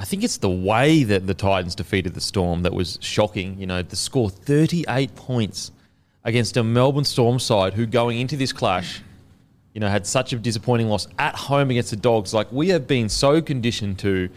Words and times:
I 0.00 0.04
think 0.04 0.24
it's 0.24 0.38
the 0.38 0.48
way 0.48 1.04
that 1.04 1.26
the 1.26 1.34
Titans 1.34 1.74
defeated 1.74 2.14
the 2.14 2.22
Storm 2.22 2.62
that 2.62 2.72
was 2.72 2.98
shocking. 3.02 3.60
You 3.60 3.66
know, 3.66 3.82
the 3.82 3.96
score 3.96 4.30
38 4.30 5.14
points 5.14 5.72
against 6.24 6.56
a 6.56 6.64
Melbourne 6.64 7.04
Storm 7.04 7.38
side 7.38 7.74
who 7.74 7.84
going 7.84 8.18
into 8.18 8.34
this 8.34 8.50
clash, 8.50 9.02
you 9.74 9.80
know, 9.80 9.88
had 9.88 10.06
such 10.06 10.32
a 10.32 10.38
disappointing 10.38 10.88
loss 10.88 11.06
at 11.18 11.34
home 11.34 11.70
against 11.70 11.90
the 11.90 11.96
Dogs. 11.96 12.32
Like 12.32 12.50
we 12.50 12.70
have 12.70 12.86
been 12.86 13.10
so 13.10 13.42
conditioned 13.42 13.98
to, 13.98 14.30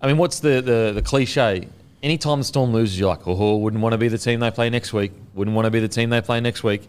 I 0.00 0.06
mean, 0.06 0.16
what's 0.16 0.40
the, 0.40 0.62
the, 0.62 0.92
the 0.94 1.02
cliche? 1.02 1.68
Anytime 2.02 2.38
the 2.38 2.44
Storm 2.46 2.72
loses, 2.72 2.98
you're 2.98 3.10
like, 3.10 3.28
oh, 3.28 3.58
wouldn't 3.58 3.82
want 3.82 3.92
to 3.92 3.98
be 3.98 4.08
the 4.08 4.16
team 4.16 4.40
they 4.40 4.50
play 4.50 4.70
next 4.70 4.94
week. 4.94 5.12
Wouldn't 5.34 5.54
want 5.54 5.66
to 5.66 5.70
be 5.70 5.80
the 5.80 5.88
team 5.88 6.08
they 6.08 6.22
play 6.22 6.40
next 6.40 6.64
week 6.64 6.88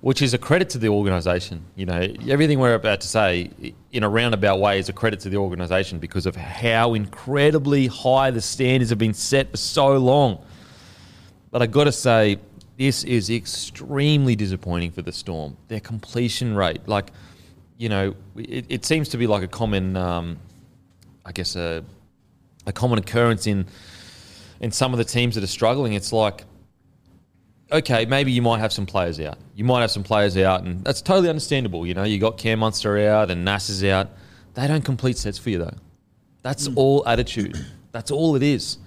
which 0.00 0.22
is 0.22 0.34
a 0.34 0.38
credit 0.38 0.70
to 0.70 0.78
the 0.78 0.88
organisation. 0.88 1.64
You 1.74 1.86
know, 1.86 2.14
everything 2.28 2.58
we're 2.58 2.74
about 2.74 3.00
to 3.00 3.08
say, 3.08 3.50
in 3.92 4.02
a 4.02 4.08
roundabout 4.08 4.60
way, 4.60 4.78
is 4.78 4.88
a 4.88 4.92
credit 4.92 5.20
to 5.20 5.28
the 5.28 5.36
organisation 5.36 5.98
because 5.98 6.26
of 6.26 6.36
how 6.36 6.94
incredibly 6.94 7.86
high 7.86 8.30
the 8.30 8.40
standards 8.40 8.90
have 8.90 8.98
been 8.98 9.14
set 9.14 9.50
for 9.50 9.56
so 9.56 9.96
long. 9.96 10.44
But 11.50 11.62
I 11.62 11.66
got 11.66 11.84
to 11.84 11.92
say, 11.92 12.38
this 12.78 13.04
is 13.04 13.30
extremely 13.30 14.36
disappointing 14.36 14.90
for 14.90 15.02
the 15.02 15.12
Storm. 15.12 15.56
Their 15.68 15.80
completion 15.80 16.54
rate, 16.54 16.86
like, 16.86 17.10
you 17.78 17.88
know, 17.88 18.14
it, 18.36 18.66
it 18.68 18.84
seems 18.84 19.08
to 19.10 19.16
be 19.16 19.26
like 19.26 19.42
a 19.42 19.48
common, 19.48 19.96
um, 19.96 20.38
I 21.24 21.32
guess, 21.32 21.56
a, 21.56 21.84
a 22.66 22.72
common 22.72 22.98
occurrence 22.98 23.46
in 23.46 23.66
in 24.60 24.70
some 24.70 24.92
of 24.92 24.98
the 24.98 25.04
teams 25.04 25.34
that 25.34 25.44
are 25.44 25.48
struggling. 25.48 25.92
It's 25.92 26.12
like 26.12 26.44
okay, 27.70 28.04
maybe 28.06 28.32
you 28.32 28.42
might 28.42 28.58
have 28.58 28.72
some 28.72 28.86
players 28.86 29.20
out. 29.20 29.38
You 29.54 29.64
might 29.64 29.80
have 29.80 29.90
some 29.90 30.02
players 30.02 30.36
out, 30.36 30.62
and 30.64 30.84
that's 30.84 31.02
totally 31.02 31.28
understandable. 31.28 31.86
You 31.86 31.94
know, 31.94 32.04
you 32.04 32.18
got 32.18 32.38
Cam 32.38 32.60
Munster 32.60 32.98
out 32.98 33.30
and 33.30 33.44
Nass 33.44 33.68
is 33.68 33.84
out. 33.84 34.08
They 34.54 34.66
don't 34.66 34.84
complete 34.84 35.18
sets 35.18 35.38
for 35.38 35.50
you 35.50 35.58
though. 35.58 35.74
That's 36.42 36.68
all 36.76 37.06
attitude. 37.06 37.56
That's 37.92 38.10
all 38.10 38.36
it 38.36 38.42
is. 38.42 38.78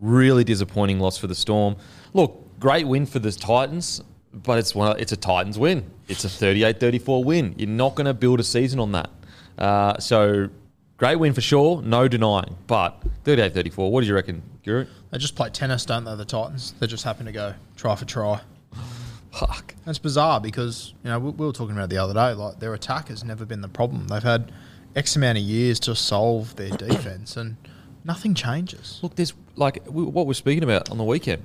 Really 0.00 0.44
disappointing 0.44 1.00
loss 1.00 1.16
for 1.18 1.26
the 1.26 1.34
Storm. 1.34 1.76
Look, 2.12 2.58
great 2.60 2.86
win 2.86 3.06
for 3.06 3.18
the 3.18 3.32
Titans, 3.32 4.02
but 4.32 4.58
it's 4.58 4.74
one. 4.74 4.98
It's 5.00 5.12
a 5.12 5.16
Titans 5.16 5.58
win. 5.58 5.90
It's 6.06 6.24
a 6.24 6.28
38-34 6.28 7.24
win. 7.24 7.54
You're 7.56 7.68
not 7.68 7.94
going 7.94 8.06
to 8.06 8.14
build 8.14 8.40
a 8.40 8.44
season 8.44 8.78
on 8.78 8.92
that. 8.92 9.10
Uh, 9.56 9.98
so 9.98 10.48
great 10.98 11.16
win 11.16 11.32
for 11.32 11.40
sure, 11.40 11.80
no 11.80 12.06
denying. 12.06 12.56
But 12.66 13.00
38-34. 13.24 13.90
What 13.90 14.02
do 14.02 14.06
you 14.06 14.14
reckon, 14.14 14.42
Guru? 14.62 14.86
They 15.10 15.18
just 15.18 15.34
play 15.34 15.48
tennis, 15.48 15.86
don't 15.86 16.04
they? 16.04 16.14
The 16.14 16.26
Titans. 16.26 16.74
They 16.78 16.86
just 16.86 17.04
happen 17.04 17.24
to 17.24 17.32
go 17.32 17.54
try 17.76 17.94
for 17.94 18.04
try. 18.04 18.40
Fuck. 19.32 19.74
That's 19.86 19.98
bizarre 19.98 20.40
because 20.40 20.92
you 21.02 21.10
know 21.10 21.18
we, 21.18 21.30
we 21.30 21.46
were 21.46 21.52
talking 21.52 21.74
about 21.74 21.88
the 21.88 21.98
other 21.98 22.12
day. 22.12 22.34
Like 22.34 22.60
their 22.60 22.74
attack 22.74 23.08
has 23.08 23.24
never 23.24 23.46
been 23.46 23.62
the 23.62 23.68
problem. 23.68 24.08
They've 24.08 24.22
had 24.22 24.52
X 24.94 25.16
amount 25.16 25.38
of 25.38 25.44
years 25.44 25.80
to 25.80 25.94
solve 25.94 26.56
their 26.56 26.70
defense, 26.76 27.36
and 27.36 27.56
nothing 28.04 28.34
changes. 28.34 29.00
Look, 29.02 29.14
there's 29.14 29.32
like 29.56 29.84
what 29.86 30.26
we're 30.26 30.34
speaking 30.34 30.62
about 30.62 30.90
on 30.90 30.98
the 30.98 31.04
weekend 31.04 31.42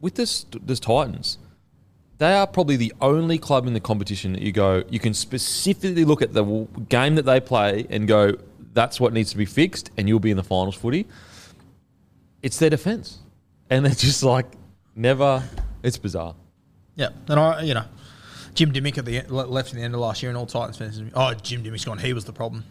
with 0.00 0.14
this 0.14 0.46
this 0.62 0.80
Titans. 0.80 1.38
They 2.18 2.34
are 2.34 2.46
probably 2.46 2.76
the 2.76 2.92
only 3.00 3.38
club 3.38 3.66
in 3.66 3.72
the 3.72 3.80
competition 3.80 4.34
that 4.34 4.42
you 4.42 4.52
go. 4.52 4.84
You 4.90 4.98
can 4.98 5.14
specifically 5.14 6.04
look 6.04 6.20
at 6.20 6.34
the 6.34 6.66
game 6.90 7.14
that 7.14 7.24
they 7.24 7.40
play 7.40 7.86
and 7.88 8.06
go, 8.06 8.36
"That's 8.72 9.00
what 9.00 9.12
needs 9.12 9.30
to 9.30 9.36
be 9.36 9.46
fixed," 9.46 9.90
and 9.96 10.08
you'll 10.08 10.20
be 10.20 10.30
in 10.30 10.36
the 10.36 10.44
finals 10.44 10.76
footy. 10.76 11.06
It's 12.42 12.58
their 12.58 12.70
defense, 12.70 13.18
and 13.68 13.84
they're 13.84 13.94
just 13.94 14.22
like 14.22 14.46
never. 14.94 15.42
It's 15.82 15.98
bizarre. 15.98 16.34
Yeah, 16.96 17.10
and 17.28 17.40
I, 17.40 17.62
you 17.62 17.74
know, 17.74 17.84
Jim 18.54 18.72
Dymock 18.72 18.98
at 18.98 19.04
the 19.04 19.18
end, 19.18 19.30
left 19.30 19.70
at 19.70 19.74
the 19.76 19.82
end 19.82 19.94
of 19.94 20.00
last 20.00 20.22
year, 20.22 20.30
and 20.30 20.36
all 20.36 20.46
Titans 20.46 20.76
fans, 20.76 21.00
oh, 21.14 21.34
Jim 21.34 21.62
Dymock's 21.62 21.84
gone. 21.84 21.98
He 21.98 22.12
was 22.12 22.24
the 22.24 22.32
problem. 22.32 22.64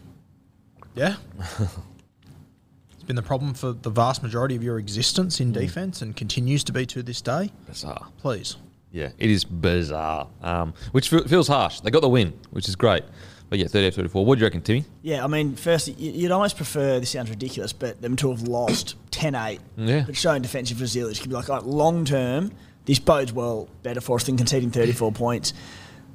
Yeah, 0.94 1.16
it's 1.60 3.04
been 3.06 3.16
the 3.16 3.22
problem 3.22 3.54
for 3.54 3.72
the 3.72 3.90
vast 3.90 4.22
majority 4.22 4.56
of 4.56 4.62
your 4.62 4.78
existence 4.78 5.40
in 5.40 5.52
defence, 5.52 6.02
and 6.02 6.16
continues 6.16 6.64
to 6.64 6.72
be 6.72 6.86
to 6.86 7.02
this 7.02 7.20
day. 7.20 7.50
Bizarre. 7.66 8.08
Please, 8.18 8.56
Yeah, 8.92 9.10
it 9.18 9.30
is 9.30 9.44
bizarre. 9.44 10.28
Um, 10.42 10.74
which 10.92 11.08
feels 11.08 11.48
harsh. 11.48 11.80
They 11.80 11.90
got 11.90 12.02
the 12.02 12.08
win, 12.08 12.38
which 12.50 12.68
is 12.68 12.76
great. 12.76 13.04
But 13.50 13.58
yeah, 13.58 13.66
38 13.66 13.94
34. 13.94 14.24
What 14.24 14.36
do 14.36 14.40
you 14.40 14.46
reckon, 14.46 14.62
Timmy? 14.62 14.84
Yeah, 15.02 15.24
I 15.24 15.26
mean, 15.26 15.56
firstly, 15.56 15.94
you'd 15.98 16.30
almost 16.30 16.56
prefer, 16.56 17.00
this 17.00 17.10
sounds 17.10 17.28
ridiculous, 17.30 17.72
but 17.72 18.00
them 18.00 18.14
to 18.16 18.30
have 18.30 18.42
lost 18.42 18.94
10 19.10 19.34
8, 19.34 19.60
Yeah. 19.76 20.04
but 20.06 20.16
showing 20.16 20.40
defensive 20.40 20.80
resilience. 20.80 21.18
You 21.18 21.22
could 21.24 21.30
be 21.30 21.34
like, 21.34 21.50
all 21.50 21.56
right, 21.56 21.66
long 21.66 22.04
term, 22.04 22.52
this 22.86 22.98
bodes 23.00 23.32
well 23.32 23.68
better 23.82 24.00
for 24.00 24.16
us 24.16 24.24
than 24.24 24.36
conceding 24.36 24.70
34 24.70 25.12
points. 25.24 25.52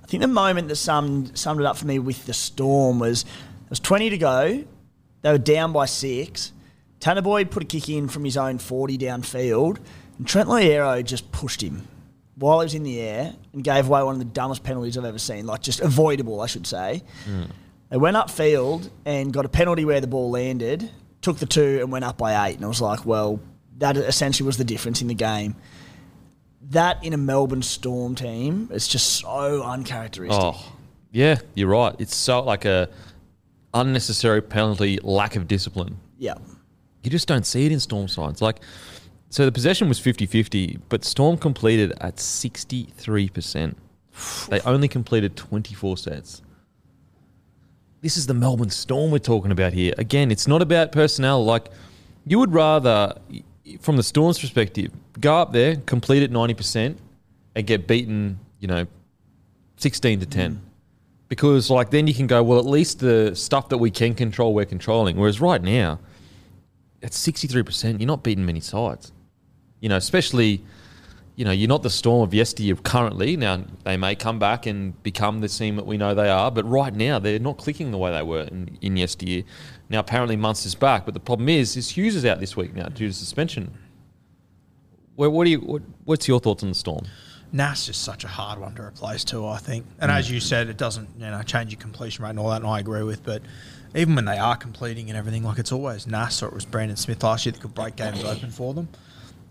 I 0.01 0.07
think 0.07 0.21
the 0.21 0.27
moment 0.27 0.69
that 0.69 0.77
summed, 0.77 1.37
summed 1.37 1.59
it 1.59 1.65
up 1.65 1.77
for 1.77 1.85
me 1.87 1.99
with 1.99 2.25
the 2.25 2.33
Storm 2.33 2.99
was 2.99 3.23
there 3.23 3.31
was 3.69 3.79
20 3.81 4.11
to 4.11 4.17
go, 4.17 4.63
they 5.21 5.31
were 5.31 5.37
down 5.37 5.73
by 5.73 5.87
six. 5.87 6.53
Tanah 7.01 7.23
Boyd 7.23 7.51
put 7.51 7.63
a 7.63 7.65
kick 7.65 7.89
in 7.89 8.07
from 8.07 8.23
his 8.23 8.37
own 8.37 8.59
40 8.59 8.97
downfield, 8.97 9.77
and 10.17 10.25
Trent 10.25 10.47
Loiero 10.47 11.03
just 11.03 11.31
pushed 11.33 11.61
him 11.61 11.87
while 12.35 12.59
he 12.59 12.65
was 12.65 12.73
in 12.73 12.83
the 12.83 12.99
air 12.99 13.33
and 13.53 13.63
gave 13.63 13.87
away 13.87 14.03
one 14.03 14.13
of 14.13 14.19
the 14.19 14.25
dumbest 14.25 14.63
penalties 14.63 14.97
I've 14.97 15.05
ever 15.05 15.19
seen, 15.19 15.45
like 15.45 15.61
just 15.61 15.79
avoidable, 15.79 16.41
I 16.41 16.47
should 16.47 16.67
say. 16.67 17.03
Hmm. 17.25 17.43
They 17.89 17.97
went 17.97 18.17
upfield 18.17 18.89
and 19.05 19.31
got 19.31 19.45
a 19.45 19.49
penalty 19.49 19.85
where 19.85 20.01
the 20.01 20.07
ball 20.07 20.31
landed, 20.31 20.89
took 21.21 21.37
the 21.37 21.45
two 21.45 21.79
and 21.81 21.91
went 21.91 22.03
up 22.03 22.17
by 22.17 22.47
eight. 22.47 22.55
And 22.55 22.65
I 22.65 22.67
was 22.67 22.81
like, 22.81 23.05
well, 23.05 23.39
that 23.77 23.95
essentially 23.97 24.45
was 24.45 24.57
the 24.57 24.63
difference 24.63 25.01
in 25.01 25.07
the 25.07 25.13
game. 25.13 25.55
That 26.69 27.03
in 27.03 27.13
a 27.13 27.17
Melbourne 27.17 27.61
Storm 27.61 28.15
team, 28.15 28.69
it's 28.71 28.87
just 28.87 29.19
so 29.19 29.63
uncharacteristic. 29.63 30.41
Oh, 30.41 30.73
yeah, 31.11 31.37
you're 31.53 31.69
right. 31.69 31.95
It's 31.99 32.15
so 32.15 32.41
like 32.41 32.65
a 32.65 32.89
unnecessary 33.73 34.41
penalty, 34.41 34.99
lack 35.03 35.35
of 35.35 35.47
discipline. 35.47 35.97
Yeah. 36.17 36.35
You 37.03 37.11
just 37.11 37.27
don't 37.27 37.45
see 37.45 37.67
it 37.67 37.71
in 37.71 37.79
Storm 37.79 38.07
sides. 38.07 38.41
Like, 38.41 38.61
so 39.35 39.43
the 39.43 39.51
possession 39.51 39.89
was 39.89 39.99
50 39.99 40.27
50, 40.27 40.79
but 40.87 41.03
Storm 41.03 41.35
completed 41.35 41.91
at 41.99 42.15
63%. 42.15 43.75
They 44.47 44.61
only 44.61 44.87
completed 44.87 45.35
24 45.35 45.97
sets. 45.97 46.41
This 47.99 48.15
is 48.15 48.27
the 48.27 48.33
Melbourne 48.33 48.69
Storm 48.69 49.11
we're 49.11 49.19
talking 49.19 49.51
about 49.51 49.73
here. 49.73 49.93
Again, 49.97 50.31
it's 50.31 50.47
not 50.47 50.61
about 50.61 50.93
personnel. 50.93 51.43
Like, 51.43 51.67
you 52.25 52.39
would 52.39 52.53
rather, 52.53 53.13
from 53.81 53.97
the 53.97 54.03
Storm's 54.03 54.39
perspective, 54.39 54.93
go 55.19 55.35
up 55.35 55.51
there, 55.51 55.75
complete 55.85 56.23
at 56.23 56.31
ninety 56.31 56.53
percent, 56.53 56.97
and 57.55 57.67
get 57.67 57.87
beaten, 57.87 58.39
you 58.61 58.69
know, 58.69 58.87
sixteen 59.75 60.21
to 60.21 60.25
ten. 60.25 60.53
Mm. 60.53 60.59
Because 61.27 61.69
like 61.69 61.89
then 61.89 62.07
you 62.07 62.13
can 62.13 62.27
go, 62.27 62.41
well, 62.41 62.57
at 62.57 62.65
least 62.65 63.01
the 63.01 63.35
stuff 63.35 63.67
that 63.67 63.79
we 63.79 63.91
can 63.91 64.15
control, 64.15 64.53
we're 64.53 64.63
controlling. 64.63 65.17
Whereas 65.17 65.41
right 65.41 65.61
now, 65.61 65.99
at 67.03 67.13
sixty 67.13 67.49
three 67.49 67.63
percent, 67.63 67.99
you're 67.99 68.07
not 68.07 68.23
beating 68.23 68.45
many 68.45 68.61
sides. 68.61 69.11
You 69.85 69.89
know, 69.89 69.97
especially, 69.97 70.63
you 71.35 71.45
know, 71.45 71.51
you're 71.51 71.69
not 71.69 71.83
the 71.83 71.91
Storm 71.91 72.23
of 72.23 72.33
yesteryear 72.33 72.75
currently. 72.75 73.37
Now 73.37 73.63
they 73.83 73.97
may 73.97 74.15
come 74.15 74.39
back 74.39 74.65
and 74.65 74.99
become 75.03 75.41
the 75.41 75.47
team 75.47 75.75
that 75.75 75.85
we 75.85 75.95
know 75.95 76.15
they 76.15 76.27
are, 76.27 76.49
but 76.49 76.65
right 76.67 76.91
now 76.91 77.19
they're 77.19 77.37
not 77.37 77.59
clicking 77.59 77.91
the 77.91 77.99
way 77.99 78.11
they 78.11 78.23
were 78.23 78.45
in, 78.45 78.79
in 78.81 78.97
yesteryear. 78.97 79.43
Now 79.87 79.99
apparently 79.99 80.37
Munster's 80.37 80.73
back, 80.73 81.05
but 81.05 81.13
the 81.13 81.19
problem 81.19 81.49
is, 81.49 81.77
is 81.77 81.89
Hughes 81.89 82.15
is 82.15 82.25
out 82.25 82.39
this 82.39 82.57
week 82.57 82.73
now 82.73 82.87
due 82.87 83.09
to 83.09 83.13
suspension. 83.13 83.77
What, 85.17 85.31
what 85.31 85.43
do 85.43 85.51
you? 85.51 85.59
What, 85.59 85.83
what's 86.03 86.27
your 86.27 86.39
thoughts 86.39 86.63
on 86.63 86.69
the 86.69 86.75
Storm? 86.75 87.05
Nas 87.51 87.87
is 87.87 87.95
such 87.95 88.23
a 88.23 88.27
hard 88.27 88.59
one 88.59 88.73
to 88.73 88.81
replace 88.81 89.23
too, 89.23 89.45
I 89.45 89.59
think. 89.59 89.85
And 89.99 90.09
as 90.09 90.29
mm. 90.29 90.31
you 90.31 90.39
said, 90.39 90.67
it 90.67 90.77
doesn't 90.77 91.09
you 91.19 91.27
know 91.27 91.43
change 91.43 91.71
your 91.71 91.79
completion 91.79 92.23
rate 92.23 92.31
and 92.31 92.39
all 92.39 92.49
that, 92.49 92.63
and 92.63 92.65
I 92.65 92.79
agree 92.79 93.03
with. 93.03 93.23
But 93.23 93.43
even 93.93 94.15
when 94.15 94.25
they 94.25 94.39
are 94.39 94.57
completing 94.57 95.11
and 95.11 95.17
everything, 95.17 95.43
like 95.43 95.59
it's 95.59 95.71
always 95.71 96.07
Nas 96.07 96.41
or 96.41 96.47
it 96.47 96.55
was 96.55 96.65
Brandon 96.65 96.97
Smith 96.97 97.21
last 97.21 97.45
year 97.45 97.53
that 97.53 97.61
could 97.61 97.75
break 97.75 97.97
games 97.97 98.23
open 98.23 98.49
for 98.49 98.73
them. 98.73 98.89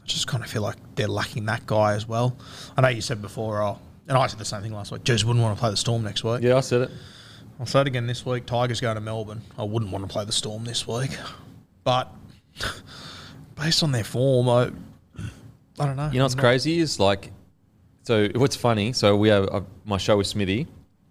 I 0.04 0.06
just 0.06 0.26
kind 0.26 0.44
of 0.44 0.50
feel 0.50 0.60
like 0.60 0.76
they're 0.96 1.08
lacking 1.08 1.46
that 1.46 1.64
guy 1.64 1.94
as 1.94 2.06
well. 2.06 2.36
I 2.76 2.82
know 2.82 2.88
you 2.88 3.00
said 3.00 3.22
before, 3.22 3.62
oh, 3.62 3.78
and 4.06 4.18
I 4.18 4.26
said 4.26 4.38
the 4.38 4.44
same 4.44 4.60
thing 4.60 4.74
last 4.74 4.92
week. 4.92 5.02
Jews 5.02 5.24
wouldn't 5.24 5.42
want 5.42 5.56
to 5.56 5.60
play 5.60 5.70
the 5.70 5.78
Storm 5.78 6.02
next 6.02 6.22
week. 6.22 6.42
Yeah, 6.42 6.56
I 6.56 6.60
said 6.60 6.82
it. 6.82 6.90
I'll 7.58 7.64
say 7.64 7.80
it 7.80 7.86
again 7.86 8.06
this 8.06 8.26
week. 8.26 8.44
Tigers 8.44 8.82
going 8.82 8.96
to 8.96 9.00
Melbourne. 9.00 9.40
I 9.56 9.62
wouldn't 9.62 9.90
want 9.90 10.06
to 10.06 10.12
play 10.12 10.26
the 10.26 10.32
Storm 10.32 10.64
this 10.64 10.86
week, 10.86 11.16
but 11.84 12.12
based 13.54 13.82
on 13.82 13.92
their 13.92 14.04
form, 14.04 14.48
I, 14.48 14.70
I 15.78 15.86
don't 15.86 15.96
know. 15.96 16.10
You 16.12 16.18
know 16.18 16.24
what's 16.24 16.34
crazy 16.34 16.80
is 16.80 17.00
like, 17.00 17.30
so 18.02 18.28
what's 18.34 18.56
funny? 18.56 18.92
So 18.92 19.16
we 19.16 19.28
have 19.28 19.48
uh, 19.50 19.62
my 19.86 19.96
show 19.96 20.18
with 20.18 20.26
Smithy. 20.26 20.66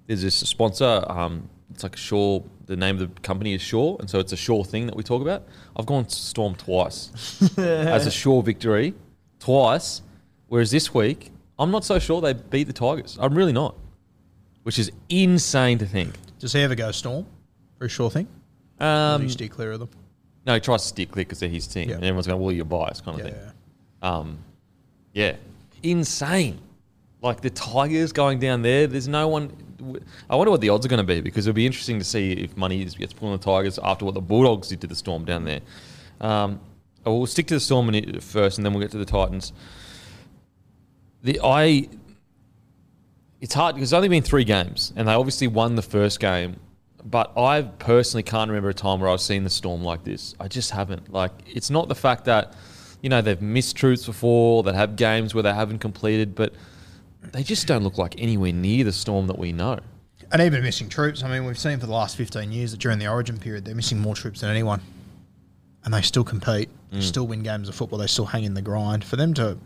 There's 0.07 0.21
this 0.21 0.35
sponsor. 0.35 1.03
Um, 1.07 1.49
it's 1.71 1.83
like 1.83 1.95
a 1.95 1.99
Shaw. 1.99 2.41
The 2.65 2.75
name 2.77 2.99
of 3.01 3.13
the 3.15 3.21
company 3.21 3.53
is 3.53 3.61
Shaw, 3.61 3.97
and 3.97 4.09
so 4.09 4.19
it's 4.19 4.31
a 4.31 4.37
Shaw 4.37 4.63
thing 4.63 4.85
that 4.87 4.95
we 4.95 5.03
talk 5.03 5.21
about. 5.21 5.43
I've 5.75 5.85
gone 5.85 6.07
Storm 6.09 6.55
twice 6.55 7.09
as 7.57 8.07
a 8.07 8.11
Shaw 8.11 8.41
victory, 8.41 8.93
twice. 9.39 10.01
Whereas 10.47 10.71
this 10.71 10.93
week, 10.93 11.31
I'm 11.57 11.71
not 11.71 11.83
so 11.83 11.99
sure 11.99 12.21
they 12.21 12.33
beat 12.33 12.65
the 12.65 12.73
Tigers. 12.73 13.17
I'm 13.19 13.33
really 13.35 13.53
not, 13.53 13.75
which 14.63 14.77
is 14.79 14.91
insane 15.09 15.77
to 15.79 15.85
think. 15.85 16.13
Does 16.39 16.53
he 16.53 16.61
ever 16.61 16.75
go 16.75 16.91
Storm? 16.91 17.25
For 17.79 17.85
a 17.85 17.89
sure 17.89 18.09
thing. 18.09 18.27
Or 18.79 18.83
do 18.83 18.85
Um, 18.85 19.23
you 19.23 19.29
steer 19.29 19.47
clear 19.49 19.71
of 19.71 19.79
them? 19.79 19.89
no, 20.45 20.53
he 20.53 20.59
tries 20.59 20.81
to 20.83 20.87
stick 20.89 21.11
clear 21.11 21.25
because 21.25 21.39
they're 21.39 21.49
his 21.49 21.67
team, 21.67 21.89
Yeah. 21.89 21.95
and 21.95 22.03
everyone's 22.03 22.27
going, 22.27 22.41
"Well, 22.41 22.51
you're 22.51 22.65
biased," 22.65 23.03
kind 23.03 23.19
of 23.19 23.25
Yeah, 23.25 23.31
thing. 23.33 23.41
yeah. 24.03 24.09
Um, 24.17 24.37
yeah, 25.13 25.35
insane. 25.81 26.59
Like 27.21 27.41
the 27.41 27.49
Tigers 27.49 28.11
going 28.13 28.39
down 28.39 28.61
there. 28.61 28.85
There's 28.87 29.07
no 29.07 29.27
one. 29.27 29.51
I 30.29 30.35
wonder 30.35 30.51
what 30.51 30.61
the 30.61 30.69
odds 30.69 30.85
are 30.85 30.89
going 30.89 31.05
to 31.05 31.13
be 31.15 31.21
because 31.21 31.47
it'll 31.47 31.55
be 31.55 31.65
interesting 31.65 31.99
to 31.99 32.05
see 32.05 32.33
if 32.33 32.55
money 32.57 32.81
is- 32.83 32.95
gets 32.95 33.13
put 33.13 33.25
on 33.27 33.33
the 33.33 33.43
Tigers 33.43 33.79
after 33.83 34.05
what 34.05 34.13
the 34.13 34.21
Bulldogs 34.21 34.67
did 34.67 34.81
to 34.81 34.87
the 34.87 34.95
Storm 34.95 35.25
down 35.25 35.45
there. 35.45 35.61
Um, 36.21 36.59
we'll 37.05 37.25
stick 37.25 37.47
to 37.47 37.53
the 37.55 37.59
Storm 37.59 37.91
first, 38.19 38.57
and 38.57 38.65
then 38.65 38.73
we'll 38.73 38.81
get 38.81 38.91
to 38.91 38.97
the 38.97 39.05
Titans. 39.05 39.53
The 41.23 41.39
I. 41.43 41.89
It's 43.41 43.53
hard 43.53 43.75
because 43.75 43.89
it's 43.89 43.93
only 43.93 44.07
been 44.07 44.23
three 44.23 44.45
games, 44.45 44.93
and 44.95 45.07
they 45.07 45.13
obviously 45.13 45.47
won 45.47 45.75
the 45.75 45.81
first 45.81 46.19
game. 46.19 46.57
But 47.05 47.37
I 47.37 47.63
personally 47.63 48.23
can't 48.23 48.49
remember 48.49 48.69
a 48.69 48.73
time 48.73 49.01
where 49.01 49.09
I've 49.09 49.19
seen 49.19 49.43
the 49.43 49.49
Storm 49.49 49.83
like 49.83 50.05
this. 50.05 50.35
I 50.39 50.47
just 50.47 50.71
haven't. 50.71 51.11
Like, 51.11 51.31
it's 51.45 51.69
not 51.69 51.89
the 51.89 51.95
fact 51.95 52.23
that, 52.25 52.53
you 53.01 53.09
know, 53.09 53.21
they've 53.21 53.41
missed 53.41 53.75
truths 53.75 54.05
before, 54.05 54.63
that 54.63 54.75
have 54.75 54.95
games 54.95 55.33
where 55.33 55.43
they 55.43 55.53
haven't 55.53 55.79
completed, 55.79 56.35
but 56.35 56.53
they 57.31 57.43
just 57.43 57.67
don't 57.67 57.83
look 57.83 57.97
like 57.97 58.15
anywhere 58.19 58.51
near 58.51 58.83
the 58.83 58.91
Storm 58.91 59.27
that 59.27 59.37
we 59.39 59.51
know. 59.51 59.79
And 60.31 60.41
even 60.41 60.63
missing 60.63 60.89
troops. 60.89 61.23
I 61.23 61.29
mean, 61.29 61.45
we've 61.45 61.59
seen 61.59 61.79
for 61.79 61.85
the 61.85 61.91
last 61.93 62.15
15 62.17 62.51
years 62.51 62.71
that 62.71 62.79
during 62.79 62.97
the 62.99 63.07
Origin 63.07 63.37
period, 63.37 63.65
they're 63.65 63.75
missing 63.75 63.99
more 63.99 64.15
troops 64.15 64.41
than 64.41 64.49
anyone. 64.49 64.81
And 65.85 65.93
they 65.93 66.01
still 66.01 66.23
compete, 66.23 66.69
Mm. 66.91 67.01
still 67.03 67.27
win 67.27 67.43
games 67.43 67.67
of 67.69 67.75
football, 67.75 67.99
they 67.99 68.07
still 68.07 68.25
hang 68.25 68.43
in 68.43 68.53
the 68.53 68.61
grind. 68.61 69.03
For 69.03 69.15
them 69.15 69.33
to 69.35 69.57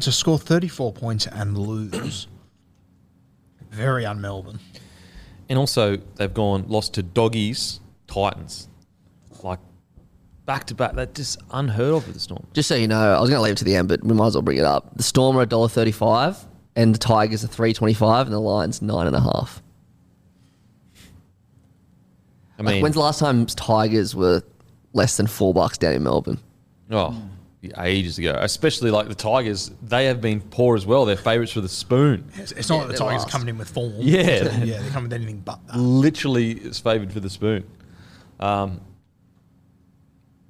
to 0.00 0.12
score 0.12 0.38
34 0.38 0.92
points 0.92 1.26
and 1.26 1.56
lose, 1.56 2.26
very 3.70 4.04
un-Melbourne. 4.04 4.58
And 5.48 5.58
also, 5.58 5.96
they've 6.16 6.32
gone, 6.32 6.64
lost 6.68 6.94
to 6.94 7.02
Doggies, 7.02 7.80
Titans. 8.08 8.68
Like, 10.46 10.58
back 10.58 10.66
to 10.68 10.74
back. 10.74 10.94
That 10.94 11.14
just 11.14 11.38
unheard 11.50 11.94
of 11.94 12.06
with 12.06 12.14
the 12.14 12.20
Storm. 12.20 12.46
Just 12.52 12.68
so 12.68 12.74
you 12.74 12.88
know, 12.88 13.14
I 13.16 13.20
was 13.20 13.28
going 13.30 13.38
to 13.38 13.42
leave 13.42 13.52
it 13.52 13.58
to 13.58 13.64
the 13.64 13.76
end, 13.76 13.88
but 13.88 14.02
we 14.04 14.14
might 14.14 14.28
as 14.28 14.34
well 14.34 14.42
bring 14.42 14.58
it 14.58 14.64
up. 14.64 14.96
The 14.96 15.02
Storm 15.02 15.36
are 15.36 15.46
$1.35 15.46 16.44
and 16.76 16.94
the 16.94 16.98
Tigers 16.98 17.42
are 17.44 17.48
three 17.48 17.72
twenty 17.72 17.94
five 17.94 18.26
and 18.26 18.34
the 18.34 18.38
Lions 18.40 18.82
nine 18.82 19.06
and 19.06 19.16
a 19.16 19.20
half. 19.20 19.62
I 22.58 22.62
Like, 22.62 22.74
mean, 22.74 22.82
when's 22.82 22.94
the 22.94 23.00
last 23.02 23.18
time 23.18 23.46
Tigers 23.46 24.14
were 24.14 24.42
less 24.92 25.16
than 25.16 25.26
four 25.26 25.52
bucks 25.52 25.76
down 25.78 25.92
in 25.94 26.02
Melbourne? 26.02 26.38
Oh, 26.90 27.20
ages 27.78 28.18
ago. 28.18 28.38
Especially 28.40 28.90
like 28.90 29.08
the 29.08 29.14
Tigers, 29.14 29.72
they 29.82 30.06
have 30.06 30.20
been 30.20 30.40
poor 30.40 30.76
as 30.76 30.86
well. 30.86 31.04
They're 31.04 31.16
favourites 31.16 31.52
for 31.52 31.60
the 31.60 31.68
spoon. 31.68 32.30
It's, 32.34 32.52
it's 32.52 32.68
not 32.68 32.76
Yeah, 32.76 32.80
like 32.82 32.92
the 32.92 32.98
Tigers 32.98 33.22
last. 33.22 33.30
coming 33.30 33.48
in 33.48 33.58
with 33.58 33.68
form. 33.68 33.92
Yeah. 33.98 34.22
yeah, 34.64 34.80
they're 34.80 34.90
coming 34.90 35.04
with 35.10 35.12
anything 35.14 35.40
but 35.40 35.58
that. 35.66 35.76
Literally 35.78 36.52
it's 36.52 36.78
favoured 36.78 37.12
for 37.12 37.20
the 37.20 37.28
spoon. 37.30 37.64
Um, 38.38 38.80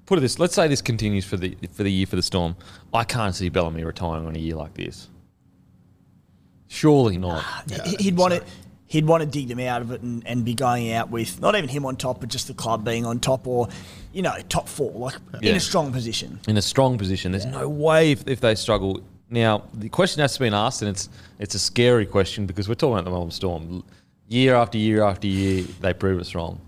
put 0.06 0.18
it 0.18 0.20
this: 0.22 0.38
Let's 0.38 0.54
say 0.54 0.68
this 0.68 0.80
continues 0.82 1.24
for 1.24 1.36
the 1.36 1.56
for 1.72 1.82
the 1.82 1.90
year 1.92 2.06
for 2.06 2.16
the 2.16 2.22
Storm. 2.22 2.56
I 2.94 3.04
can't 3.04 3.34
see 3.34 3.48
Bellamy 3.48 3.84
retiring 3.84 4.26
on 4.26 4.34
a 4.34 4.38
year 4.38 4.54
like 4.56 4.74
this. 4.74 5.08
Surely 6.68 7.16
not. 7.18 7.42
Ah, 7.44 7.64
he- 7.84 7.96
he'd 8.04 8.16
want 8.16 8.34
it. 8.34 8.42
He'd 8.88 9.04
want 9.04 9.20
to 9.22 9.26
dig 9.28 9.48
them 9.48 9.58
out 9.58 9.82
of 9.82 9.90
it 9.90 10.00
and, 10.02 10.24
and 10.28 10.44
be 10.44 10.54
going 10.54 10.92
out 10.92 11.10
with 11.10 11.40
not 11.40 11.56
even 11.56 11.68
him 11.68 11.84
on 11.84 11.96
top, 11.96 12.20
but 12.20 12.28
just 12.28 12.46
the 12.46 12.54
club 12.54 12.84
being 12.84 13.04
on 13.04 13.18
top, 13.18 13.44
or 13.48 13.68
you 14.12 14.22
know, 14.22 14.32
top 14.48 14.68
four, 14.68 14.92
like 14.92 15.14
in 15.42 15.56
a 15.56 15.60
strong 15.60 15.90
position. 15.92 16.38
in 16.46 16.56
a 16.56 16.62
strong 16.62 16.96
position. 16.96 17.32
There's 17.32 17.46
no 17.46 17.68
way 17.68 18.12
if, 18.12 18.26
if 18.28 18.40
they 18.40 18.54
struggle. 18.54 19.00
Now 19.28 19.64
the 19.74 19.88
question 19.88 20.20
has 20.20 20.34
to 20.34 20.40
be 20.40 20.48
asked, 20.48 20.82
and 20.82 20.88
it's 20.88 21.08
it's 21.40 21.56
a 21.56 21.58
scary 21.58 22.06
question 22.06 22.46
because 22.46 22.68
we're 22.68 22.76
talking 22.76 22.92
about 22.94 23.04
the 23.06 23.10
Melbourne 23.10 23.32
Storm. 23.32 23.82
Year 24.28 24.54
after 24.54 24.78
year 24.78 25.02
after 25.02 25.26
year, 25.26 25.64
they 25.80 25.92
prove 25.92 26.20
us 26.20 26.34
wrong. 26.34 26.60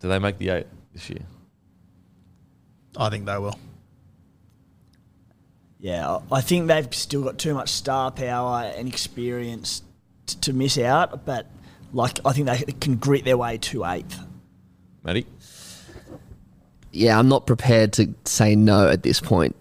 Do 0.00 0.08
they 0.08 0.18
make 0.18 0.38
the 0.38 0.48
eight 0.50 0.66
this 0.92 1.08
year? 1.10 1.20
I 2.96 3.10
think 3.10 3.26
they 3.26 3.38
will. 3.38 3.58
Yeah, 5.78 6.18
I 6.30 6.36
I 6.36 6.40
think 6.40 6.68
they've 6.68 6.92
still 6.94 7.22
got 7.22 7.38
too 7.38 7.54
much 7.54 7.68
star 7.70 8.10
power 8.10 8.62
and 8.76 8.88
experience 8.88 9.82
t- 10.26 10.38
to 10.40 10.52
miss 10.52 10.78
out, 10.78 11.24
but 11.26 11.46
like 11.92 12.18
I 12.24 12.32
think 12.32 12.46
they 12.46 12.58
can 12.80 12.96
grit 12.96 13.24
their 13.24 13.36
way 13.36 13.58
to 13.58 13.84
eighth. 13.84 14.18
Matty? 15.04 15.26
Yeah, 16.92 17.18
I'm 17.18 17.28
not 17.28 17.46
prepared 17.46 17.92
to 17.94 18.14
say 18.24 18.56
no 18.56 18.88
at 18.88 19.02
this 19.02 19.20
point, 19.20 19.54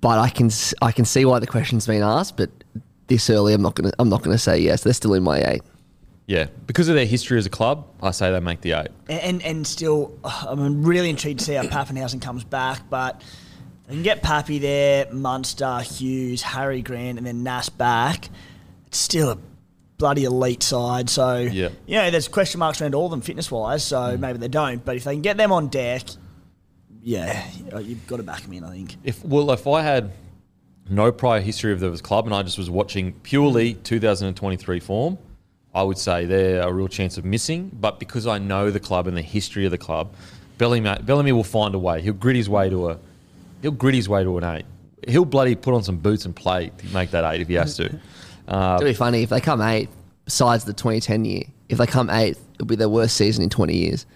but 0.00 0.18
I 0.18 0.28
can 0.28 0.46
s- 0.46 0.74
I 0.80 0.92
can 0.92 1.04
see 1.04 1.24
why 1.24 1.40
the 1.40 1.46
question's 1.46 1.86
been 1.86 2.02
asked. 2.02 2.36
But 2.36 2.50
this 3.08 3.28
early, 3.28 3.52
I'm 3.52 3.62
not 3.62 3.74
gonna 3.74 3.92
I'm 3.98 4.08
not 4.08 4.22
gonna 4.22 4.38
say 4.38 4.58
yes. 4.60 4.82
They're 4.84 4.92
still 4.92 5.14
in 5.14 5.24
my 5.24 5.40
eight. 5.42 5.62
Yeah, 6.26 6.46
because 6.66 6.88
of 6.88 6.96
their 6.96 7.06
history 7.06 7.38
as 7.38 7.46
a 7.46 7.50
club, 7.50 7.86
I 8.02 8.10
say 8.10 8.32
they 8.32 8.40
make 8.40 8.60
the 8.60 8.72
eight. 8.72 8.88
And 9.08 9.42
and, 9.42 9.66
still, 9.66 10.18
uh, 10.24 10.46
I'm 10.48 10.84
really 10.84 11.08
intrigued 11.08 11.38
to 11.38 11.44
see 11.44 11.54
how 11.54 11.62
Papenhuyzen 11.62 12.20
comes 12.20 12.42
back, 12.42 12.90
but 12.90 13.22
they 13.86 13.94
can 13.94 14.02
get 14.02 14.22
Pappy 14.22 14.58
there, 14.58 15.06
Munster, 15.12 15.80
Hughes, 15.80 16.42
Harry 16.42 16.82
Grant, 16.82 17.18
and 17.18 17.26
then 17.26 17.44
Nass 17.44 17.68
back. 17.68 18.28
It's 18.88 18.98
still 18.98 19.30
a 19.30 19.38
bloody 19.98 20.24
elite 20.24 20.64
side. 20.64 21.08
So 21.08 21.38
Yeah. 21.38 21.68
you 21.86 21.96
know, 21.96 22.10
there's 22.10 22.28
question 22.28 22.58
marks 22.58 22.80
around 22.80 22.94
all 22.96 23.06
of 23.06 23.12
them 23.12 23.20
fitness 23.20 23.50
wise. 23.50 23.84
So 23.84 23.96
mm. 23.96 24.18
maybe 24.18 24.38
they 24.38 24.48
don't, 24.48 24.84
but 24.84 24.96
if 24.96 25.04
they 25.04 25.14
can 25.14 25.22
get 25.22 25.36
them 25.36 25.52
on 25.52 25.68
deck, 25.68 26.02
yeah, 27.02 27.46
uh, 27.72 27.78
you've 27.78 28.04
got 28.08 28.16
to 28.16 28.24
back 28.24 28.42
them 28.42 28.52
in. 28.52 28.64
I 28.64 28.70
think. 28.70 28.96
If 29.04 29.24
well, 29.24 29.52
if 29.52 29.68
I 29.68 29.82
had 29.82 30.10
no 30.90 31.12
prior 31.12 31.40
history 31.40 31.72
of 31.72 31.78
the 31.78 31.90
club 31.98 32.26
and 32.26 32.34
I 32.34 32.42
just 32.42 32.58
was 32.58 32.68
watching 32.68 33.12
purely 33.12 33.74
mm. 33.74 33.82
2023 33.84 34.80
form, 34.80 35.18
I 35.76 35.82
would 35.82 35.98
say 35.98 36.24
they're 36.24 36.62
a 36.62 36.72
real 36.72 36.88
chance 36.88 37.18
of 37.18 37.24
missing. 37.26 37.70
But 37.78 37.98
because 38.00 38.26
I 38.26 38.38
know 38.38 38.70
the 38.70 38.80
club 38.80 39.06
and 39.06 39.14
the 39.16 39.22
history 39.22 39.66
of 39.66 39.70
the 39.70 39.78
club, 39.78 40.14
Bellamy, 40.56 41.02
Bellamy 41.02 41.32
will 41.32 41.44
find 41.44 41.74
a 41.74 41.78
way. 41.78 42.00
He'll 42.00 42.14
grit 42.14 42.34
his 42.34 42.48
way 42.48 42.70
to 42.70 42.90
a 42.90 42.98
he'll 43.60 43.72
grit 43.72 43.94
his 43.94 44.08
way 44.08 44.24
to 44.24 44.38
an 44.38 44.44
eight. 44.44 44.64
He'll 45.06 45.26
bloody 45.26 45.54
put 45.54 45.74
on 45.74 45.82
some 45.82 45.98
boots 45.98 46.24
and 46.24 46.34
play 46.34 46.70
to 46.78 46.86
make 46.94 47.10
that 47.10 47.24
eight 47.32 47.42
if 47.42 47.48
he 47.48 47.54
has 47.54 47.76
to. 47.76 48.00
Uh, 48.48 48.76
It'll 48.80 48.90
be 48.90 48.94
funny 48.94 49.24
if 49.24 49.30
they 49.30 49.40
come 49.40 49.60
eighth. 49.60 49.90
Besides 50.24 50.62
the 50.62 50.72
2010 50.72 51.24
year, 51.24 51.42
if 51.68 51.78
they 51.78 51.86
come 51.88 52.08
eighth, 52.08 52.40
it'll 52.54 52.68
be 52.68 52.76
their 52.76 52.88
worst 52.88 53.16
season 53.16 53.42
in 53.42 53.50
20 53.50 53.76
years. 53.76 54.06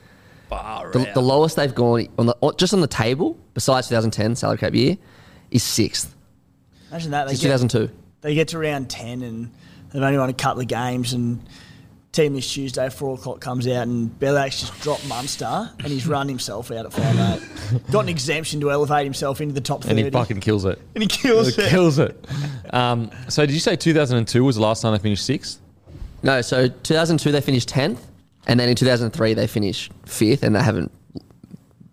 The, 0.93 1.11
the 1.15 1.21
lowest 1.21 1.57
they've 1.57 1.75
gone 1.75 2.07
on 2.17 2.27
the 2.27 2.55
just 2.57 2.73
on 2.73 2.81
the 2.81 2.87
table, 2.87 3.37
besides 3.55 3.89
2010 3.89 4.37
salary 4.37 4.59
cap 4.59 4.73
year, 4.73 4.97
is 5.51 5.65
sixth. 5.65 6.15
Imagine 6.93 7.11
that. 7.11 7.25
They 7.27 7.35
Since 7.35 7.43
get, 7.43 7.49
2002. 7.71 7.93
they 8.21 8.35
get 8.37 8.47
to 8.49 8.59
round 8.61 8.89
10 8.89 9.23
and 9.23 9.51
they've 9.93 10.03
only 10.03 10.19
won 10.19 10.29
a 10.31 10.35
couple 10.35 10.61
of 10.63 10.69
games 10.69 11.13
and 11.13 11.41
team 12.13 12.35
this 12.35 12.53
Tuesday, 12.53 12.89
four 12.91 13.15
o'clock 13.15 13.41
comes 13.41 13.67
out 13.69 13.87
and 13.87 14.11
Bellax 14.19 14.61
just 14.61 14.81
dropped 14.81 15.07
Munster 15.07 15.71
and 15.79 15.87
he's 15.87 16.07
run 16.07 16.29
himself 16.29 16.71
out 16.73 16.87
at 16.87 16.93
five 16.93 17.17
eight. 17.41 17.83
Got 17.93 18.01
an 18.01 18.09
exemption 18.09 18.61
to 18.61 18.71
elevate 18.71 19.05
himself 19.05 19.41
into 19.41 19.55
the 19.55 19.61
top 19.61 19.85
And 19.85 19.99
he 19.99 20.11
fucking 20.11 20.41
kills 20.41 20.65
it. 20.65 20.81
And 20.95 21.03
he 21.03 21.09
kills 21.09 21.55
He 21.55 21.63
it. 21.63 21.69
Kills 21.71 21.99
it. 21.99 22.27
Um, 22.73 23.11
so 23.29 23.47
did 23.47 23.53
you 23.53 23.61
say 23.61 23.77
2002 23.77 24.43
was 24.43 24.57
the 24.57 24.63
last 24.63 24.83
time 24.83 24.93
they 24.93 24.99
finished 24.99 25.25
sixth? 25.25 25.61
No, 26.23 26.41
so 26.43 26.69
2002 26.69 27.33
they 27.33 27.41
finished 27.41 27.69
10th, 27.71 27.99
and 28.47 28.59
then 28.61 28.69
in 28.69 28.75
2003 28.77 29.35
they 29.35 29.47
finished 29.47 29.93
fifth, 30.05 30.43
and 30.43 30.55
they 30.55 30.63
haven't 30.63 30.91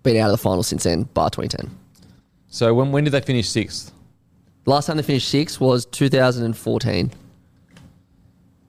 been 0.04 0.18
out 0.18 0.26
of 0.26 0.32
the 0.32 0.38
final 0.38 0.64
since 0.64 0.84
then, 0.84 1.04
bar 1.04 1.30
2010. 1.30 1.70
So 2.50 2.74
when 2.74 2.92
when 2.92 3.04
did 3.04 3.12
they 3.12 3.22
finish 3.22 3.48
sixth? 3.48 3.92
Last 4.66 4.88
time 4.88 4.98
they 4.98 5.04
finished 5.04 5.30
sixth 5.30 5.62
was 5.62 5.86
2014. 5.86 7.12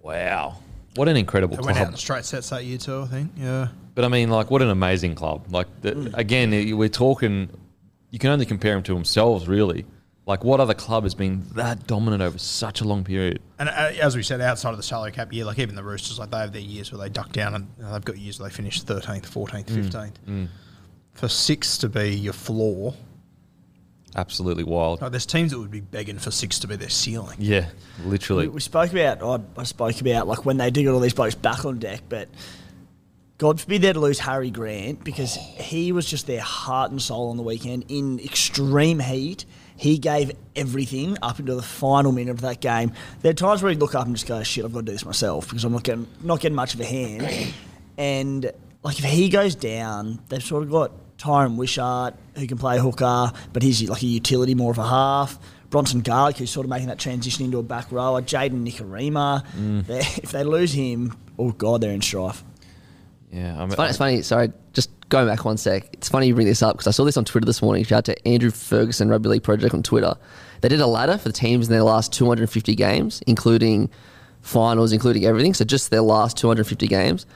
Wow. 0.08 0.56
What 0.94 1.06
an 1.08 1.16
incredible 1.18 1.56
They 1.56 1.62
went 1.62 1.76
out 1.78 1.82
in 1.82 1.88
club. 1.88 1.98
straight 1.98 2.24
sets 2.24 2.48
that 2.48 2.64
year 2.64 2.78
too, 2.78 3.02
I 3.02 3.06
think. 3.06 3.32
Yeah. 3.36 3.68
But 3.94 4.04
I 4.04 4.08
mean, 4.08 4.30
like, 4.30 4.50
what 4.50 4.62
an 4.62 4.70
amazing 4.70 5.14
club. 5.16 5.44
Like, 5.50 5.66
the, 5.82 5.92
Mm. 5.92 6.16
again, 6.16 6.50
we're 6.78 6.88
talking, 6.88 7.50
you 8.10 8.18
can 8.18 8.30
only 8.30 8.46
compare 8.46 8.72
them 8.74 8.82
to 8.84 8.94
themselves, 8.94 9.46
really. 9.48 9.84
Like, 10.24 10.44
what 10.44 10.60
other 10.60 10.74
club 10.74 11.02
has 11.04 11.14
been 11.14 11.44
that 11.56 11.86
dominant 11.86 12.22
over 12.22 12.38
such 12.38 12.80
a 12.80 12.84
long 12.84 13.04
period? 13.04 13.40
And 13.58 13.68
uh, 13.68 13.72
as 14.00 14.16
we 14.16 14.22
said, 14.22 14.40
outside 14.40 14.70
of 14.70 14.76
the 14.78 14.82
salary 14.82 15.12
cap 15.12 15.32
year, 15.32 15.44
like 15.44 15.58
even 15.58 15.74
the 15.74 15.82
Roosters, 15.84 16.18
like 16.18 16.30
they 16.30 16.38
have 16.38 16.52
their 16.52 16.60
years 16.62 16.90
where 16.90 16.98
they 17.00 17.08
duck 17.10 17.32
down 17.32 17.54
and 17.54 17.66
you 17.76 17.84
know, 17.84 17.92
they've 17.92 18.04
got 18.04 18.16
years 18.18 18.40
where 18.40 18.48
they 18.48 18.54
finish 18.54 18.82
13th, 18.82 19.26
14th, 19.26 19.66
Mm, 19.66 19.84
15th. 19.90 20.48
For 21.12 21.28
six 21.28 21.76
to 21.78 21.88
be 21.88 22.10
your 22.16 22.32
floor, 22.34 22.94
Absolutely 24.18 24.64
wild. 24.64 25.00
like 25.00 25.12
there's 25.12 25.26
teams 25.26 25.52
that 25.52 25.60
would 25.60 25.70
be 25.70 25.80
begging 25.80 26.18
for 26.18 26.32
six 26.32 26.58
to 26.58 26.66
be 26.66 26.74
their 26.74 26.88
ceiling. 26.88 27.36
Yeah, 27.38 27.66
literally. 28.04 28.48
we 28.48 28.60
spoke 28.60 28.90
about. 28.90 29.22
I, 29.22 29.60
I 29.60 29.62
spoke 29.62 30.00
about 30.00 30.26
like 30.26 30.44
when 30.44 30.56
they 30.56 30.70
did 30.70 30.82
get 30.82 30.90
all 30.90 30.98
these 30.98 31.14
blokes 31.14 31.36
back 31.36 31.64
on 31.64 31.78
deck, 31.78 32.02
but 32.08 32.28
God 33.38 33.60
forbid 33.60 33.82
they'd 33.82 33.96
lose 33.96 34.18
Harry 34.18 34.50
Grant 34.50 35.04
because 35.04 35.36
he 35.36 35.92
was 35.92 36.04
just 36.04 36.26
their 36.26 36.40
heart 36.40 36.90
and 36.90 37.00
soul 37.00 37.30
on 37.30 37.36
the 37.36 37.44
weekend 37.44 37.84
in 37.88 38.18
extreme 38.18 38.98
heat. 38.98 39.44
He 39.76 39.98
gave 39.98 40.32
everything 40.56 41.16
up 41.22 41.38
into 41.38 41.54
the 41.54 41.62
final 41.62 42.10
minute 42.10 42.32
of 42.32 42.40
that 42.40 42.60
game. 42.60 42.92
There 43.22 43.30
are 43.30 43.34
times 43.34 43.62
where 43.62 43.70
he'd 43.70 43.78
look 43.78 43.94
up 43.94 44.06
and 44.06 44.16
just 44.16 44.26
go, 44.26 44.42
"Shit, 44.42 44.64
I've 44.64 44.72
got 44.72 44.80
to 44.80 44.86
do 44.86 44.92
this 44.92 45.04
myself 45.04 45.48
because 45.48 45.62
I'm 45.62 45.72
not 45.72 45.84
getting 45.84 46.08
not 46.20 46.40
getting 46.40 46.56
much 46.56 46.74
of 46.74 46.80
a 46.80 46.84
hand." 46.84 47.54
And 47.96 48.50
like 48.82 48.98
if 48.98 49.04
he 49.04 49.28
goes 49.28 49.54
down, 49.54 50.18
they've 50.28 50.42
sort 50.42 50.64
of 50.64 50.70
got 50.70 50.90
Tyran 51.18 51.56
Wishart 51.56 52.14
who 52.36 52.46
can 52.46 52.58
play 52.58 52.78
hooker, 52.78 53.32
but 53.52 53.62
he's 53.62 53.88
like 53.88 54.02
a 54.02 54.06
utility 54.06 54.54
more 54.54 54.70
of 54.70 54.78
a 54.78 54.86
half. 54.86 55.38
Bronson 55.70 56.00
Garlick, 56.00 56.38
who's 56.38 56.50
sort 56.50 56.64
of 56.64 56.70
making 56.70 56.88
that 56.88 56.98
transition 56.98 57.44
into 57.44 57.58
a 57.58 57.62
back 57.62 57.92
rower. 57.92 58.22
Jayden 58.22 58.66
Nikorima. 58.66 59.44
Mm. 59.54 59.88
If 60.22 60.32
they 60.32 60.44
lose 60.44 60.72
him, 60.72 61.14
oh 61.38 61.50
god, 61.52 61.82
they're 61.82 61.92
in 61.92 62.00
strife. 62.00 62.42
Yeah, 63.30 63.54
I 63.56 63.66
mean, 63.66 63.66
It's 63.66 63.74
funny, 63.74 63.88
it's 63.90 63.98
funny. 63.98 64.22
Sorry, 64.22 64.52
just 64.72 64.90
going 65.10 65.26
back 65.26 65.44
one 65.44 65.58
sec. 65.58 65.88
It's 65.92 66.08
funny 66.08 66.28
you 66.28 66.34
bring 66.34 66.46
this 66.46 66.62
up 66.62 66.76
because 66.76 66.86
I 66.86 66.92
saw 66.92 67.04
this 67.04 67.16
on 67.18 67.24
Twitter 67.26 67.44
this 67.44 67.60
morning. 67.60 67.84
Shout 67.84 67.98
out 67.98 68.04
to 68.06 68.28
Andrew 68.28 68.50
Ferguson 68.50 69.10
Rugby 69.10 69.28
League 69.28 69.42
Project 69.42 69.74
on 69.74 69.82
Twitter. 69.82 70.14
They 70.62 70.68
did 70.68 70.80
a 70.80 70.86
ladder 70.86 71.18
for 71.18 71.28
the 71.28 71.34
teams 71.34 71.66
in 71.68 71.72
their 71.72 71.82
last 71.82 72.12
250 72.12 72.74
games, 72.74 73.20
including 73.26 73.90
finals, 74.40 74.92
including 74.92 75.26
everything. 75.26 75.52
So 75.52 75.64
just 75.64 75.90
their 75.90 76.00
last 76.00 76.38
250 76.38 76.86
games. 76.88 77.26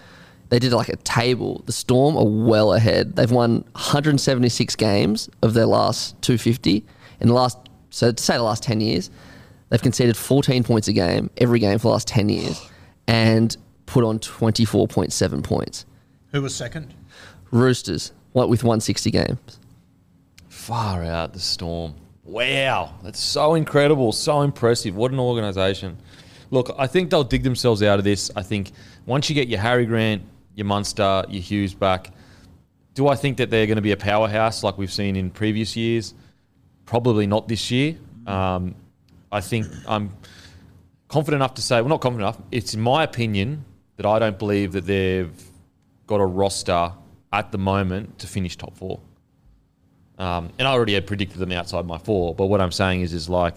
They 0.52 0.58
did 0.58 0.74
like 0.74 0.90
a 0.90 0.96
table. 0.96 1.62
The 1.64 1.72
Storm 1.72 2.14
are 2.14 2.26
well 2.26 2.74
ahead. 2.74 3.16
They've 3.16 3.30
won 3.30 3.64
176 3.72 4.76
games 4.76 5.30
of 5.40 5.54
their 5.54 5.64
last 5.64 6.20
250. 6.20 6.84
In 7.20 7.28
the 7.28 7.32
last, 7.32 7.56
so 7.88 8.12
to 8.12 8.22
say 8.22 8.36
the 8.36 8.42
last 8.42 8.62
10 8.62 8.82
years, 8.82 9.10
they've 9.70 9.80
conceded 9.80 10.14
14 10.14 10.62
points 10.62 10.88
a 10.88 10.92
game 10.92 11.30
every 11.38 11.58
game 11.58 11.78
for 11.78 11.84
the 11.84 11.92
last 11.92 12.06
10 12.08 12.28
years, 12.28 12.68
and 13.06 13.56
put 13.86 14.04
on 14.04 14.18
24.7 14.18 15.42
points. 15.42 15.86
Who 16.32 16.42
was 16.42 16.54
second? 16.54 16.92
Roosters, 17.50 18.12
what 18.32 18.50
with 18.50 18.62
160 18.62 19.10
games. 19.10 19.58
Far 20.50 21.02
out 21.02 21.32
the 21.32 21.40
storm. 21.40 21.94
Wow, 22.24 22.92
that's 23.02 23.20
so 23.20 23.54
incredible, 23.54 24.12
so 24.12 24.42
impressive. 24.42 24.94
What 24.96 25.12
an 25.12 25.18
organisation. 25.18 25.96
Look, 26.50 26.74
I 26.76 26.88
think 26.88 27.08
they'll 27.08 27.24
dig 27.24 27.42
themselves 27.42 27.82
out 27.82 27.98
of 27.98 28.04
this. 28.04 28.30
I 28.36 28.42
think 28.42 28.72
once 29.06 29.30
you 29.30 29.34
get 29.34 29.48
your 29.48 29.58
Harry 29.58 29.86
Grant, 29.86 30.24
your 30.54 30.66
Munster, 30.66 31.24
your 31.28 31.42
Hughes 31.42 31.74
back, 31.74 32.12
do 32.94 33.08
I 33.08 33.14
think 33.14 33.38
that 33.38 33.50
they're 33.50 33.66
going 33.66 33.76
to 33.76 33.82
be 33.82 33.92
a 33.92 33.96
powerhouse 33.96 34.62
like 34.62 34.76
we've 34.76 34.92
seen 34.92 35.16
in 35.16 35.30
previous 35.30 35.76
years? 35.76 36.14
Probably 36.84 37.26
not 37.26 37.48
this 37.48 37.70
year. 37.70 37.96
Um, 38.26 38.74
I 39.30 39.40
think 39.40 39.66
I'm 39.88 40.14
confident 41.08 41.40
enough 41.40 41.54
to 41.54 41.62
say, 41.62 41.80
well, 41.80 41.88
not 41.88 42.00
confident 42.00 42.28
enough. 42.28 42.42
It's 42.50 42.74
in 42.74 42.80
my 42.80 43.02
opinion 43.02 43.64
that 43.96 44.06
I 44.06 44.18
don't 44.18 44.38
believe 44.38 44.72
that 44.72 44.86
they've 44.86 45.32
got 46.06 46.20
a 46.20 46.26
roster 46.26 46.92
at 47.32 47.50
the 47.50 47.58
moment 47.58 48.18
to 48.18 48.26
finish 48.26 48.56
top 48.56 48.76
four. 48.76 49.00
Um, 50.18 50.50
and 50.58 50.68
I 50.68 50.72
already 50.72 50.94
had 50.94 51.06
predicted 51.06 51.38
them 51.38 51.52
outside 51.52 51.86
my 51.86 51.98
four. 51.98 52.34
But 52.34 52.46
what 52.46 52.60
I'm 52.60 52.72
saying 52.72 53.00
is, 53.00 53.14
is 53.14 53.28
like 53.28 53.54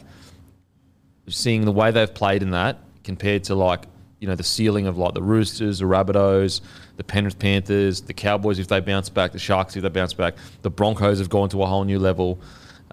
seeing 1.28 1.66
the 1.66 1.72
way 1.72 1.92
they've 1.92 2.14
played 2.14 2.42
in 2.42 2.52
that 2.52 2.80
compared 3.04 3.44
to 3.46 3.56
like 3.56 3.84
you 4.26 4.30
know 4.32 4.36
the 4.36 4.44
ceiling 4.44 4.88
of 4.88 4.98
like 4.98 5.14
the 5.14 5.22
Roosters, 5.22 5.78
the 5.78 5.86
Rabbitohs, 5.86 6.62
the 6.98 7.04
Penrith 7.04 7.38
Panthers, 7.38 8.02
the 8.02 8.14
Cowboys 8.14 8.58
if 8.58 8.68
they 8.68 8.80
bounce 8.80 9.08
back, 9.08 9.34
the 9.34 9.38
Sharks 9.38 9.76
if 9.76 9.84
they 9.84 9.90
bounce 9.90 10.16
back, 10.16 10.34
the 10.64 10.72
Broncos 10.72 11.20
have 11.20 11.30
gone 11.30 11.48
to 11.50 11.62
a 11.62 11.68
whole 11.68 11.84
new 11.84 12.00
level. 12.00 12.40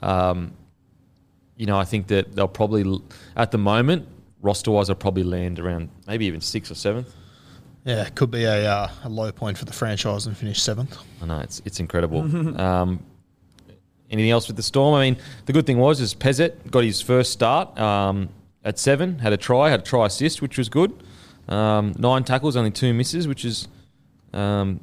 Um, 0.03 0.53
you 1.57 1.65
know, 1.65 1.79
I 1.79 1.85
think 1.85 2.09
that 2.09 2.37
they'll 2.37 2.49
probably 2.49 3.01
at 3.35 3.51
the 3.51 3.57
moment 3.57 4.07
roster 4.43 4.71
wise, 4.71 4.89
they'll 4.89 4.95
probably 4.95 5.25
land 5.25 5.59
around 5.59 5.89
maybe 6.07 6.27
even 6.27 6.43
sixth 6.43 6.71
or 6.71 6.75
seventh. 6.75 7.15
Yeah, 7.87 8.07
it 8.07 8.15
could 8.15 8.31
be 8.31 8.45
a, 8.45 8.71
uh, 8.71 8.91
a 9.05 9.09
low 9.09 9.33
point 9.33 9.57
for 9.57 9.65
the 9.65 9.73
franchise 9.73 10.27
and 10.27 10.37
finish 10.37 10.61
seventh. 10.61 10.99
I 11.23 11.25
know 11.25 11.39
it's 11.39 11.62
it's 11.65 11.81
incredible. 11.81 12.21
um, 12.61 13.03
anything 14.11 14.31
else 14.31 14.49
with 14.49 14.57
the 14.57 14.62
Storm? 14.62 14.95
I 14.97 15.05
mean, 15.05 15.17
the 15.47 15.55
good 15.55 15.65
thing 15.65 15.79
was 15.79 15.99
is 15.99 16.15
Pezet 16.15 16.71
got 16.71 16.85
his 16.85 17.01
first 17.01 17.33
start 17.33 17.79
um, 17.79 18.29
at 18.62 18.79
seven, 18.79 19.19
had 19.21 19.33
a 19.33 19.39
try, 19.39 19.71
had 19.71 19.81
a 19.81 19.83
try 19.83 20.05
assist, 20.05 20.43
which 20.43 20.59
was 20.59 20.69
good. 20.69 20.93
Um, 21.49 21.95
nine 21.99 22.25
tackles, 22.25 22.57
only 22.57 22.71
two 22.71 22.95
misses, 22.95 23.27
which 23.27 23.45
is, 23.45 23.69
um, 24.33 24.81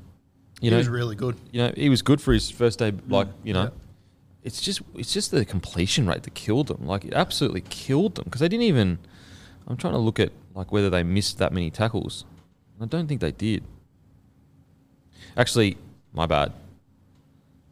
you 0.62 0.66
He 0.66 0.70
know, 0.72 0.78
was 0.78 0.89
really 0.89 1.16
good. 1.16 1.38
You 1.51 1.63
know, 1.63 1.74
he 1.75 1.89
was 1.89 2.01
good 2.01 2.22
for 2.22 2.34
his 2.34 2.50
first 2.51 2.80
day. 2.80 2.94
Like 3.08 3.28
you 3.44 3.54
know, 3.54 3.63
Yeah. 3.63 3.70
it's 4.44 4.62
just 4.62 4.82
it's 4.96 5.13
just 5.13 5.32
the 5.32 5.46
completion 5.46 6.06
rate 6.08 6.24
that 6.24 6.34
killed 6.36 6.68
them. 6.68 6.86
Like 6.86 7.06
it 7.06 7.13
absolutely 7.13 7.62
killed 7.62 8.16
them 8.16 8.25
because 8.25 8.42
they 8.42 8.50
didn't 8.50 8.63
even. 8.66 9.00
I'm 9.68 9.78
trying 9.78 9.94
to 9.94 10.00
look 10.00 10.20
at 10.20 10.32
like 10.56 10.72
whether 10.72 10.89
they 10.89 11.04
missed 11.04 11.38
that 11.38 11.54
many 11.54 11.70
tackles. 11.72 12.25
I 12.82 12.86
don't 12.86 13.08
think 13.08 13.22
they 13.22 13.32
did. 13.32 13.63
Actually, 15.38 15.78
my 16.13 16.25
bad. 16.25 16.54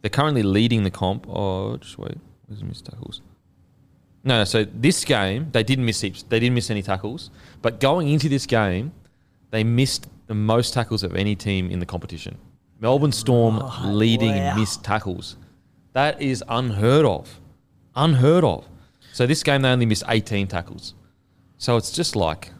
They're 0.00 0.10
currently 0.10 0.42
leading 0.42 0.84
the 0.84 0.90
comp. 0.90 1.26
Oh, 1.28 1.76
just 1.78 1.98
wait. 1.98 2.18
Where's 2.46 2.60
the 2.60 2.66
missed 2.66 2.84
tackles? 2.86 3.20
No, 4.24 4.38
no. 4.38 4.44
so 4.44 4.64
this 4.64 5.04
game 5.04 5.48
they 5.52 5.62
didn't 5.62 5.84
miss 5.84 6.00
heaps. 6.00 6.22
They 6.22 6.40
didn't 6.40 6.54
miss 6.54 6.70
any 6.70 6.82
tackles. 6.82 7.30
But 7.62 7.80
going 7.80 8.08
into 8.08 8.28
this 8.28 8.46
game, 8.46 8.92
they 9.50 9.64
missed 9.64 10.08
the 10.26 10.34
most 10.34 10.74
tackles 10.74 11.02
of 11.02 11.14
any 11.14 11.34
team 11.34 11.70
in 11.70 11.78
the 11.78 11.86
competition. 11.86 12.36
Melbourne 12.80 13.12
Storm 13.12 13.58
oh, 13.60 13.82
leading 13.86 14.36
wow. 14.36 14.54
missed 14.56 14.84
tackles. 14.84 15.36
That 15.94 16.20
is 16.22 16.44
unheard 16.48 17.04
of. 17.04 17.40
Unheard 17.96 18.44
of. 18.44 18.66
So 19.12 19.26
this 19.26 19.42
game 19.42 19.62
they 19.62 19.70
only 19.70 19.86
missed 19.86 20.04
18 20.06 20.46
tackles. 20.46 20.94
So 21.56 21.76
it's 21.76 21.90
just 21.90 22.14
like 22.14 22.52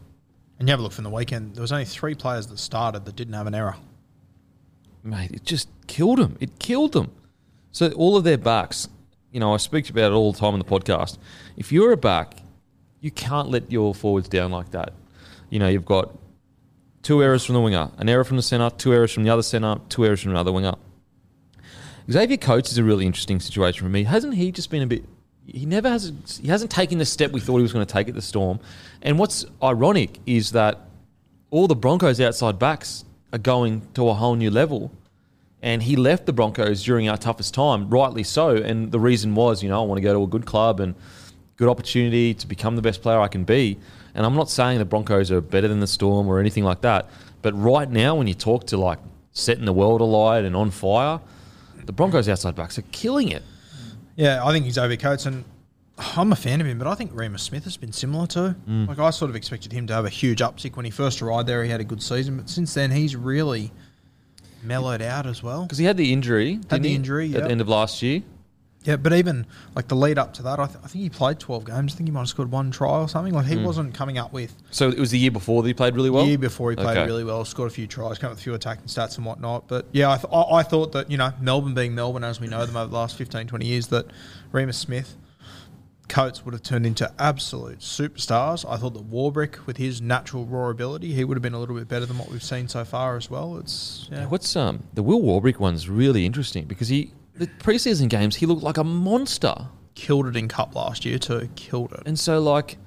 And 0.59 0.69
you 0.69 0.73
have 0.73 0.81
a 0.81 0.83
look 0.83 0.93
from 0.93 1.05
the 1.05 1.11
weekend. 1.11 1.55
There 1.55 1.63
was 1.63 1.71
only 1.71 1.85
three 1.85 2.15
players 2.15 2.49
that 2.49 2.59
started 2.59 3.05
that 3.05 3.15
didn't 3.15 3.35
have 3.35 3.47
an 3.47 3.55
error. 3.55 3.77
mate, 5.05 5.31
it 5.31 5.45
just 5.45 5.69
killed 5.87 6.19
them. 6.19 6.37
It 6.41 6.59
killed 6.59 6.93
them. 6.93 7.13
So 7.71 7.91
all 7.93 8.17
of 8.17 8.25
their 8.25 8.39
backs, 8.39 8.89
you 9.33 9.41
know, 9.41 9.55
I 9.55 9.59
speak 9.59 9.91
about 9.91 10.13
it 10.13 10.15
all 10.15 10.33
the 10.33 10.39
time 10.39 10.55
on 10.55 10.59
the 10.59 10.65
podcast. 10.65 11.19
If 11.57 11.73
you're 11.73 11.93
a 11.93 11.97
back, 11.97 12.37
you 13.01 13.11
can't 13.11 13.51
let 13.51 13.71
your 13.71 13.95
forwards 13.95 14.29
down 14.29 14.51
like 14.51 14.71
that. 14.71 14.93
You 15.51 15.59
know, 15.59 15.69
you've 15.69 15.85
got 15.85 16.17
two 17.03 17.23
errors 17.23 17.45
from 17.45 17.55
the 17.55 17.61
winger, 17.61 17.91
an 17.99 18.09
error 18.09 18.25
from 18.25 18.37
the 18.37 18.43
centre, 18.43 18.71
two 18.77 18.93
errors 18.93 19.13
from 19.13 19.25
the 19.25 19.31
other 19.31 19.43
centre, 19.43 19.77
two 19.89 20.05
errors 20.05 20.23
from 20.23 20.33
another 20.33 20.53
winger. 20.53 20.75
Xavier 22.11 22.39
Coates 22.39 22.73
is 22.73 22.79
a 22.79 22.85
really 22.85 23.07
interesting 23.07 23.39
situation 23.39 23.85
for 23.85 23.91
me. 23.91 24.05
Hasn't 24.05 24.35
he 24.35 24.51
just 24.51 24.71
been 24.71 24.83
a 24.83 24.87
bit? 24.87 25.05
He 25.47 25.67
never 25.67 25.89
has. 25.89 26.13
He 26.43 26.49
hasn't 26.49 26.71
taken 26.71 26.99
the 26.99 27.05
step 27.05 27.33
we 27.33 27.41
thought 27.41 27.57
he 27.57 27.63
was 27.63 27.73
going 27.73 27.87
to 27.87 27.93
take 27.93 28.09
at 28.09 28.15
the 28.15 28.23
Storm. 28.23 28.61
And 29.03 29.19
what's 29.19 29.45
ironic 29.63 30.19
is 30.27 30.53
that 30.53 30.81
all 31.51 31.67
the 31.67 31.77
Broncos 31.77 32.21
outside 32.21 32.59
backs 32.59 33.05
are 33.33 33.39
going 33.39 33.87
to 33.95 34.09
a 34.09 34.15
whole 34.15 34.37
new 34.37 34.51
level. 34.51 34.91
And 35.61 35.83
he 35.83 35.97
left 35.97 36.27
the 36.27 36.33
Broncos 36.33 36.85
during 36.85 37.09
our 37.09 37.17
toughest 37.17 37.53
time, 37.53 37.91
rightly 37.91 38.23
so. 38.23 38.57
And 38.57 38.93
the 38.93 39.01
reason 39.01 39.35
was, 39.35 39.63
you 39.63 39.69
know, 39.69 39.83
I 39.83 39.85
want 39.85 39.99
to 39.99 40.03
go 40.03 40.13
to 40.13 40.23
a 40.23 40.27
good 40.27 40.47
club 40.47 40.79
and 40.79 40.95
good 41.57 41.69
opportunity 41.69 42.33
to 42.35 42.47
become 42.47 42.77
the 42.77 42.83
best 42.83 43.03
player 43.03 43.19
I 43.19 43.29
can 43.29 43.45
be. 43.45 43.79
And 44.15 44.25
I'm 44.25 44.35
not 44.35 44.49
saying 44.51 44.79
the 44.79 44.85
Broncos 44.85 45.31
are 45.31 45.41
better 45.41 45.67
than 45.67 45.81
the 45.81 45.87
Storm 45.87 46.29
or 46.29 46.39
anything 46.39 46.65
like 46.65 46.81
that. 46.83 47.11
But 47.43 47.53
right 47.61 47.91
now, 47.91 48.15
when 48.15 48.27
you 48.27 48.35
talk 48.35 48.67
to 48.69 48.77
like 48.77 48.99
setting 49.33 49.65
the 49.65 49.73
world 49.73 50.01
alight 50.01 50.45
and 50.45 50.55
on 50.55 50.71
fire, 50.71 51.21
the 51.85 51.93
Broncos 51.93 52.29
outside 52.29 52.55
backs 52.55 52.79
are 52.79 52.83
killing 52.93 53.29
it. 53.29 53.43
Yeah, 54.15 54.45
I 54.45 54.53
think 54.53 54.71
Xavier 54.71 54.97
Coates, 54.97 55.27
and 55.27 55.45
I'm 56.17 56.33
a 56.33 56.37
fan 56.37 56.61
of 56.61 56.67
him, 56.67 56.79
but 56.79 56.87
I 56.87 56.95
think 56.95 57.13
Reimis 57.13 57.41
Smith 57.41 57.65
has 57.65 57.77
been 57.77 57.93
similar 57.93 58.27
too. 58.27 58.55
Mm. 58.69 58.89
Like 58.89 58.99
I 58.99 59.11
sort 59.11 59.31
of 59.31 59.37
expected 59.37 59.73
him 59.73 59.87
to 59.89 59.95
have 59.95 60.05
a 60.05 60.11
huge 60.11 60.41
uptick 60.41 60.77
when 60.77 60.85
he 60.85 60.91
first 60.91 61.23
arrived 61.23 61.49
there. 61.49 61.65
He 61.65 61.71
had 61.71 61.81
a 61.81 61.85
good 61.85 62.03
season, 62.03 62.37
but 62.37 62.49
since 62.49 62.75
then 62.75 62.91
he's 62.91 63.17
really 63.17 63.73
mellowed 64.63 65.03
out 65.03 65.27
as 65.27 65.43
well. 65.43 65.63
Because 65.63 65.79
he 65.79 65.85
had 65.85 65.97
the 65.97 66.13
injury. 66.13 66.57
didn't 66.57 66.83
the 66.83 66.89
he, 66.91 66.95
injury, 66.95 67.35
at 67.35 67.45
the 67.45 67.51
end 67.51 67.61
of 67.61 67.69
last 67.69 68.03
year. 68.03 68.23
Yeah, 68.85 68.97
but 68.97 69.13
even 69.13 69.45
like 69.75 69.89
the 69.89 69.97
lead 69.97 70.19
up 70.19 70.33
to 70.35 70.43
that, 70.45 70.59
I, 70.61 70.67
th- 70.67 70.79
I 70.83 70.87
think 70.87 71.03
he 71.03 71.11
played 71.11 71.41
12 71.41 71.65
games. 71.65 71.93
I 71.93 71.97
think 71.97 72.09
he 72.09 72.13
might 72.13 72.21
have 72.21 72.29
scored 72.29 72.51
one 72.51 72.71
try 72.71 73.01
or 73.01 73.09
something. 73.09 73.35
Like 73.35 73.47
he 73.47 73.57
Mm. 73.57 73.65
wasn't 73.65 73.93
coming 73.93 74.19
up 74.19 74.33
with 74.33 74.55
So 74.71 74.89
it 74.89 74.99
was 74.99 75.11
the 75.11 75.19
year 75.19 75.33
before 75.33 75.63
that 75.63 75.69
he 75.69 75.75
played 75.75 75.95
really 75.97 76.11
well. 76.11 76.25
year 76.25 76.39
before 76.39 76.71
he 76.71 76.77
played 76.77 76.97
Okay. 76.97 77.05
really 77.07 77.25
well, 77.25 77.45
scored 77.45 77.71
a 77.71 77.75
few 77.75 77.87
tries, 77.89 78.19
came 78.19 78.27
up 78.29 78.33
with 78.33 78.39
a 78.39 78.43
few 78.43 78.55
attacking 78.55 78.87
stats 78.87 79.17
and 79.17 79.27
whatnot. 79.27 79.67
But 79.69 79.87
yeah, 79.93 80.11
I, 80.13 80.17
th- 80.17 80.33
I, 80.33 80.43
I 80.59 80.63
thought 80.63 80.93
that, 80.93 81.11
you 81.11 81.19
know, 81.19 81.33
Melbourne 81.41 81.75
being 81.75 81.95
Melbourne 81.95 82.25
as 82.25 82.41
we 82.41 82.47
know 82.47 82.65
them 82.65 82.77
over 82.77 82.89
the 82.89 82.97
last 82.97 83.17
15, 83.17 83.49
20 83.49 83.67
years, 83.67 83.89
that 83.89 84.07
Reimis 84.53 84.75
Smith, 84.77 85.17
Coates 86.09 86.45
would 86.45 86.55
have 86.55 86.63
turned 86.63 86.87
into 86.87 87.13
absolute 87.19 87.81
superstars. 87.81 88.69
I 88.69 88.77
thought 88.77 88.95
that 88.95 89.11
Warbrick, 89.11 89.67
with 89.67 89.77
his 89.77 90.01
natural 90.01 90.47
raw 90.47 90.71
ability, 90.71 91.13
he 91.13 91.25
would 91.25 91.37
have 91.37 91.43
been 91.43 91.55
a 91.55 91.61
little 91.61 91.77
bit 91.77 91.89
better 91.89 92.07
than 92.07 92.19
what 92.19 92.31
we've 92.31 92.43
seen 92.43 92.67
so 92.69 92.85
far 92.85 93.17
as 93.17 93.31
well. 93.31 93.59
It's 93.59 94.09
yeah. 94.11 94.27
What's 94.27 94.57
um 94.57 94.85
the 94.95 95.03
Will 95.03 95.21
Warbrick 95.21 95.59
one's 95.59 95.89
really 95.89 96.25
interesting 96.25 96.65
because 96.65 96.89
he 96.89 97.13
the 97.35 97.47
preseason 97.47 98.09
games 98.09 98.37
he 98.37 98.47
looked 98.47 98.63
like 98.63 98.79
a 98.79 98.85
monster. 98.85 99.55
Killed 99.95 100.27
it 100.27 100.37
in 100.37 100.49
Cup 100.49 100.75
last 100.75 101.05
year 101.05 101.19
too. 101.19 101.49
Killed 101.57 101.93
it. 101.93 102.03
And 102.07 102.19
so 102.19 102.41
like 102.41 102.79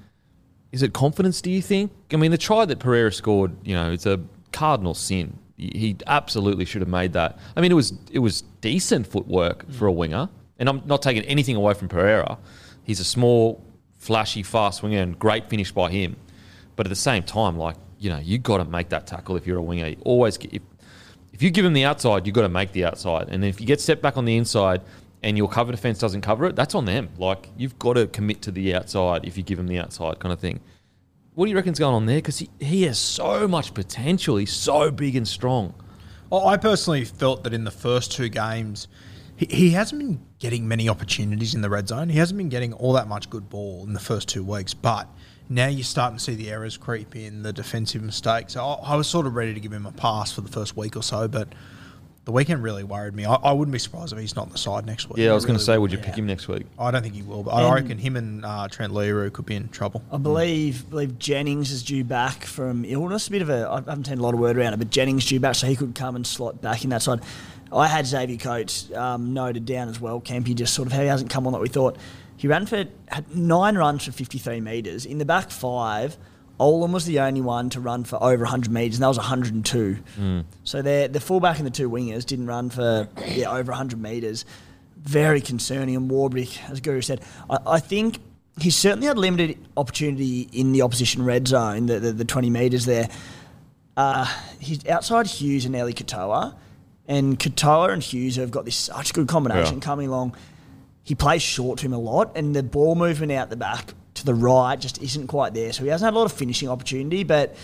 is 0.72 0.82
it 0.82 0.92
confidence 0.92 1.40
do 1.40 1.50
you 1.50 1.62
think? 1.62 1.92
I 2.12 2.16
mean 2.16 2.30
the 2.30 2.38
try 2.38 2.64
that 2.64 2.78
Pereira 2.78 3.12
scored, 3.12 3.52
you 3.64 3.74
know, 3.74 3.92
it's 3.92 4.06
a 4.06 4.20
cardinal 4.52 4.94
sin. 4.94 5.38
He 5.56 5.70
he 5.74 5.96
absolutely 6.06 6.64
should 6.64 6.82
have 6.82 6.88
made 6.88 7.12
that. 7.12 7.38
I 7.56 7.60
mean 7.60 7.70
it 7.70 7.76
was 7.76 7.94
it 8.10 8.18
was 8.18 8.42
decent 8.60 9.06
footwork 9.06 9.70
for 9.70 9.86
a 9.86 9.92
winger. 9.92 10.28
And 10.58 10.68
I'm 10.68 10.82
not 10.86 11.02
taking 11.02 11.22
anything 11.24 11.56
away 11.56 11.74
from 11.74 11.88
Pereira. 11.88 12.38
He's 12.84 13.00
a 13.00 13.04
small, 13.04 13.64
flashy, 13.96 14.42
fast 14.42 14.82
winger 14.82 15.00
and 15.00 15.18
great 15.18 15.48
finish 15.48 15.72
by 15.72 15.90
him. 15.90 16.16
But 16.76 16.86
at 16.86 16.90
the 16.90 16.96
same 16.96 17.22
time, 17.22 17.56
like, 17.56 17.76
you 17.98 18.10
know, 18.10 18.18
you 18.18 18.38
got 18.38 18.58
to 18.58 18.64
make 18.64 18.88
that 18.88 19.06
tackle 19.06 19.36
if 19.36 19.46
you're 19.46 19.58
a 19.58 19.62
winger. 19.62 19.88
You 19.88 19.96
always 20.04 20.36
get, 20.36 20.52
if, 20.52 20.62
if 21.32 21.42
you 21.42 21.50
give 21.50 21.64
him 21.64 21.72
the 21.72 21.84
outside, 21.84 22.26
you 22.26 22.32
got 22.32 22.42
to 22.42 22.48
make 22.48 22.72
the 22.72 22.84
outside. 22.84 23.28
And 23.28 23.44
if 23.44 23.60
you 23.60 23.66
get 23.66 23.80
stepped 23.80 24.02
back 24.02 24.16
on 24.16 24.24
the 24.24 24.36
inside 24.36 24.80
and 25.22 25.38
your 25.38 25.48
cover 25.48 25.70
defense 25.70 25.98
doesn't 25.98 26.22
cover 26.22 26.46
it, 26.46 26.56
that's 26.56 26.74
on 26.74 26.84
them. 26.84 27.10
Like, 27.18 27.48
you've 27.56 27.78
got 27.78 27.92
to 27.94 28.06
commit 28.08 28.42
to 28.42 28.50
the 28.50 28.74
outside 28.74 29.24
if 29.24 29.36
you 29.36 29.42
give 29.42 29.58
him 29.58 29.68
the 29.68 29.78
outside 29.78 30.18
kind 30.18 30.32
of 30.32 30.40
thing. 30.40 30.60
What 31.34 31.46
do 31.46 31.50
you 31.50 31.56
reckon's 31.56 31.78
going 31.78 31.94
on 31.94 32.06
there? 32.06 32.18
Because 32.18 32.38
he, 32.38 32.50
he 32.58 32.82
has 32.82 32.98
so 32.98 33.46
much 33.46 33.72
potential. 33.72 34.36
He's 34.36 34.52
so 34.52 34.90
big 34.90 35.14
and 35.16 35.26
strong. 35.26 35.74
Well, 36.28 36.48
I 36.48 36.56
personally 36.56 37.04
felt 37.04 37.44
that 37.44 37.54
in 37.54 37.64
the 37.64 37.70
first 37.70 38.12
two 38.12 38.28
games, 38.28 38.88
he, 39.36 39.46
he 39.46 39.70
hasn't 39.70 40.00
been 40.00 40.20
getting 40.42 40.66
many 40.66 40.88
opportunities 40.88 41.54
in 41.54 41.60
the 41.60 41.70
red 41.70 41.86
zone. 41.86 42.08
He 42.08 42.18
hasn't 42.18 42.36
been 42.36 42.48
getting 42.48 42.72
all 42.72 42.94
that 42.94 43.06
much 43.06 43.30
good 43.30 43.48
ball 43.48 43.84
in 43.86 43.92
the 43.92 44.00
first 44.00 44.28
two 44.28 44.42
weeks, 44.42 44.74
but 44.74 45.06
now 45.48 45.68
you're 45.68 45.84
starting 45.84 46.18
to 46.18 46.24
see 46.24 46.34
the 46.34 46.50
errors 46.50 46.76
creep 46.76 47.14
in, 47.14 47.44
the 47.44 47.52
defensive 47.52 48.02
mistakes. 48.02 48.56
I, 48.56 48.64
I 48.64 48.96
was 48.96 49.06
sort 49.06 49.26
of 49.26 49.36
ready 49.36 49.54
to 49.54 49.60
give 49.60 49.72
him 49.72 49.86
a 49.86 49.92
pass 49.92 50.32
for 50.32 50.40
the 50.40 50.48
first 50.48 50.76
week 50.76 50.96
or 50.96 51.02
so, 51.04 51.28
but 51.28 51.54
the 52.24 52.32
weekend 52.32 52.62
really 52.62 52.84
worried 52.84 53.14
me. 53.14 53.24
I, 53.24 53.34
I 53.34 53.52
wouldn't 53.52 53.72
be 53.72 53.78
surprised 53.78 54.12
if 54.12 54.18
he's 54.18 54.36
not 54.36 54.46
on 54.46 54.52
the 54.52 54.58
side 54.58 54.86
next 54.86 55.08
week. 55.08 55.18
Yeah, 55.18 55.32
I 55.32 55.34
was 55.34 55.44
going 55.44 55.58
to 55.58 55.64
say, 55.64 55.72
wouldn't. 55.72 55.82
would 55.82 55.92
you 55.92 55.98
pick 55.98 56.16
him 56.16 56.26
next 56.26 56.46
week? 56.46 56.66
I 56.78 56.90
don't 56.92 57.02
think 57.02 57.14
he 57.14 57.22
will, 57.22 57.42
but 57.42 57.50
I 57.52 57.62
And- 57.64 57.74
reckon 57.74 57.98
him 57.98 58.16
and 58.16 58.44
uh, 58.44 58.68
Trent 58.68 58.92
Loiero 58.92 59.32
could 59.32 59.46
be 59.46 59.56
in 59.56 59.68
trouble. 59.70 60.02
I 60.12 60.18
believe 60.18 60.88
believe 60.88 61.18
Jennings 61.18 61.70
is 61.72 61.82
due 61.82 62.04
back 62.04 62.44
from 62.44 62.84
illness. 62.84 63.26
A 63.26 63.30
bit 63.30 63.42
of 63.42 63.50
a 63.50 63.68
I 63.68 63.76
haven't 63.76 64.06
seen 64.06 64.18
a 64.18 64.22
lot 64.22 64.34
of 64.34 64.40
word 64.40 64.56
around 64.56 64.74
it, 64.74 64.76
but 64.78 64.90
Jennings 64.90 65.26
due 65.26 65.40
back, 65.40 65.56
so 65.56 65.66
he 65.66 65.74
could 65.76 65.94
come 65.94 66.14
and 66.16 66.26
slot 66.26 66.60
back 66.62 66.84
in 66.84 66.90
that 66.90 67.02
side. 67.02 67.20
I 67.72 67.86
had 67.88 68.06
Xavier 68.06 68.36
Coates 68.36 68.92
um, 68.94 69.32
noted 69.32 69.64
down 69.64 69.88
as 69.88 69.98
well. 70.00 70.20
Kempy 70.20 70.54
just 70.54 70.74
sort 70.74 70.86
of 70.86 70.92
he 70.92 71.06
hasn't 71.06 71.30
come 71.30 71.46
on 71.46 71.54
like 71.54 71.62
we 71.62 71.68
thought. 71.68 71.96
He 72.36 72.46
ran 72.48 72.66
for 72.66 72.84
had 73.08 73.34
nine 73.34 73.76
runs 73.76 74.04
for 74.04 74.12
53 74.12 74.60
metres 74.60 75.06
in 75.06 75.18
the 75.18 75.24
back 75.24 75.50
five. 75.50 76.16
Olam 76.60 76.92
was 76.92 77.04
the 77.06 77.20
only 77.20 77.40
one 77.40 77.70
to 77.70 77.80
run 77.80 78.04
for 78.04 78.22
over 78.22 78.44
100 78.44 78.70
metres, 78.72 78.96
and 78.96 79.02
that 79.02 79.08
was 79.08 79.16
102. 79.18 79.98
So 80.64 80.82
the 80.82 81.08
the 81.10 81.20
fullback 81.20 81.58
and 81.58 81.66
the 81.66 81.70
two 81.70 81.90
wingers 81.90 82.24
didn't 82.24 82.46
run 82.46 82.70
for 82.70 83.08
yeah 83.26 83.50
over 83.50 83.72
100 83.72 84.00
metres. 84.00 84.44
Very 84.98 85.40
concerning. 85.40 85.96
And 85.96 86.10
Warbrick, 86.10 86.58
as 86.70 86.80
Guru 86.80 87.00
said, 87.00 87.20
I, 87.50 87.58
I 87.66 87.80
think 87.80 88.18
he's 88.60 88.76
certainly 88.76 89.08
had 89.08 89.18
limited 89.18 89.58
opportunity 89.76 90.48
in 90.52 90.72
the 90.72 90.82
opposition 90.82 91.24
red 91.24 91.48
zone, 91.48 91.86
the 91.86 91.98
the, 91.98 92.12
the 92.12 92.24
20 92.24 92.50
metres 92.50 92.86
there. 92.86 93.08
Uh, 93.96 94.26
he's 94.60 94.86
outside 94.86 95.26
Hughes 95.26 95.64
and 95.64 95.74
Eli 95.74 95.92
Katoa, 95.92 96.54
and 97.08 97.38
Katoa 97.38 97.92
and 97.92 98.02
Hughes 98.02 98.36
have 98.36 98.50
got 98.50 98.64
this 98.64 98.76
such 98.76 99.12
good 99.12 99.26
combination 99.28 99.74
Yeah. 99.76 99.80
coming 99.80 100.08
along. 100.08 100.36
He 101.02 101.14
plays 101.16 101.42
short 101.42 101.80
to 101.80 101.86
him 101.86 101.92
a 101.92 101.98
lot, 101.98 102.36
and 102.36 102.54
the 102.54 102.62
ball 102.62 102.94
movement 102.94 103.32
out 103.32 103.50
the 103.50 103.56
back 103.56 103.94
to 104.22 104.26
the 104.26 104.34
right 104.34 104.78
just 104.78 105.00
isn't 105.02 105.26
quite 105.26 105.54
there. 105.54 105.72
So 105.72 105.84
he 105.84 105.90
hasn't 105.90 106.06
had 106.06 106.14
a 106.14 106.18
lot 106.18 106.24
of 106.24 106.32
finishing 106.32 106.68
opportunity, 106.68 107.24
but 107.24 107.54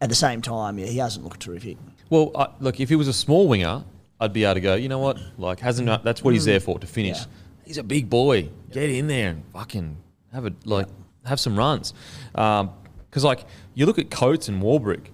at 0.00 0.08
the 0.08 0.14
same 0.14 0.42
time, 0.42 0.78
yeah, 0.78 0.86
he 0.86 0.98
hasn't 0.98 1.24
looked 1.24 1.40
terrific. 1.40 1.76
Well, 2.08 2.32
uh, 2.34 2.48
look, 2.60 2.80
if 2.80 2.88
he 2.88 2.96
was 2.96 3.08
a 3.08 3.12
small 3.12 3.48
winger, 3.48 3.84
I'd 4.20 4.32
be 4.32 4.44
able 4.44 4.54
to 4.54 4.60
go, 4.60 4.74
you 4.74 4.88
know 4.88 4.98
what? 4.98 5.18
Like, 5.36 5.60
hasn't 5.60 6.02
that's 6.02 6.22
what 6.24 6.32
he's 6.32 6.44
there 6.44 6.60
for 6.60 6.78
to 6.78 6.86
finish. 6.86 7.18
Yeah. 7.18 7.24
He's 7.66 7.78
a 7.78 7.82
big 7.82 8.08
boy. 8.08 8.48
Get 8.70 8.90
in 8.90 9.08
there 9.08 9.30
and 9.30 9.42
fucking 9.52 9.96
have 10.32 10.46
a 10.46 10.52
like 10.64 10.86
have 11.24 11.40
some 11.40 11.56
runs. 11.56 11.92
Because 12.32 13.24
like 13.24 13.44
you 13.74 13.86
look 13.86 13.98
at 13.98 14.10
Coates 14.10 14.48
and 14.48 14.62
Warbrick, 14.62 15.06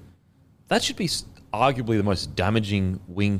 that 0.69 0.83
should 0.83 0.97
be 0.97 1.09
arguably 1.53 1.97
the 1.97 2.03
most 2.03 2.37
damaging 2.37 3.01
wing 3.09 3.39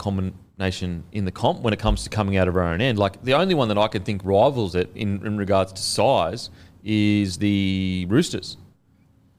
combination 0.63 1.03
in 1.13 1.25
the 1.25 1.33
comp 1.33 1.61
when 1.61 1.73
it 1.73 1.79
comes 1.79 2.05
to 2.05 2.11
coming 2.11 2.37
out 2.37 2.49
of 2.49 2.57
our 2.57 2.63
own 2.63 2.81
end. 2.81 2.99
Like 2.99 3.23
the 3.23 3.35
only 3.35 3.55
one 3.55 3.69
that 3.69 3.79
I 3.79 3.89
can 3.89 4.03
think 4.05 4.23
rivals 4.25 4.75
it 4.75 4.91
in, 4.95 5.25
in 5.27 5.37
regards 5.37 5.73
to 5.73 5.83
size 5.83 6.51
is 6.85 7.39
the 7.39 8.07
Roosters. 8.09 8.57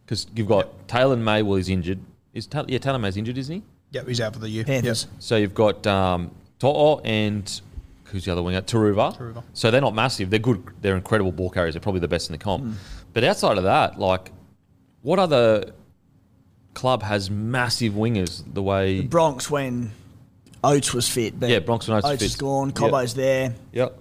Because 0.06 0.28
you've 0.36 0.48
got 0.48 0.88
Taylor 0.88 1.16
May, 1.16 1.42
well, 1.42 1.56
he's 1.56 1.70
injured. 1.70 2.00
Is 2.34 2.48
Ta- 2.48 2.66
yeah, 2.68 2.80
Taylor 2.80 3.00
May's 3.00 3.16
injured, 3.16 3.38
isn't 3.38 3.56
he? 3.56 3.64
Yep, 3.92 4.08
he's 4.08 4.22
out 4.22 4.34
for 4.34 4.40
the 4.40 4.50
year. 4.50 4.64
Panthers. 4.66 5.08
So 5.20 5.38
you've 5.38 5.54
got 5.54 5.86
um, 5.88 6.32
To'o 6.60 7.00
and 7.06 7.62
who's 8.06 8.26
the 8.26 8.32
other 8.32 8.44
winger? 8.44 8.62
Turuva. 8.62 9.16
Turuva. 9.18 9.44
So 9.54 9.72
they're 9.72 9.82
not 9.82 9.96
massive. 9.96 10.30
They're 10.30 10.40
good. 10.40 10.62
They're 10.82 10.96
incredible 10.96 11.32
ball 11.32 11.50
carriers. 11.50 11.76
They're 11.76 11.82
probably 11.82 12.02
the 12.02 12.08
best 12.08 12.30
in 12.30 12.34
the 12.34 12.44
comp. 12.44 12.76
But 13.14 13.24
outside 13.24 13.58
of 13.58 13.64
that, 13.64 14.00
like, 14.00 14.32
what 15.04 15.20
other 15.20 15.72
club 16.74 17.04
has 17.04 17.30
massive 17.30 17.94
wingers 17.94 18.44
the 18.52 18.64
way? 18.64 19.02
The 19.02 19.08
Bronx 19.08 19.50
when 19.50 19.92
Oates 20.64 20.94
was 20.94 21.08
fit, 21.10 21.40
but 21.40 21.50
Yeah, 21.50 21.60
Bronx 21.60 21.88
when 21.88 21.98
Oates 21.98 22.04
was 22.06 22.14
Oates 22.14 22.24
is 22.24 22.34
fit. 22.34 22.40
gone. 22.40 22.74
Yep. 22.80 23.10
There. 23.16 23.54
Yep. 23.74 24.00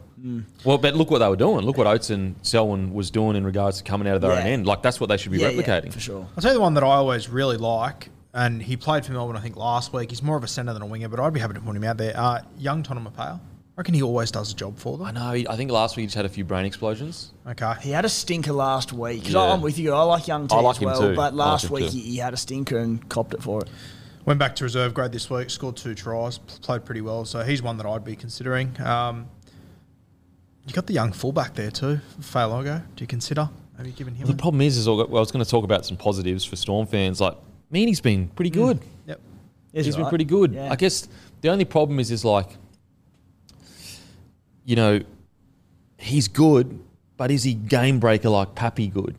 Well, 0.65 0.79
but 0.79 0.95
look 0.95 1.11
what 1.11 1.19
they 1.19 1.29
were 1.29 1.35
doing. 1.37 1.65
Look 1.65 1.77
what 1.77 1.87
Oates 1.89 2.11
and 2.11 2.37
Selwyn 2.43 2.95
was 2.95 3.11
doing 3.11 3.35
in 3.37 3.45
regards 3.45 3.79
to 3.79 3.85
coming 3.85 4.07
out 4.07 4.15
of 4.15 4.23
their 4.23 4.33
Yeah. 4.33 4.41
own 4.41 4.47
end. 4.47 4.67
Like 4.67 4.81
that's 4.83 5.01
what 5.01 5.09
they 5.09 5.17
should 5.17 5.33
be 5.33 5.39
Yeah, 5.39 5.49
yeah, 5.49 5.63
replicating. 5.63 5.93
for 5.93 5.99
sure. 6.01 6.27
I'll 6.37 6.43
tell 6.43 6.53
you 6.53 6.59
the 6.59 6.61
one 6.61 6.75
that 6.75 6.85
I 6.85 6.95
always 6.95 7.29
really 7.29 7.57
like, 7.57 8.09
and 8.33 8.63
he 8.63 8.77
played 8.77 9.05
for 9.05 9.13
Melbourne, 9.13 9.37
I 9.37 9.41
think, 9.41 9.57
last 9.57 9.93
week. 9.93 10.11
He's 10.11 10.23
more 10.23 10.37
of 10.37 10.45
a 10.45 10.49
centre 10.49 10.73
than 10.73 10.83
a 10.83 10.87
winger, 10.87 11.09
but 11.09 11.19
I'd 11.19 11.33
be 11.33 11.41
happy 11.41 11.55
to 11.55 11.61
put 11.61 11.75
him 11.75 11.83
out 11.83 11.97
there. 11.97 12.13
Uh, 12.17 12.41
young 12.57 12.85
Tonumaipea. 12.85 13.19
I 13.19 13.41
reckon 13.77 13.95
he 13.95 14.03
always 14.03 14.31
does 14.31 14.53
a 14.53 14.55
job 14.55 14.79
for 14.79 14.97
them. 14.99 15.07
I 15.07 15.11
know. 15.13 15.33
he- 15.33 15.49
I 15.49 15.57
think 15.57 15.71
last 15.73 15.97
week 15.97 16.03
he 16.03 16.07
just 16.07 16.15
had 16.17 16.27
a 16.27 16.29
few 16.29 16.45
brain 16.45 16.67
explosions. 16.67 17.33
Okay. 17.49 17.73
He 17.81 17.91
had 17.91 18.05
a 18.05 18.09
stinker 18.09 18.53
last 18.53 18.93
week. 18.93 19.29
Yeah. 19.33 19.41
I'm 19.41 19.61
with 19.63 19.79
you. 19.79 19.93
I 19.95 20.03
like 20.03 20.29
Young 20.29 20.47
T 20.47 20.55
I 20.55 20.61
like 20.61 20.77
as 20.77 20.83
him 20.83 20.87
well, 20.87 21.01
too. 21.01 21.17
but 21.17 21.23
I 21.23 21.25
like 21.25 21.35
last 21.35 21.65
him 21.65 21.71
week 21.73 21.87
too. 21.91 21.97
he, 21.97 22.01
he 22.03 22.17
had 22.19 22.33
a 22.35 22.37
stinker 22.37 22.79
and 22.79 23.09
copped 23.09 23.33
it 23.35 23.43
for 23.43 23.63
it. 23.63 23.69
Went 24.25 24.39
back 24.39 24.55
to 24.57 24.65
reserve 24.65 24.95
grade 24.95 25.11
this 25.11 25.29
week, 25.29 25.51
scored 25.51 25.77
two 25.77 25.95
tries, 25.95 26.39
played 26.39 26.85
pretty 26.85 27.01
well. 27.01 27.25
So 27.25 27.43
he's 27.43 27.61
one 27.61 27.77
that 27.79 27.87
I'd 27.87 28.05
be 28.05 28.15
considering. 28.15 28.81
Um, 28.81 29.29
you 30.67 30.73
got 30.73 30.87
the 30.87 30.93
young 30.93 31.13
fullback 31.13 31.55
there 31.55 31.73
too, 31.73 32.01
Fa'alogo. 32.21 32.83
Do 32.95 33.03
you 33.03 33.09
consider 33.09 33.51
maybe 33.77 33.91
giving 33.91 34.15
him? 34.15 34.23
Well, 34.23 34.33
the 34.33 34.39
a- 34.39 34.43
problem 34.43 34.61
is, 34.61 34.77
is 34.77 34.87
well, 34.87 35.01
I 35.01 35.05
was 35.05 35.33
going 35.33 35.45
to 35.45 35.51
talk 35.51 35.65
about 35.65 35.85
some 35.85 35.97
positives 35.97 36.45
for 36.45 36.55
Storm 36.55 36.87
fans. 36.87 37.21
Like 37.21 37.37
Meaney's 37.73 38.01
been 38.01 38.29
pretty 38.29 38.51
good. 38.51 38.79
Yep. 39.07 39.21
Is 39.73 39.87
he's 39.87 39.97
been 39.97 40.05
right. 40.05 40.09
pretty 40.11 40.25
good. 40.25 40.53
Yeah. 40.53 40.71
I 40.71 40.77
guess 40.77 41.09
the 41.41 41.49
only 41.49 41.65
problem 41.65 41.99
is, 41.99 42.13
is 42.13 42.25
like, 42.25 42.49
you 44.65 44.77
know, 44.77 45.01
he's 45.99 46.29
good, 46.29 46.79
but 47.17 47.33
is 47.33 47.43
he 47.43 47.55
game 47.55 47.99
breaker 47.99 48.29
like 48.29 48.55
Pappy 48.55 48.87
good? 48.87 49.17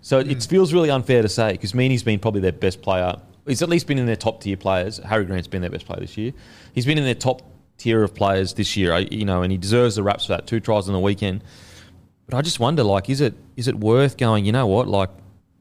So 0.00 0.18
it 0.18 0.42
feels 0.44 0.72
really 0.72 0.88
unfair 0.88 1.20
to 1.20 1.28
say 1.28 1.52
because 1.52 1.74
Meaney's 1.74 2.02
been 2.02 2.18
probably 2.18 2.40
their 2.40 2.52
best 2.52 2.80
player. 2.80 3.16
He's 3.46 3.62
at 3.62 3.68
least 3.68 3.86
been 3.86 3.98
in 3.98 4.06
their 4.06 4.16
top 4.16 4.42
tier 4.42 4.56
players. 4.56 4.98
Harry 4.98 5.24
Grant's 5.24 5.48
been 5.48 5.60
their 5.62 5.70
best 5.70 5.86
player 5.86 6.00
this 6.00 6.16
year. 6.16 6.32
He's 6.74 6.86
been 6.86 6.98
in 6.98 7.04
their 7.04 7.14
top 7.14 7.42
tier 7.78 8.02
of 8.02 8.14
players 8.14 8.54
this 8.54 8.76
year. 8.76 8.92
I- 8.92 9.08
You 9.10 9.24
know, 9.24 9.42
and 9.42 9.50
he 9.50 9.58
deserves 9.58 9.96
the 9.96 10.02
raps 10.02 10.26
for 10.26 10.32
that. 10.34 10.46
Two 10.46 10.60
tries 10.60 10.86
on 10.88 10.92
the 10.94 11.00
weekend. 11.00 11.42
But 12.26 12.36
I 12.36 12.42
just 12.42 12.60
wonder, 12.60 12.82
like, 12.84 13.08
is 13.10 13.20
it 13.20 13.34
is 13.56 13.66
it 13.68 13.76
worth 13.78 14.16
going? 14.16 14.44
You 14.44 14.52
know 14.52 14.66
what? 14.66 14.86
Like, 14.86 15.10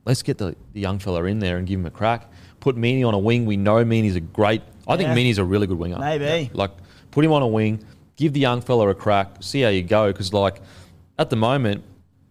let's 0.06 0.22
get 0.22 0.38
the, 0.38 0.56
the 0.74 0.80
young 0.80 1.00
fella 1.00 1.24
in 1.24 1.40
there 1.40 1.58
and 1.58 1.66
give 1.68 1.80
him 1.80 1.86
a 1.86 1.90
crack. 1.92 2.30
Put 2.60 2.76
Meaney 2.76 3.06
on 3.08 3.14
a 3.14 3.20
wing. 3.20 3.46
We 3.46 3.58
know 3.58 3.84
Meaney's 3.86 4.16
a 4.16 4.20
great. 4.20 4.62
I 4.88 4.98
think 4.98 5.08
Yeah. 5.10 5.16
Meaney's 5.16 5.38
a 5.38 5.44
really 5.44 5.66
good 5.68 5.78
winger. 5.80 5.98
Maybe. 5.98 6.52
Like, 6.54 6.72
put 7.12 7.24
him 7.26 7.32
on 7.32 7.42
a 7.42 7.48
wing. 7.48 7.84
Give 8.18 8.34
the 8.34 8.40
young 8.42 8.62
fella 8.62 8.90
a 8.90 8.94
crack. 8.94 9.38
See 9.42 9.62
how 9.62 9.70
you 9.70 9.82
go. 9.82 10.12
Because 10.12 10.34
like, 10.34 10.62
at 11.18 11.30
the 11.30 11.36
moment, 11.38 11.84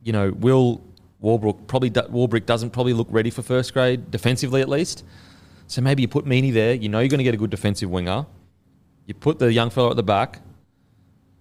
you 0.04 0.12
know, 0.12 0.30
Will 0.38 0.82
Warbrick 1.22 1.66
probably 1.66 1.90
Warbrick 1.90 2.46
doesn't 2.46 2.70
probably 2.70 2.92
look 2.92 3.08
ready 3.10 3.30
for 3.30 3.42
first 3.42 3.72
grade 3.72 4.10
defensively 4.10 4.60
at 4.60 4.68
least. 4.68 5.04
So 5.68 5.80
maybe 5.82 6.02
you 6.02 6.08
put 6.08 6.24
Meaney 6.24 6.52
there. 6.52 6.74
You 6.74 6.88
know 6.88 6.98
you're 6.98 7.08
going 7.08 7.18
to 7.18 7.24
get 7.24 7.34
a 7.34 7.38
good 7.38 7.50
defensive 7.50 7.88
winger. 7.88 8.26
You 9.06 9.14
put 9.14 9.38
the 9.38 9.52
young 9.52 9.70
fella 9.70 9.90
at 9.90 9.96
the 9.96 10.02
back, 10.02 10.40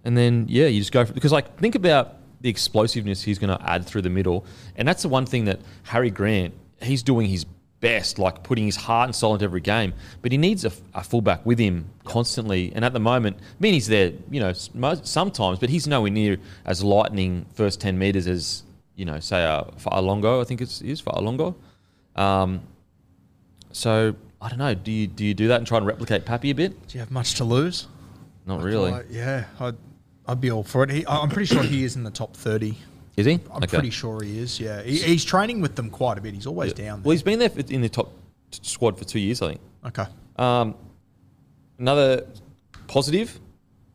and 0.04 0.16
then 0.16 0.46
yeah, 0.48 0.66
you 0.66 0.80
just 0.80 0.92
go 0.92 1.04
for 1.04 1.12
because 1.12 1.32
like 1.32 1.58
think 1.58 1.74
about 1.74 2.16
the 2.40 2.48
explosiveness 2.48 3.22
he's 3.22 3.38
going 3.38 3.56
to 3.56 3.70
add 3.70 3.84
through 3.84 4.02
the 4.02 4.10
middle, 4.10 4.46
and 4.76 4.86
that's 4.86 5.02
the 5.02 5.08
one 5.08 5.26
thing 5.26 5.46
that 5.46 5.60
Harry 5.82 6.10
Grant 6.10 6.54
he's 6.80 7.02
doing 7.02 7.28
his 7.28 7.44
best, 7.80 8.18
like 8.18 8.42
putting 8.42 8.64
his 8.64 8.76
heart 8.76 9.08
and 9.08 9.14
soul 9.14 9.34
into 9.34 9.44
every 9.44 9.60
game. 9.60 9.92
But 10.22 10.32
he 10.32 10.38
needs 10.38 10.64
a, 10.64 10.72
a 10.94 11.02
fullback 11.02 11.44
with 11.44 11.58
him 11.58 11.90
constantly, 12.04 12.72
and 12.74 12.84
at 12.84 12.92
the 12.92 13.00
moment, 13.00 13.38
I 13.40 13.56
mean, 13.60 13.74
he's 13.74 13.88
there, 13.88 14.12
you 14.30 14.40
know, 14.40 14.52
sometimes, 14.52 15.58
but 15.58 15.68
he's 15.68 15.86
nowhere 15.86 16.10
near 16.10 16.38
as 16.64 16.84
lightning 16.84 17.46
first 17.54 17.80
ten 17.80 17.98
meters 17.98 18.26
as 18.26 18.62
you 18.98 19.04
know, 19.04 19.20
say 19.20 19.44
uh, 19.44 19.62
Fa'alogo, 19.78 20.40
I 20.40 20.44
think 20.44 20.60
it's 20.60 20.82
is 20.82 21.00
Fa'alogo. 21.00 21.54
Um, 22.16 22.62
so 23.78 24.14
I 24.40 24.48
don't 24.48 24.58
know. 24.58 24.74
Do 24.74 24.90
you 24.90 25.06
do 25.06 25.24
you 25.24 25.34
do 25.34 25.48
that 25.48 25.58
and 25.58 25.66
try 25.66 25.78
and 25.78 25.86
replicate 25.86 26.24
Pappy 26.24 26.50
a 26.50 26.54
bit? 26.54 26.88
Do 26.88 26.94
you 26.98 27.00
have 27.00 27.10
much 27.10 27.34
to 27.34 27.44
lose? 27.44 27.86
Not 28.46 28.62
really. 28.62 28.90
Like, 28.90 29.06
yeah, 29.10 29.44
I'd, 29.60 29.76
I'd 30.26 30.40
be 30.40 30.50
all 30.50 30.62
for 30.62 30.82
it. 30.82 30.90
He, 30.90 31.06
I'm 31.06 31.28
pretty 31.28 31.54
sure 31.54 31.62
he 31.62 31.84
is 31.84 31.96
in 31.96 32.02
the 32.02 32.10
top 32.10 32.34
30. 32.34 32.76
Is 33.16 33.26
he? 33.26 33.34
I'm 33.52 33.62
Okay. 33.62 33.66
pretty 33.66 33.90
sure 33.90 34.22
he 34.22 34.38
is. 34.38 34.58
Yeah, 34.58 34.80
he, 34.82 34.96
he's 34.98 35.24
training 35.24 35.60
with 35.60 35.76
them 35.76 35.90
quite 35.90 36.16
a 36.16 36.20
bit. 36.22 36.32
He's 36.34 36.46
always 36.46 36.72
down 36.72 37.00
There. 37.00 37.04
Well, 37.04 37.12
he's 37.12 37.22
been 37.22 37.38
there 37.38 37.50
for, 37.50 37.60
in 37.60 37.82
the 37.82 37.88
top 37.90 38.10
t- 38.50 38.60
squad 38.62 38.98
for 38.98 39.04
two 39.04 39.18
years, 39.18 39.42
I 39.42 39.48
think. 39.48 39.60
Okay. 39.86 40.06
Um, 40.36 40.76
another 41.78 42.26
positive, 42.86 43.38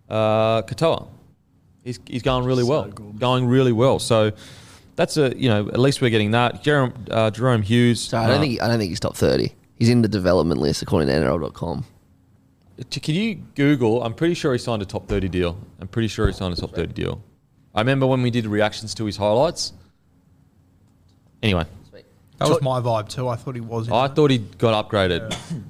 uh, 0.07 0.61
Katoa. 0.61 1.07
He's, 1.83 1.99
he's 2.05 2.21
going 2.21 2.45
really 2.45 2.63
well. 2.63 2.85
Going 2.85 3.47
really 3.47 3.71
well. 3.71 3.97
So 3.97 4.33
that's 4.95 5.17
a 5.17 5.35
you 5.35 5.49
know 5.49 5.67
at 5.69 5.79
least 5.79 6.01
we're 6.01 6.09
getting 6.11 6.31
that. 6.31 6.63
Jahrome, 6.63 6.93
uh, 7.09 7.31
Jahrome 7.31 7.63
Hughes. 7.63 8.01
Sorry, 8.01 8.25
I 8.25 8.27
don't 8.27 8.37
uh, 8.37 8.41
think 8.41 8.61
I 8.61 8.67
don't 8.67 8.77
think 8.79 8.89
he's 8.89 8.99
top 8.99 9.17
thirty. 9.17 9.53
He's 9.75 9.89
in 9.89 10.01
the 10.01 10.07
development 10.07 10.61
list 10.61 10.81
according 10.81 11.07
to 11.09 11.13
NRL.com. 11.15 11.85
T- 12.89 12.99
Can 12.99 13.15
you 13.15 13.35
Google? 13.55 14.03
I'm 14.03 14.13
pretty 14.13 14.33
sure 14.33 14.51
he 14.53 14.59
signed 14.59 14.81
a 14.81 14.85
top 14.85 15.07
30 15.07 15.29
deal. 15.29 15.57
I'm 15.79 15.87
pretty 15.87 16.07
sure 16.07 16.27
he 16.27 16.33
signed 16.33 16.53
a 16.53 16.57
top 16.59 16.73
30 16.73 16.93
deal. 16.93 17.21
I 17.75 17.81
remember 17.81 18.05
when 18.07 18.21
we 18.21 18.29
did 18.31 18.45
reactions 18.45 18.93
to 18.95 19.05
his 19.05 19.17
highlights. 19.17 19.73
Anyway, 21.41 21.65
That 22.37 22.49
was 22.49 22.61
my 22.61 22.79
vibe 22.79 23.09
too. 23.09 23.27
I 23.27 23.35
thought 23.35 23.55
he 23.55 23.61
was. 23.61 23.87
In 23.87 23.93
I 23.93 24.07
there. 24.07 24.15
thought 24.15 24.31
he 24.31 24.37
got 24.37 24.89
upgraded. 24.89 25.35
and 25.51 25.65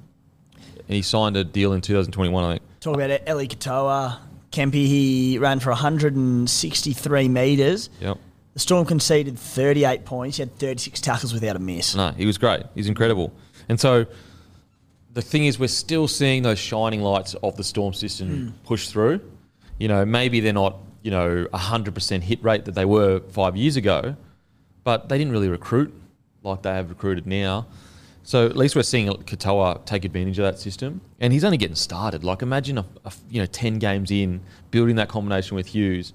he 0.87 1.01
signed 1.01 1.35
a 1.37 1.43
deal 1.43 1.73
in 1.73 1.81
2021, 1.81 2.43
I 2.43 2.49
think. 2.51 2.61
Talk 2.79 2.95
about 2.95 3.09
it, 3.09 3.23
Eli 3.27 3.45
Katoa. 3.47 4.19
Kempi. 4.51 4.73
he 4.85 5.39
ran 5.39 5.59
for 5.59 5.71
163 5.71 7.27
metres. 7.27 7.89
Yep. 8.01 8.17
The 8.53 8.59
Storm 8.59 8.85
conceded 8.85 9.39
38 9.39 10.05
points. 10.05 10.37
He 10.37 10.41
had 10.43 10.55
36 10.59 11.01
tackles 11.01 11.33
without 11.33 11.55
a 11.55 11.59
miss. 11.59 11.95
No, 11.95 12.11
he 12.11 12.27
was 12.27 12.37
great. 12.37 12.63
He's 12.75 12.87
incredible. 12.87 13.33
And 13.69 13.80
so 13.80 14.06
the 15.13 15.21
thing 15.21 15.45
is, 15.45 15.60
we're 15.60 15.67
still 15.67 16.08
seeing 16.08 16.43
those 16.43 16.60
shining 16.60 17.02
lights 17.02 17.36
of 17.36 17.56
the 17.56 17.63
Storm 17.63 17.93
system 17.93 18.47
hmm. 18.47 18.49
push 18.65 18.89
through. 18.89 19.21
You 19.78 19.88
know, 19.88 20.06
maybe 20.06 20.39
they're 20.39 20.54
not, 20.54 20.78
you 21.02 21.12
know, 21.12 21.47
100% 21.54 22.21
hit 22.21 22.43
rate 22.43 22.65
that 22.65 22.76
they 22.76 22.86
were 22.86 23.21
five 23.30 23.56
years 23.56 23.76
ago, 23.76 24.15
but 24.84 25.10
they 25.10 25.17
didn't 25.17 25.34
really 25.34 25.49
recruit 25.49 25.93
like 26.43 26.62
they 26.62 26.73
have 26.73 26.89
recruited 26.89 27.26
now. 27.26 27.67
So 28.23 28.45
at 28.45 28.56
least 28.56 28.76
we're 28.76 28.84
seeing 28.84 29.10
Katoa 29.10 29.86
take 29.86 30.06
advantage 30.06 30.39
of 30.39 30.45
that 30.45 30.58
system, 30.58 31.02
and 31.19 31.34
he's 31.34 31.43
only 31.43 31.58
getting 31.58 31.76
started. 31.76 32.23
Like 32.23 32.41
imagine 32.41 32.78
a, 32.78 32.86
a 33.04 33.12
you 33.30 33.41
know 33.41 33.45
ten 33.45 33.80
games 33.80 34.12
in, 34.12 34.41
building 34.71 34.95
that 34.95 35.10
combination 35.10 35.56
with 35.56 35.67
Hughes. 35.67 36.13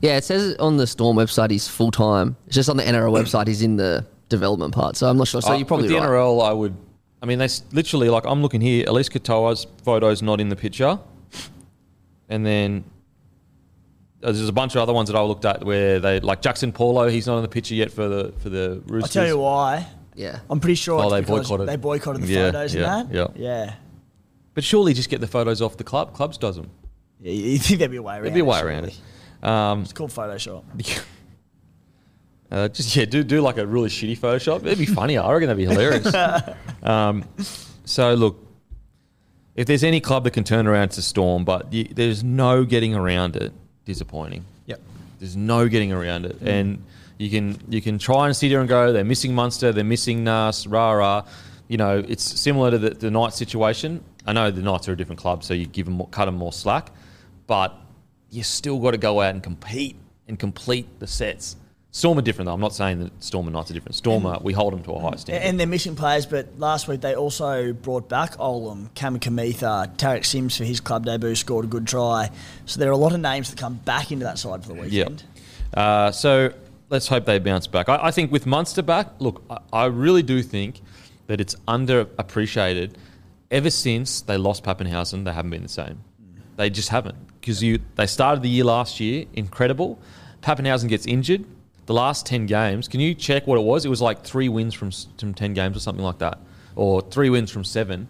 Yeah, 0.00 0.16
it 0.16 0.22
says 0.22 0.54
on 0.58 0.76
the 0.76 0.86
Storm 0.86 1.16
website 1.16 1.50
he's 1.50 1.66
full 1.66 1.90
time. 1.90 2.36
It's 2.46 2.54
just 2.54 2.68
on 2.68 2.76
the 2.76 2.84
NRL 2.84 3.12
website 3.12 3.48
he's 3.48 3.62
in 3.62 3.76
the 3.76 4.06
development 4.28 4.74
part. 4.74 4.96
So 4.96 5.08
I'm 5.08 5.16
not 5.16 5.28
sure. 5.28 5.40
So 5.42 5.52
Uh, 5.52 5.56
you're 5.56 5.66
probably 5.66 5.84
with 5.88 5.92
the 5.92 5.98
right. 6.00 6.08
NRL, 6.08 6.42
I 6.46 6.52
would. 6.52 6.74
I 7.22 7.26
mean, 7.26 7.38
they 7.38 7.46
s- 7.46 7.62
literally 7.72 8.08
like 8.10 8.24
I'm 8.26 8.42
looking 8.42 8.60
here. 8.60 8.84
Eliesa 8.86 9.10
Katoa's 9.18 9.66
photo's 9.84 10.22
not 10.22 10.40
in 10.40 10.48
the 10.50 10.56
picture, 10.56 10.98
and 12.28 12.46
then 12.46 12.84
uh, 14.22 14.32
there's 14.32 14.48
a 14.48 14.52
bunch 14.52 14.74
of 14.74 14.82
other 14.82 14.92
ones 14.92 15.08
that 15.08 15.16
I 15.16 15.22
looked 15.22 15.44
at 15.44 15.64
where 15.64 15.98
they 16.00 16.20
like 16.20 16.42
Jackson 16.42 16.72
Paulo. 16.72 17.08
He's 17.08 17.26
not 17.26 17.36
in 17.36 17.42
the 17.42 17.48
picture 17.48 17.74
yet 17.74 17.90
for 17.90 18.08
the 18.08 18.32
for 18.38 18.48
the 18.50 18.82
Roosters. 18.86 19.16
I'll 19.16 19.22
tell 19.22 19.26
you 19.34 19.38
why. 19.38 19.86
Yeah. 20.14 20.40
I'm 20.50 20.58
pretty 20.60 20.74
sure 20.74 20.98
Oh, 21.00 21.02
it's 21.04 21.12
they 21.12 21.20
because 21.20 21.48
boycotted. 21.48 21.68
They 21.68 21.76
boycotted 21.76 22.22
the 22.22 22.26
Yeah, 22.26 22.50
photos 22.50 22.74
yeah, 22.74 22.98
and 23.00 23.10
that. 23.10 23.14
yeah. 23.14 23.26
Yeah. 23.66 23.74
But 24.54 24.64
surely 24.64 24.92
just 24.92 25.08
get 25.10 25.20
the 25.20 25.28
photos 25.28 25.62
off 25.62 25.76
the 25.76 25.84
club. 25.84 26.12
Clubs 26.14 26.36
does 26.38 26.56
them. 26.56 26.70
Yeah, 27.20 27.32
you 27.32 27.58
think 27.58 27.78
there'd 27.78 27.90
be 27.92 27.98
a 27.98 28.02
way 28.02 28.14
around 28.14 28.20
it. 28.22 28.24
There'd 28.24 28.34
be 28.34 28.40
a 28.40 28.44
way 28.44 28.58
it, 28.58 28.64
around 28.64 28.82
surely. 28.90 28.96
it. 29.42 29.48
Um, 29.48 29.82
It's 29.82 29.92
called 29.92 30.10
Photoshop. 30.10 30.64
Uh, 32.50 32.68
just 32.68 32.94
yeah, 32.96 33.04
do 33.04 33.22
do 33.22 33.40
like 33.40 33.58
a 33.58 33.66
really 33.66 33.88
shitty 33.88 34.18
Photoshop. 34.18 34.64
It'd 34.64 34.78
be 34.78 34.86
funny. 34.86 35.18
I 35.18 35.32
reckon 35.32 35.48
that'd 35.48 35.56
be 35.56 35.66
hilarious. 35.66 36.12
um, 36.82 37.24
so 37.84 38.14
look, 38.14 38.44
if 39.54 39.66
there's 39.66 39.84
any 39.84 40.00
club 40.00 40.24
that 40.24 40.32
can 40.32 40.44
turn 40.44 40.66
around 40.66 40.90
to 40.90 41.02
Storm, 41.02 41.44
but 41.44 41.72
y 41.72 41.88
there's 41.90 42.24
no 42.24 42.64
getting 42.64 42.94
around 42.94 43.36
it. 43.36 43.52
Disappointing. 43.84 44.44
Yep. 44.66 44.80
There's 45.18 45.36
no 45.36 45.68
getting 45.68 45.92
around 45.92 46.26
it, 46.26 46.36
and 46.42 46.84
you 47.18 47.30
can 47.30 47.58
you 47.68 47.82
can 47.82 47.98
try 47.98 48.26
and 48.26 48.36
sit 48.36 48.48
here 48.48 48.60
and 48.60 48.68
go. 48.68 48.92
They're 48.92 49.04
missing 49.04 49.34
Munster. 49.34 49.72
They're 49.72 49.84
missing 49.84 50.24
Nas. 50.24 50.66
Rah 50.66 50.92
rah. 50.92 51.24
You 51.68 51.76
know, 51.76 52.02
it's 52.06 52.22
similar 52.22 52.70
to 52.70 52.78
the, 52.78 52.90
the 52.90 53.10
Knights 53.10 53.36
situation. 53.36 54.02
I 54.26 54.32
know 54.32 54.50
the 54.50 54.62
Knights 54.62 54.88
are 54.88 54.92
a 54.92 54.96
different 54.96 55.20
club, 55.20 55.44
so 55.44 55.52
you 55.54 55.66
give 55.66 55.84
them 55.84 55.96
more, 55.96 56.08
cut 56.08 56.26
them 56.26 56.36
more 56.36 56.52
slack, 56.52 56.92
but 57.46 57.74
you 58.30 58.42
still 58.42 58.78
got 58.78 58.92
to 58.92 58.98
go 58.98 59.20
out 59.20 59.34
and 59.34 59.42
compete 59.42 59.96
and 60.28 60.38
complete 60.38 60.98
the 60.98 61.06
sets. 61.06 61.56
Storm 61.90 62.18
are 62.18 62.22
different, 62.22 62.46
though. 62.46 62.52
I'm 62.52 62.60
not 62.60 62.74
saying 62.74 63.00
that 63.00 63.24
Storm 63.24 63.46
and 63.46 63.54
Knights 63.54 63.70
are 63.70 63.74
different. 63.74 63.94
Storm 63.94 64.26
are, 64.26 64.38
we 64.42 64.52
hold 64.52 64.74
them 64.74 64.82
to 64.82 64.92
a 64.92 65.00
high 65.00 65.16
standard. 65.16 65.46
And 65.46 65.58
they're 65.58 65.66
missing 65.66 65.96
players, 65.96 66.26
but 66.26 66.58
last 66.58 66.86
week 66.86 67.00
they 67.00 67.14
also 67.14 67.72
brought 67.72 68.10
back 68.10 68.36
Olam, 68.36 68.94
Cam 68.94 69.18
Kamitha, 69.18 69.96
Tariq 69.96 70.24
Sims 70.26 70.56
for 70.56 70.64
his 70.64 70.80
club 70.80 71.06
debut 71.06 71.34
scored 71.34 71.64
a 71.64 71.68
good 71.68 71.86
try. 71.86 72.30
So 72.66 72.78
there 72.78 72.90
are 72.90 72.92
a 72.92 72.96
lot 72.98 73.14
of 73.14 73.20
names 73.20 73.48
that 73.50 73.58
come 73.58 73.76
back 73.76 74.12
into 74.12 74.24
that 74.26 74.38
side 74.38 74.62
for 74.62 74.74
the 74.74 74.80
weekend. 74.80 75.24
Uh, 75.72 76.10
so 76.10 76.52
let's 76.90 77.08
hope 77.08 77.24
they 77.24 77.38
bounce 77.38 77.66
back. 77.66 77.88
I, 77.88 77.98
I 78.04 78.10
think 78.10 78.30
with 78.30 78.44
Munster 78.44 78.82
back, 78.82 79.08
look, 79.18 79.42
I, 79.48 79.58
I 79.72 79.84
really 79.86 80.22
do 80.22 80.42
think 80.42 80.82
that 81.26 81.40
it's 81.40 81.54
underappreciated. 81.66 82.94
Ever 83.50 83.70
since 83.70 84.20
they 84.20 84.36
lost 84.36 84.62
Papenhuyzen, 84.62 85.24
they 85.24 85.32
haven't 85.32 85.50
been 85.50 85.62
the 85.62 85.68
same. 85.70 86.04
They 86.56 86.68
just 86.68 86.90
haven't 86.90 87.16
because 87.40 87.62
you 87.62 87.78
they 87.94 88.06
started 88.06 88.42
the 88.42 88.48
year 88.48 88.64
last 88.64 89.00
year 89.00 89.24
incredible. 89.32 89.98
Papenhuyzen 90.42 90.88
gets 90.88 91.06
injured. 91.06 91.46
The 91.88 91.94
last 91.94 92.26
ten 92.26 92.44
games, 92.44 92.86
can 92.86 93.00
you 93.00 93.14
check 93.14 93.46
what 93.46 93.56
it 93.56 93.64
was? 93.64 93.86
It 93.86 93.88
was 93.88 94.02
like 94.02 94.22
three 94.22 94.50
wins 94.50 94.74
from 94.74 94.90
from 95.18 95.32
ten 95.32 95.54
games 95.54 95.74
or 95.74 95.80
something 95.80 96.04
like 96.04 96.18
that, 96.18 96.38
or 96.76 97.00
three 97.00 97.30
wins 97.30 97.50
from 97.50 97.64
seven. 97.64 98.08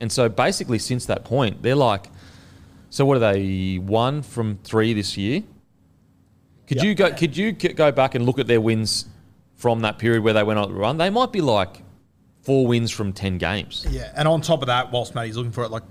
And 0.00 0.10
so 0.10 0.30
basically, 0.30 0.78
since 0.78 1.04
that 1.04 1.26
point, 1.26 1.60
they're 1.60 1.74
like, 1.74 2.06
so 2.88 3.04
what 3.04 3.18
are 3.18 3.34
they? 3.34 3.76
One 3.76 4.22
from 4.22 4.56
three 4.64 4.94
this 4.94 5.18
year. 5.18 5.42
Could 6.68 6.82
you 6.82 6.94
go? 6.94 7.12
Could 7.12 7.36
you 7.36 7.52
go 7.52 7.92
back 7.92 8.14
and 8.14 8.24
look 8.24 8.38
at 8.38 8.46
their 8.46 8.62
wins 8.62 9.04
from 9.56 9.80
that 9.80 9.98
period 9.98 10.22
where 10.22 10.32
they 10.32 10.42
went 10.42 10.58
on 10.58 10.72
the 10.72 10.74
run? 10.74 10.96
They 10.96 11.10
might 11.10 11.30
be 11.30 11.42
like 11.42 11.82
four 12.40 12.66
wins 12.66 12.90
from 12.90 13.12
ten 13.12 13.36
games. 13.36 13.86
Yeah, 13.90 14.10
and 14.16 14.26
on 14.26 14.40
top 14.40 14.62
of 14.62 14.68
that, 14.68 14.90
whilst 14.90 15.14
Matty's 15.14 15.36
looking 15.36 15.52
for 15.52 15.64
it, 15.64 15.70
like 15.70 15.82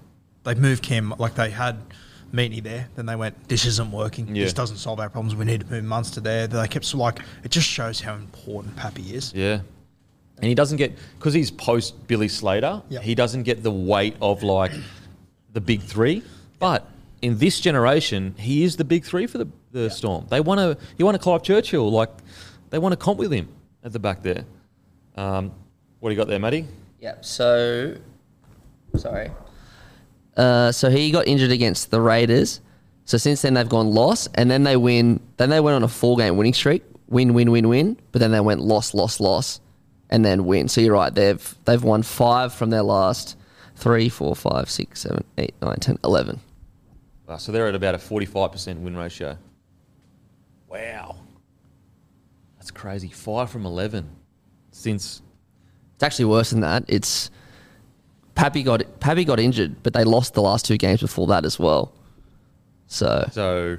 they've 0.43 0.58
moved 0.58 0.82
Cam, 0.82 1.13
like 1.19 1.36
they 1.36 1.52
had 1.52 1.84
Meaney 2.34 2.62
there, 2.62 2.90
then 2.96 3.06
they 3.06 3.16
went, 3.16 3.48
this 3.48 3.66
isn't 3.66 3.92
working. 3.92 4.36
Yeah. 4.36 4.44
This 4.44 4.54
doesn't 4.54 4.78
solve 4.78 5.00
our 5.00 5.10
problems. 5.10 5.36
We 5.36 5.46
need 5.46 5.62
to 5.62 5.68
move 5.68 5.84
Munster 5.84 6.22
there. 6.22 6.48
They 6.48 6.68
kept 6.68 6.94
like 6.94 7.20
it 7.44 7.52
just 7.52 7.68
shows 7.68 8.02
how 8.02 8.16
important 8.16 8.76
Pappy 8.76 9.16
is. 9.16 9.34
Yeah, 9.34 9.62
and 10.38 10.46
he 10.46 10.56
doesn't 10.56 10.78
get 10.78 10.98
because 11.18 11.34
he's 11.34 11.52
post 11.52 12.08
Billy 12.08 12.28
Slater. 12.28 12.82
Yep. 12.90 13.02
He 13.02 13.16
doesn't 13.16 13.44
get 13.44 13.63
the 13.63 13.72
weight 13.72 14.16
of 14.22 14.44
like 14.44 14.72
the 15.54 15.62
big 15.62 15.82
three, 15.82 16.24
but. 16.60 16.86
In 17.20 17.40
this 17.40 17.60
generation, 17.60 18.36
he 18.38 18.63
is 18.63 18.78
the 18.78 18.84
big 18.84 19.04
three 19.04 19.26
for 19.26 19.40
the, 19.40 19.48
the 19.72 19.90
Storm. 19.90 20.28
They 20.30 20.40
want 20.40 20.60
to. 20.60 20.78
You 21.00 21.06
want 21.06 21.16
to 21.16 21.20
Clive 21.20 21.42
Churchill, 21.42 21.90
like 21.90 22.12
they 22.70 22.78
want 22.78 22.94
to 22.94 22.96
comp 22.96 23.18
with 23.18 23.32
him 23.32 23.50
at 23.84 23.92
the 23.92 23.98
back 23.98 24.22
there. 24.22 24.46
Um, 25.16 25.52
what 26.00 26.10
do 26.10 26.13
you 26.13 26.18
got 26.22 26.28
there, 26.28 26.38
Matty? 26.38 26.68
Yep. 27.02 27.26
So, 27.26 27.98
sorry. 28.98 29.32
Uh, 30.38 30.71
so 30.71 30.89
he 30.89 31.12
got 31.12 31.28
injured 31.28 31.52
against 31.52 31.91
the 31.91 32.00
Raiders. 32.00 32.62
So 33.06 33.17
since 33.17 33.41
then 33.41 33.56
they've 33.56 33.67
gone 33.67 33.88
loss, 33.91 34.28
and 34.36 34.50
then 34.50 34.63
they 34.63 34.78
win. 34.78 35.19
Then 35.38 35.50
they 35.50 35.60
went 35.60 35.76
on 35.76 35.84
a 35.84 35.88
four-game 35.88 36.38
winning 36.38 36.54
streak. 36.54 36.84
Win, 37.08 37.34
win, 37.34 37.52
win, 37.52 37.67
win. 37.67 37.97
But 38.12 38.19
then 38.19 38.32
they 38.32 38.39
went 38.39 38.62
loss, 38.62 38.93
loss, 38.93 39.19
loss, 39.19 39.60
and 40.10 40.23
then 40.23 40.45
win. 40.45 40.67
So 40.67 40.82
you're 40.82 40.93
right. 40.93 41.13
They've 41.13 41.56
they've 41.65 41.84
won 41.84 42.04
five 42.04 42.54
from 42.54 42.69
their 42.69 42.84
last 42.84 43.36
three, 43.76 44.10
four, 44.10 44.36
five, 44.36 44.69
six, 44.69 45.02
seven, 45.02 45.23
eight, 45.38 45.56
nine, 45.62 45.78
ten, 45.78 45.97
eleven. 46.04 46.39
Uh, 47.28 47.38
so 47.38 47.52
they're 47.52 47.67
at 47.67 47.76
about 47.76 47.93
a 47.93 47.97
45% 47.97 48.80
win 48.82 48.95
ratio. 48.95 49.38
Wow. 50.67 51.17
That's 52.58 52.71
crazy. 52.71 53.10
Five 53.10 53.50
from 53.50 53.65
11 53.65 54.10
since. 54.71 55.21
It's 55.95 56.04
actually 56.04 56.26
worse 56.26 56.52
than 56.52 56.62
that. 56.62 56.86
It's 56.88 57.30
Pappy 58.38 58.63
got 58.63 59.00
Pappy 59.00 59.26
got 59.26 59.39
injured, 59.39 59.82
but 59.84 59.93
they 59.93 60.04
lost 60.04 60.34
the 60.36 60.41
last 60.41 60.63
two 60.65 60.78
games 60.78 61.02
before 61.02 61.28
that 61.28 61.43
as 61.43 61.58
well. 61.60 61.91
So 62.88 63.28
So 63.32 63.78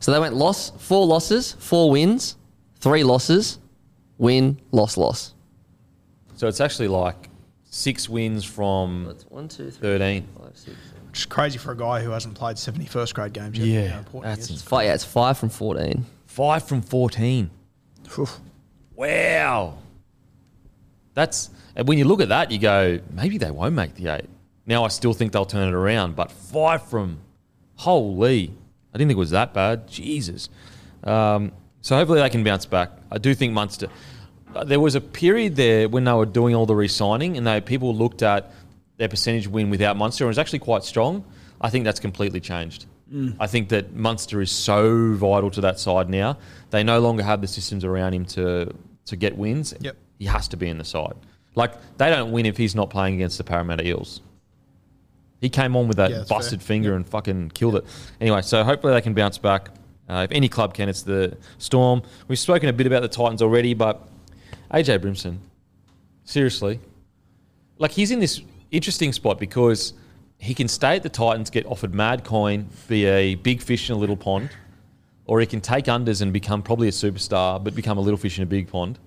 So 0.00 0.12
they 0.12 0.18
went 0.20 0.34
loss, 0.36 0.70
four 0.78 1.06
losses, 1.06 1.52
four 1.58 1.90
wins, 1.90 2.36
three 2.78 3.02
losses, 3.02 3.58
win, 4.18 4.60
loss, 4.70 4.96
loss. 4.96 5.32
so 6.36 6.46
it's 6.46 6.60
actually 6.60 6.88
like 6.88 7.28
six 7.64 8.08
wins 8.08 8.44
from 8.44 9.04
That's 9.08 9.24
one, 9.24 9.48
two, 9.48 9.70
three, 9.70 9.98
13. 9.98 10.28
five, 10.38 10.50
six, 10.56 10.64
seven. 10.66 11.06
Which 11.08 11.18
is 11.20 11.26
crazy 11.26 11.58
for 11.58 11.72
a 11.72 11.76
guy 11.76 12.02
who 12.02 12.10
hasn't 12.10 12.34
played 12.34 12.56
71st 12.56 13.14
grade 13.14 13.32
games 13.32 13.58
yet. 13.58 13.66
Yeah, 13.66 13.88
How 13.88 13.98
important 14.00 14.36
that's 14.36 14.50
is. 14.50 14.62
Fi- 14.62 14.84
yeah, 14.84 14.94
it's 14.94 15.04
five 15.04 15.38
from 15.38 15.48
14. 15.48 16.04
Five 16.26 16.68
from 16.68 16.82
14. 16.82 17.50
Wow. 18.94 19.78
That's 21.16 21.50
and 21.74 21.88
when 21.88 21.98
you 21.98 22.04
look 22.04 22.20
at 22.20 22.28
that, 22.28 22.50
you 22.52 22.58
go, 22.58 23.00
maybe 23.10 23.38
they 23.38 23.50
won't 23.50 23.74
make 23.74 23.94
the 23.96 24.08
eight. 24.14 24.28
Now 24.66 24.84
I 24.84 24.88
still 24.88 25.12
think 25.14 25.32
they'll 25.32 25.44
turn 25.46 25.66
it 25.68 25.74
around, 25.74 26.14
but 26.14 26.30
five 26.30 26.82
from 26.88 27.18
holy, 27.76 28.52
I 28.94 28.98
didn't 28.98 29.08
think 29.08 29.16
it 29.16 29.26
was 29.26 29.30
that 29.30 29.52
bad. 29.54 29.88
Jesus. 29.88 30.48
Um, 31.04 31.52
so 31.80 31.96
hopefully 31.96 32.20
they 32.20 32.30
can 32.30 32.44
bounce 32.44 32.66
back. 32.66 32.90
I 33.10 33.18
do 33.18 33.34
think 33.34 33.52
Munster. 33.52 33.88
uh, 34.54 34.64
There 34.64 34.80
was 34.80 34.94
a 34.94 35.00
period 35.00 35.56
there 35.56 35.88
when 35.88 36.04
they 36.04 36.12
were 36.12 36.26
doing 36.26 36.54
all 36.54 36.66
the 36.66 36.74
re-signing, 36.74 37.36
and 37.36 37.46
they 37.46 37.60
people 37.60 37.94
looked 37.94 38.22
at 38.22 38.52
their 38.98 39.08
percentage 39.08 39.46
win 39.48 39.70
without 39.70 39.96
Munster, 39.96 40.24
and 40.24 40.28
it 40.28 40.32
was 40.36 40.38
actually 40.38 40.58
quite 40.60 40.84
strong. 40.84 41.24
I 41.60 41.70
think 41.70 41.84
that's 41.84 42.00
completely 42.00 42.40
changed. 42.40 42.86
I 43.38 43.46
think 43.46 43.68
that 43.68 43.94
Munster 43.94 44.42
is 44.42 44.50
so 44.50 45.14
vital 45.14 45.48
to 45.52 45.60
that 45.60 45.78
side 45.78 46.10
now. 46.10 46.38
They 46.70 46.82
no 46.82 46.98
longer 46.98 47.22
have 47.22 47.40
the 47.40 47.46
systems 47.46 47.84
around 47.84 48.14
him 48.14 48.24
to 48.36 48.74
to 49.04 49.16
get 49.16 49.38
wins. 49.38 49.72
Yep. 49.80 49.96
He 50.18 50.26
has 50.26 50.48
to 50.48 50.56
be 50.56 50.68
in 50.68 50.78
the 50.78 50.84
side. 50.84 51.14
Like 51.54 51.72
they 51.98 52.10
don't 52.10 52.32
win 52.32 52.46
if 52.46 52.56
he's 52.56 52.74
not 52.74 52.90
playing 52.90 53.14
against 53.14 53.38
the 53.38 53.44
Parramatta 53.44 53.86
Eels. 53.86 54.20
He 55.40 55.48
came 55.48 55.76
on 55.76 55.86
with 55.88 55.98
that 55.98 56.10
Yeah, 56.10 56.24
busted 56.28 56.60
fair. 56.60 56.66
finger 56.66 56.94
and 56.96 57.06
fucking 57.06 57.50
killed 57.50 57.76
it. 57.76 57.84
Anyway, 58.20 58.42
so 58.42 58.64
hopefully 58.64 58.92
they 58.94 59.00
can 59.02 59.14
bounce 59.14 59.38
back. 59.38 59.70
Uh, 60.08 60.26
if 60.28 60.32
any 60.34 60.48
club 60.48 60.72
can, 60.72 60.88
it's 60.88 61.02
the 61.02 61.36
Storm. 61.58 62.02
We've 62.28 62.38
spoken 62.38 62.68
a 62.68 62.72
bit 62.72 62.86
about 62.86 63.02
the 63.02 63.08
Titans 63.08 63.42
already, 63.42 63.74
but 63.74 64.08
AJ 64.72 65.00
Brimson, 65.00 65.38
seriously, 66.24 66.80
like 67.78 67.90
he's 67.90 68.10
in 68.10 68.20
this 68.20 68.40
interesting 68.70 69.12
spot 69.12 69.38
because 69.38 69.92
he 70.38 70.54
can 70.54 70.68
stay 70.68 70.96
at 70.96 71.02
the 71.02 71.08
Titans, 71.08 71.50
get 71.50 71.66
offered 71.66 71.94
mad 71.94 72.24
coin, 72.24 72.68
be 72.88 73.04
a 73.06 73.34
big 73.34 73.60
fish 73.60 73.90
in 73.90 73.96
a 73.96 73.98
little 73.98 74.16
pond, 74.16 74.50
or 75.26 75.40
he 75.40 75.46
can 75.46 75.60
take 75.60 75.86
unders 75.86 76.22
and 76.22 76.32
become 76.32 76.62
probably 76.62 76.88
a 76.88 76.92
superstar, 76.92 77.62
but 77.62 77.74
become 77.74 77.98
a 77.98 78.00
little 78.00 78.18
fish 78.18 78.38
in 78.38 78.42
a 78.42 78.46
big 78.46 78.68
pond. 78.68 78.98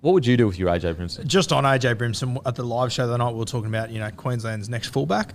What 0.00 0.12
would 0.12 0.24
you 0.24 0.36
do 0.36 0.46
with 0.46 0.58
your 0.58 0.70
AJ 0.70 0.94
Brimson? 0.94 1.26
Just 1.26 1.52
on 1.52 1.64
AJ 1.64 1.96
Brimson 1.96 2.38
at 2.46 2.54
the 2.54 2.62
live 2.62 2.90
show 2.90 3.06
the 3.06 3.18
night, 3.18 3.32
we 3.32 3.38
were 3.38 3.44
talking 3.44 3.68
about, 3.68 3.90
you 3.90 3.98
know, 3.98 4.10
Queensland's 4.10 4.68
next 4.68 4.88
fullback. 4.88 5.34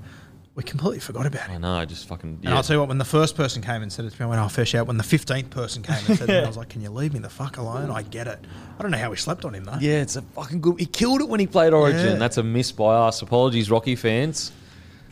We 0.56 0.64
completely 0.64 1.00
forgot 1.00 1.26
about 1.26 1.50
him. 1.50 1.56
I 1.56 1.58
know, 1.58 1.80
I 1.80 1.86
just 1.86 2.08
fucking. 2.08 2.40
And 2.44 2.54
I'll 2.54 2.64
tell 2.64 2.78
you 2.78 2.80
what, 2.80 2.88
when 2.88 2.98
the 2.98 3.04
first 3.06 3.36
person 3.36 3.62
came 3.62 3.82
and 3.82 3.92
said 3.92 4.06
it 4.06 4.12
to 4.12 4.22
me, 4.22 4.26
I 4.26 4.30
went, 4.30 4.42
oh, 4.42 4.48
fish 4.48 4.74
out. 4.74 4.88
When 4.88 4.96
the 4.96 5.04
15th 5.04 5.50
person 5.50 5.84
came 5.84 5.98
and 6.08 6.18
said 6.18 6.30
it 6.30 6.34
to 6.34 6.42
I 6.44 6.48
was 6.48 6.56
like, 6.56 6.70
can 6.70 6.82
you 6.82 6.90
leave 6.90 7.14
me 7.14 7.20
the 7.20 7.30
fuck 7.30 7.58
alone? 7.58 7.92
I 7.92 8.04
get 8.04 8.26
it. 8.28 8.40
I 8.80 8.82
don't 8.82 8.92
know 8.92 8.98
how 8.98 9.10
we 9.12 9.18
slept 9.18 9.44
on 9.44 9.54
him, 9.54 9.66
though. 9.66 9.78
Yeah, 9.82 10.02
it's 10.02 10.16
a 10.16 10.22
fucking 10.22 10.62
good. 10.62 10.80
He 10.80 10.86
killed 10.86 11.20
it 11.20 11.28
when 11.28 11.42
he 11.42 11.46
played 11.46 11.74
Origin. 11.74 12.14
Yeah. 12.14 12.16
That's 12.16 12.38
a 12.38 12.44
miss 12.44 12.72
by 12.72 12.96
us. 12.96 13.22
Apologies, 13.22 13.70
Rocky 13.70 13.98
fans. 13.98 14.54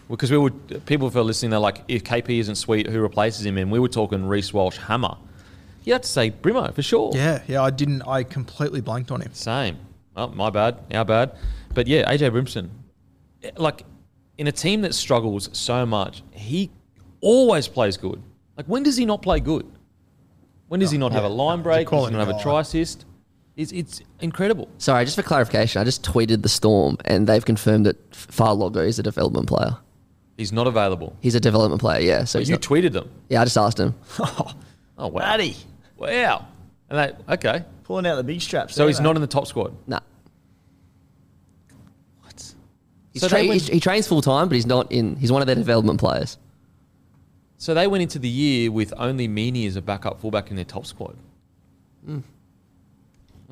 Because 0.09 0.31
we 0.31 0.37
were, 0.37 0.51
people 0.51 1.09
for 1.09 1.21
listening, 1.21 1.51
they're 1.51 1.59
like, 1.59 1.83
if 1.89 2.05
KP 2.05 2.39
isn't 2.39 2.55
sweet, 2.55 2.87
who 2.87 3.01
replaces 3.01 3.45
him? 3.45 3.57
And 3.57 3.69
we 3.69 3.79
were 3.79 3.89
talking 3.89 4.25
Reece 4.25 4.53
Walsh 4.53 4.77
Hammer. 4.77 5.17
You 5.84 5.93
have 5.93 6.02
to 6.04 6.08
say 6.08 6.32
Brimo 6.32 6.74
for 6.74 6.82
sure. 6.82 7.12
Yeah, 7.13 7.41
yeah, 7.48 7.62
I 7.62 7.69
didn't. 7.69 8.02
I 8.04 8.24
completely 8.24 8.82
blanked 8.82 9.12
on 9.12 9.22
him. 9.22 9.34
Same. 9.34 9.78
Oh, 10.15 10.28
my 10.28 10.50
bad. 10.50 10.78
Our 10.93 11.06
bad. 11.06 11.36
But 11.74 11.88
yeah, 11.88 12.10
AJ 12.12 12.32
Brimson, 12.32 12.69
like 13.58 13.84
in 14.38 14.48
a 14.48 14.52
team 14.52 14.82
that 14.82 14.93
struggles 14.93 15.50
so 15.54 15.86
much, 15.86 16.24
he 16.32 16.69
always 17.22 17.67
plays 17.67 17.98
good. 17.98 18.22
Like 18.58 18.67
when 18.67 18.84
does 18.84 18.96
he 18.96 19.06
not 19.06 19.22
play 19.22 19.39
good? 19.39 19.65
When 20.67 20.80
does 20.80 20.91
he 20.91 20.98
not 20.98 21.12
oh, 21.12 21.15
have 21.15 21.24
a 21.24 21.30
line 21.30 21.62
break? 21.62 21.78
Does 21.78 21.82
he 21.82 21.86
quality 21.86 22.15
not 22.15 22.28
have 22.28 22.36
a 22.36 22.41
try 22.41 22.62
assist? 22.62 23.06
It's, 23.56 23.72
it's 23.72 24.02
incredible. 24.19 24.67
Sorry, 24.80 25.06
just 25.06 25.15
for 25.15 25.22
clarification, 25.24 25.80
I 25.82 25.86
just 25.86 26.04
tweeted 26.04 26.41
the 26.41 26.50
Storm 26.50 26.98
and 27.06 27.28
they've 27.28 27.46
confirmed 27.46 27.86
that 27.86 28.12
Fa'alogo 28.12 28.78
is 28.86 28.98
a 28.98 29.04
development 29.04 29.48
player. 29.48 29.78
He's 30.38 30.52
not 30.52 30.65
available. 30.65 31.15
He's 31.22 31.36
a 31.36 31.39
development 31.39 31.80
player, 31.80 32.02
yeah. 32.02 32.24
So 32.24 32.39
But 32.39 32.41
he's 32.41 32.50
you 32.50 32.56
not- 32.56 32.62
tweeted 32.62 32.93
them. 32.93 33.10
yeah, 33.30 33.41
I 33.41 33.43
just 33.46 33.58
asked 33.58 33.80
him. 33.80 33.93
Oh 34.96 35.08
wow. 35.08 35.22
Matty, 35.22 35.56
Wow. 35.97 36.47
And 36.89 36.99
they, 37.27 37.34
okay. 37.34 37.63
pulling 37.84 38.06
out 38.06 38.15
the 38.15 38.23
big 38.23 38.41
straps. 38.41 38.75
So 38.75 38.82
there, 38.84 38.88
he's 38.89 38.99
mate. 38.99 39.03
not 39.06 39.15
in 39.15 39.21
the 39.21 39.27
top 39.27 39.47
squad. 39.47 39.75
Nah. 39.88 39.99
What? 42.21 42.53
He's 43.13 43.21
So 43.21 43.27
tra- 43.27 43.39
they 43.39 43.47
went- 43.47 43.62
he's- 43.62 43.73
he 43.73 43.79
trains 43.79 44.08
full 44.08 44.21
time, 44.21 44.47
but 44.49 44.56
he's 44.56 44.65
not 44.65 44.91
in. 44.91 45.15
He's 45.15 45.32
one 45.32 45.41
of 45.41 45.45
their 45.47 45.56
development 45.56 45.99
players. 45.99 46.38
So 47.58 47.73
they 47.73 47.88
went 47.88 48.01
into 48.01 48.19
the 48.19 48.27
year 48.29 48.71
with 48.71 48.93
only 48.97 49.27
Meaney 49.27 49.65
as 49.67 49.75
a 49.77 49.82
backup 49.82 50.19
fullback 50.19 50.49
in 50.49 50.56
their 50.58 50.65
top 50.65 50.86
squad. 50.86 51.15
Hmm. 52.06 52.19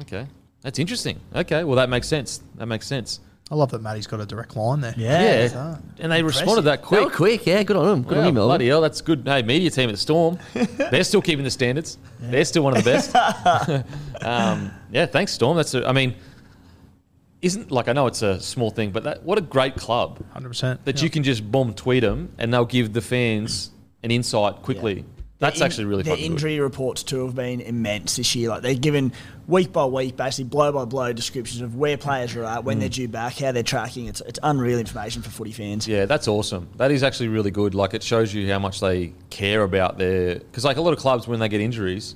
Okay. 0.02 0.28
That's 0.62 0.80
interesting. 0.80 1.20
Okay. 1.34 1.64
Well, 1.64 1.78
that 1.78 1.90
makes 1.90 2.08
sense. 2.08 2.42
That 2.56 2.66
makes 2.66 2.86
sense. 2.88 3.20
I 3.52 3.56
love 3.56 3.70
that 3.72 3.82
Matty's 3.82 4.08
got 4.08 4.22
a 4.22 4.26
direct 4.26 4.56
line 4.56 4.80
there. 4.80 4.94
Yeah. 4.96 5.44
Yeah. 5.44 5.78
And 6.00 6.10
they 6.12 6.24
responded 6.24 6.62
that 6.62 6.82
They 6.82 6.88
quick. 6.88 7.04
were 7.06 7.12
quick, 7.12 7.46
yeah. 7.46 7.62
Good 7.64 7.76
on 7.76 7.86
them. 7.86 8.02
Good 8.04 8.14
Wow, 8.18 8.22
on 8.22 8.28
you, 8.28 8.34
Melbourne. 8.34 8.48
bloody 8.50 8.68
hell, 8.70 8.80
that's 8.82 9.02
good. 9.02 9.24
Hey, 9.26 9.42
media 9.44 9.70
team 9.70 9.90
at 9.90 9.92
the 9.92 9.98
Storm. 9.98 10.40
They're 10.54 11.04
still 11.04 11.22
keeping 11.22 11.44
the 11.44 11.52
standards. 11.52 11.98
They're 12.22 12.46
still 12.46 12.64
one 12.64 12.78
of 12.78 12.84
the 12.84 12.90
best. 12.90 13.14
um, 14.26 14.72
yeah, 14.92 15.06
thanks, 15.06 15.34
Storm. 15.34 15.58
That's. 15.58 15.74
A, 15.74 15.86
I 15.86 15.92
mean, 15.92 16.16
isn't 17.42 17.72
like 17.72 17.88
I 17.90 17.94
know 17.94 18.08
it's 18.08 18.22
a 18.22 18.40
small 18.40 18.70
thing, 18.70 18.92
but 18.92 19.04
that 19.04 19.24
what 19.24 19.38
a 19.38 19.42
great 19.42 19.76
club 19.76 20.24
100%. 20.36 20.80
that 20.86 20.98
Yeah. 20.98 21.04
you 21.04 21.10
can 21.10 21.24
just 21.24 21.50
boom 21.52 21.74
tweet 21.74 22.04
them 22.04 22.32
and 22.38 22.54
they'll 22.54 22.66
give 22.66 22.94
the 22.94 23.02
fans 23.02 23.72
an 24.04 24.12
insight 24.12 24.62
quickly. 24.62 25.04
That's 25.42 25.60
in- 25.60 25.66
actually 25.66 25.86
really 25.86 26.04
Their 26.04 26.14
fucking 26.14 26.24
good. 26.24 26.34
injury 26.34 26.60
reports 26.60 27.02
too 27.02 27.26
have 27.26 27.34
been 27.34 27.62
immense 27.62 28.16
this 28.16 28.36
year. 28.36 28.50
Like 28.50 28.62
they're 28.62 28.76
given 28.76 29.12
week 29.48 29.74
by 29.74 29.86
week, 29.86 30.16
basically 30.16 30.46
blow 30.46 30.72
by 30.72 30.86
blow 30.86 31.14
descriptions 31.14 31.62
of 31.62 31.76
where 31.76 31.98
players 31.98 32.36
are 32.36 32.44
at, 32.44 32.64
when 32.64 32.78
they're 32.78 32.90
mm. 32.90 32.94
due 32.94 33.08
back, 33.08 33.40
how 33.40 33.52
they're 33.52 33.64
tracking. 33.64 34.06
It's 34.06 34.22
it's 34.22 34.40
unreal 34.44 34.78
information 34.78 35.24
for 35.24 35.32
footy 35.32 35.52
fans. 35.52 35.88
Yeah, 35.88 36.06
that's 36.06 36.28
awesome. 36.28 36.70
That 36.78 36.92
is 36.92 37.02
actually 37.02 37.30
really 37.30 37.50
good. 37.50 37.74
Like 37.74 37.96
it 37.96 38.04
shows 38.04 38.32
you 38.32 38.52
how 38.52 38.60
much 38.60 38.80
they 38.82 39.14
care 39.32 39.64
about 39.64 39.98
their 39.98 40.36
because 40.36 40.64
like 40.64 40.78
a 40.78 40.82
lot 40.82 40.94
of 40.94 41.00
clubs 41.00 41.28
when 41.28 41.40
they 41.40 41.50
get 41.50 41.60
injuries, 41.60 42.16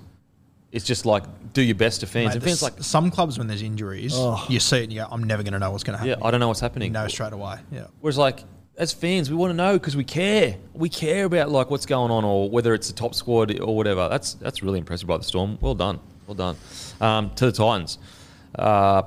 it's 0.71 0.85
just 0.85 1.07
like 1.07 1.23
do 1.53 1.63
your 1.63 1.73
best 1.73 2.01
to 2.01 2.05
fans. 2.05 2.27
Mate, 2.27 2.35
and 2.35 2.43
fans 2.43 2.61
like, 2.61 2.83
some 2.83 3.09
clubs 3.09 3.39
when 3.39 3.47
there's 3.47 3.63
injuries, 3.63 4.13
oh. 4.13 4.45
you 4.49 4.59
see 4.59 4.77
it 4.77 4.83
and 4.83 4.93
you 4.93 4.99
go, 4.99 5.07
I'm 5.09 5.23
never 5.23 5.41
going 5.41 5.53
to 5.53 5.59
know 5.59 5.71
what's 5.71 5.83
going 5.83 5.95
to 5.95 5.97
happen. 5.97 6.19
yeah. 6.21 6.27
I 6.27 6.29
don't 6.29 6.39
know 6.39 6.47
what's 6.47 6.59
happening. 6.59 6.89
You 6.89 6.93
know 6.93 7.07
straight 7.07 7.33
away. 7.33 7.57
Yeah. 7.71 7.87
Whereas 8.01 8.19
like 8.19 8.43
as 8.77 8.93
fans, 8.93 9.29
we 9.29 9.35
want 9.35 9.51
to 9.51 9.55
know 9.55 9.73
because 9.73 9.95
we 9.95 10.03
care. 10.03 10.57
We 10.73 10.89
care 10.89 11.25
about 11.25 11.49
like 11.49 11.69
what's 11.69 11.85
going 11.85 12.11
on 12.11 12.23
or 12.23 12.49
whether 12.49 12.73
it's 12.73 12.89
a 12.89 12.93
top 12.93 13.15
squad 13.15 13.57
or 13.59 13.75
whatever. 13.75 14.09
That's 14.09 14.33
that's 14.35 14.61
really 14.61 14.79
impressive 14.79 15.07
by 15.07 15.17
the 15.17 15.23
Storm. 15.23 15.57
Well 15.61 15.75
done, 15.75 15.99
well 16.27 16.35
done. 16.35 16.57
Um, 16.99 17.33
to 17.35 17.45
the 17.45 17.51
Titans, 17.51 17.97
uh, 18.57 19.03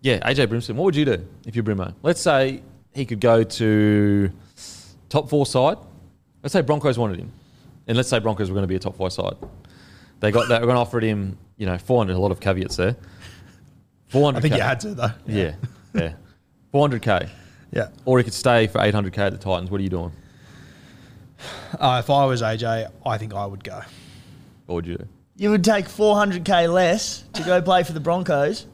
yeah, 0.00 0.18
AJ 0.28 0.46
Brimson. 0.48 0.74
What 0.76 0.84
would 0.86 0.96
you 0.96 1.04
do 1.04 1.26
if 1.46 1.54
you're 1.54 1.64
Brimo? 1.64 1.94
Let's 2.02 2.20
say 2.20 2.62
he 2.92 3.04
could 3.04 3.20
go 3.20 3.42
to 3.44 4.32
top 5.08 5.28
four 5.28 5.46
side. 5.46 5.76
Let's 6.42 6.52
say 6.52 6.62
Broncos 6.62 6.98
wanted 6.98 7.18
him, 7.18 7.30
and 7.86 7.96
let's 7.96 8.08
say 8.08 8.18
Broncos 8.18 8.50
were 8.50 8.54
going 8.54 8.64
to 8.64 8.68
be 8.68 8.76
a 8.76 8.80
top 8.80 8.96
five 8.96 9.12
side. 9.12 9.36
They 10.20 10.30
got 10.30 10.48
that. 10.48 10.60
We're 10.60 10.66
going 10.66 10.76
to 10.76 10.80
offer 10.80 11.00
him, 11.00 11.38
you 11.56 11.66
know, 11.66 11.78
400. 11.78 12.14
A 12.14 12.18
lot 12.18 12.30
of 12.30 12.40
caveats 12.40 12.76
there. 12.76 12.94
400. 14.08 14.38
I 14.38 14.40
think 14.42 14.54
you 14.54 14.60
had 14.60 14.80
to, 14.80 14.94
though. 14.94 15.12
Yeah, 15.26 15.54
yeah. 15.94 16.12
400k. 16.74 17.30
Yeah. 17.72 17.88
Or 18.04 18.18
he 18.18 18.24
could 18.24 18.34
stay 18.34 18.66
for 18.66 18.78
800k 18.78 19.18
at 19.18 19.32
the 19.32 19.38
Titans. 19.38 19.70
What 19.70 19.80
are 19.80 19.84
you 19.84 19.90
doing? 19.90 20.12
Uh, 21.78 22.02
if 22.04 22.10
I 22.10 22.26
was 22.26 22.42
AJ, 22.42 22.90
I 23.06 23.16
think 23.16 23.32
I 23.32 23.46
would 23.46 23.64
go. 23.64 23.80
What 24.66 24.74
would 24.74 24.86
you 24.86 24.98
do? 24.98 25.08
You 25.36 25.50
would 25.50 25.64
take 25.64 25.86
400k 25.86 26.70
less 26.70 27.24
to 27.32 27.42
go 27.42 27.62
play 27.62 27.82
for 27.84 27.92
the 27.92 28.00
Broncos. 28.00 28.66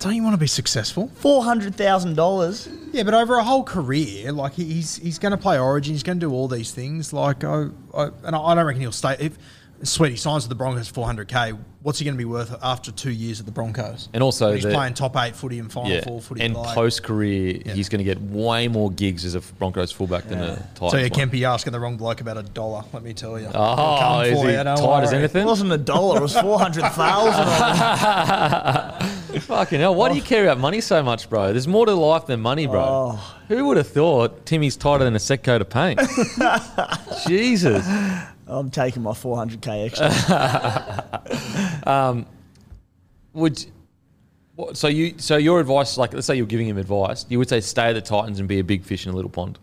Don't 0.00 0.14
you 0.14 0.22
want 0.22 0.34
to 0.34 0.38
be 0.38 0.46
successful? 0.46 1.08
Four 1.16 1.44
hundred 1.44 1.74
thousand 1.74 2.14
dollars. 2.14 2.68
Yeah, 2.92 3.02
but 3.02 3.14
over 3.14 3.36
a 3.36 3.44
whole 3.44 3.64
career, 3.64 4.32
like 4.32 4.54
he's 4.54 4.96
he's 4.96 5.18
going 5.18 5.32
to 5.32 5.36
play 5.36 5.58
Origin, 5.58 5.92
he's 5.92 6.02
going 6.04 6.18
to 6.18 6.26
do 6.26 6.32
all 6.32 6.48
these 6.48 6.70
things. 6.70 7.12
Like, 7.12 7.44
I, 7.44 7.66
I 7.94 8.08
and 8.24 8.34
I 8.34 8.40
I 8.40 8.54
don't 8.54 8.64
reckon 8.64 8.80
he'll 8.80 8.92
stay. 8.92 9.16
If 9.18 9.38
Sweet, 9.82 10.10
he 10.10 10.16
signs 10.16 10.44
with 10.44 10.48
the 10.48 10.56
Broncos 10.56 10.88
for 10.88 11.06
400k. 11.06 11.58
What's 11.80 12.00
he 12.00 12.04
going 12.04 12.16
to 12.16 12.18
be 12.18 12.24
worth 12.24 12.58
after 12.60 12.90
two 12.90 13.12
years 13.12 13.38
at 13.38 13.46
the 13.46 13.52
Broncos? 13.52 14.08
And 14.12 14.20
also, 14.20 14.52
he's 14.52 14.64
the- 14.64 14.72
playing 14.72 14.94
top 14.94 15.16
eight 15.16 15.36
footy 15.36 15.60
and 15.60 15.70
final 15.70 15.92
yeah. 15.92 16.02
four 16.02 16.20
footy. 16.20 16.42
And 16.42 16.54
like- 16.54 16.74
post 16.74 17.04
career, 17.04 17.62
Yeah. 17.64 17.72
he's 17.72 17.88
going 17.88 18.00
to 18.00 18.04
get 18.04 18.20
way 18.20 18.66
more 18.66 18.90
gigs 18.90 19.24
as 19.24 19.36
a 19.36 19.40
Broncos 19.40 19.92
fullback 19.92 20.24
than 20.24 20.40
a 20.40 20.56
Titans. 20.74 20.90
So 20.90 20.96
you 20.96 21.08
can't 21.08 21.30
Kempy 21.30 21.44
asking 21.44 21.72
the 21.72 21.78
wrong 21.78 21.96
bloke 21.96 22.20
about 22.20 22.36
a 22.36 22.42
dollar. 22.42 22.82
Let 22.92 23.04
me 23.04 23.14
tell 23.14 23.38
you. 23.38 23.48
Oh, 23.54 24.20
is 24.22 24.42
he 24.42 24.48
you, 24.48 24.54
don't 24.64 24.76
tight 24.76 25.04
as 25.04 25.12
anything? 25.12 25.42
It 25.42 25.46
wasn't 25.46 25.70
a 25.70 25.78
dollar. 25.78 26.18
It 26.18 26.22
was 26.22 26.36
four 26.36 26.58
hundred 26.58 26.82
thousand. 26.90 27.44
Fucking 29.42 29.78
hell. 29.78 29.94
Why 29.94 30.08
do 30.08 30.16
you 30.16 30.22
care 30.22 30.42
about 30.44 30.58
money 30.58 30.80
so 30.80 31.00
much, 31.02 31.30
bro? 31.30 31.52
There's 31.52 31.68
more 31.68 31.86
to 31.86 31.94
life 31.94 32.26
than 32.26 32.40
money, 32.40 32.66
bro. 32.66 32.82
Oh. 32.82 33.34
Who 33.48 33.66
would 33.66 33.76
have 33.76 33.88
thought 33.88 34.46
Timmy's 34.46 34.76
tighter 34.76 35.04
than 35.04 35.14
a 35.14 35.18
set 35.20 35.44
coat 35.44 35.60
of 35.60 35.70
paint? 35.70 36.00
Jesus. 37.28 37.86
I'm 38.48 38.70
taking 38.70 39.02
my 39.02 39.12
four 39.12 39.36
hundred 39.36 39.60
extra. 41.86 42.26
Would 43.34 43.66
what, 44.58 44.76
so 44.76 44.88
you 44.88 45.14
so 45.18 45.36
your 45.36 45.60
advice, 45.60 45.96
like 45.96 46.12
let's 46.12 46.26
say 46.26 46.34
you're 46.34 46.46
giving 46.46 46.66
him 46.66 46.78
advice, 46.78 47.24
you 47.28 47.38
would 47.38 47.48
say 47.48 47.60
stay 47.60 47.90
at 47.90 47.92
the 47.92 48.00
Titans 48.00 48.40
and 48.40 48.48
be 48.48 48.58
a 48.58 48.64
big 48.64 48.82
fish 48.82 49.06
in 49.06 49.12
a 49.12 49.14
little 49.14 49.30
pond. 49.30 49.56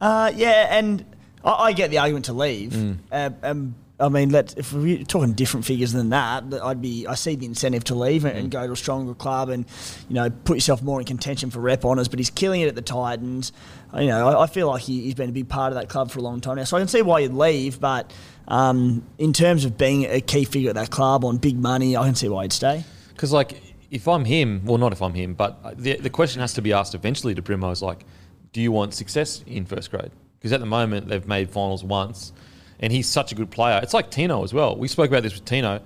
Uh, 0.00 0.30
yeah, 0.36 0.68
and 0.70 1.04
I, 1.44 1.52
I 1.52 1.72
get 1.72 1.90
the 1.90 1.98
argument 1.98 2.26
to 2.26 2.32
leave. 2.32 2.70
Mm. 2.70 2.98
Uh, 3.10 3.30
um, 3.42 3.74
I 4.00 4.08
mean, 4.08 4.30
let 4.30 4.56
if 4.56 4.72
we're 4.72 5.02
talking 5.02 5.32
different 5.32 5.66
figures 5.66 5.92
than 5.92 6.10
that, 6.10 6.44
I'd 6.62 6.80
be. 6.80 7.06
I 7.06 7.14
see 7.14 7.34
the 7.34 7.46
incentive 7.46 7.82
to 7.84 7.96
leave 7.96 8.24
and, 8.24 8.38
and 8.38 8.50
go 8.50 8.64
to 8.64 8.72
a 8.72 8.76
stronger 8.76 9.14
club 9.14 9.48
and 9.48 9.66
you 10.08 10.14
know 10.14 10.30
put 10.30 10.56
yourself 10.56 10.82
more 10.82 11.00
in 11.00 11.06
contention 11.06 11.50
for 11.50 11.58
rep 11.58 11.84
honours. 11.84 12.06
But 12.06 12.20
he's 12.20 12.30
killing 12.30 12.60
it 12.60 12.68
at 12.68 12.76
the 12.76 12.82
Titans. 12.82 13.52
You 13.94 14.06
know, 14.06 14.28
I, 14.28 14.44
I 14.44 14.46
feel 14.46 14.68
like 14.68 14.82
he, 14.82 15.02
he's 15.02 15.14
been 15.14 15.30
a 15.30 15.32
big 15.32 15.48
part 15.48 15.72
of 15.72 15.78
that 15.78 15.88
club 15.88 16.10
for 16.10 16.20
a 16.20 16.22
long 16.22 16.40
time 16.40 16.56
now. 16.56 16.64
So 16.64 16.76
I 16.76 16.80
can 16.80 16.88
see 16.88 17.02
why 17.02 17.20
you'd 17.20 17.34
leave, 17.34 17.80
but 17.80 18.12
um, 18.46 19.04
in 19.18 19.32
terms 19.32 19.64
of 19.64 19.76
being 19.76 20.04
a 20.04 20.20
key 20.20 20.44
figure 20.44 20.70
at 20.70 20.76
that 20.76 20.90
club 20.90 21.24
on 21.24 21.38
big 21.38 21.56
money, 21.58 21.96
I 21.96 22.04
can 22.04 22.14
see 22.14 22.28
why 22.28 22.42
he'd 22.44 22.52
stay. 22.52 22.84
Because 23.08 23.32
like 23.32 23.60
if 23.90 24.06
I'm 24.06 24.24
him, 24.24 24.62
well, 24.64 24.78
not 24.78 24.92
if 24.92 25.02
I'm 25.02 25.14
him, 25.14 25.34
but 25.34 25.76
the 25.76 25.96
the 25.96 26.10
question 26.10 26.40
has 26.40 26.54
to 26.54 26.62
be 26.62 26.72
asked 26.72 26.94
eventually 26.94 27.34
to 27.34 27.42
Brimo 27.42 27.72
is 27.72 27.82
like, 27.82 28.04
do 28.52 28.60
you 28.60 28.70
want 28.70 28.94
success 28.94 29.42
in 29.46 29.64
first 29.64 29.90
grade? 29.90 30.12
Because 30.38 30.52
at 30.52 30.60
the 30.60 30.66
moment 30.66 31.08
they've 31.08 31.26
made 31.26 31.50
finals 31.50 31.82
once, 31.82 32.32
and 32.80 32.92
he's 32.92 33.08
such 33.08 33.32
a 33.32 33.34
good 33.34 33.50
player. 33.50 33.80
It's 33.82 33.94
like 33.94 34.10
Tino 34.10 34.44
as 34.44 34.52
well. 34.54 34.76
We 34.76 34.88
spoke 34.88 35.08
about 35.08 35.22
this 35.22 35.34
with 35.34 35.44
Tino. 35.44 35.80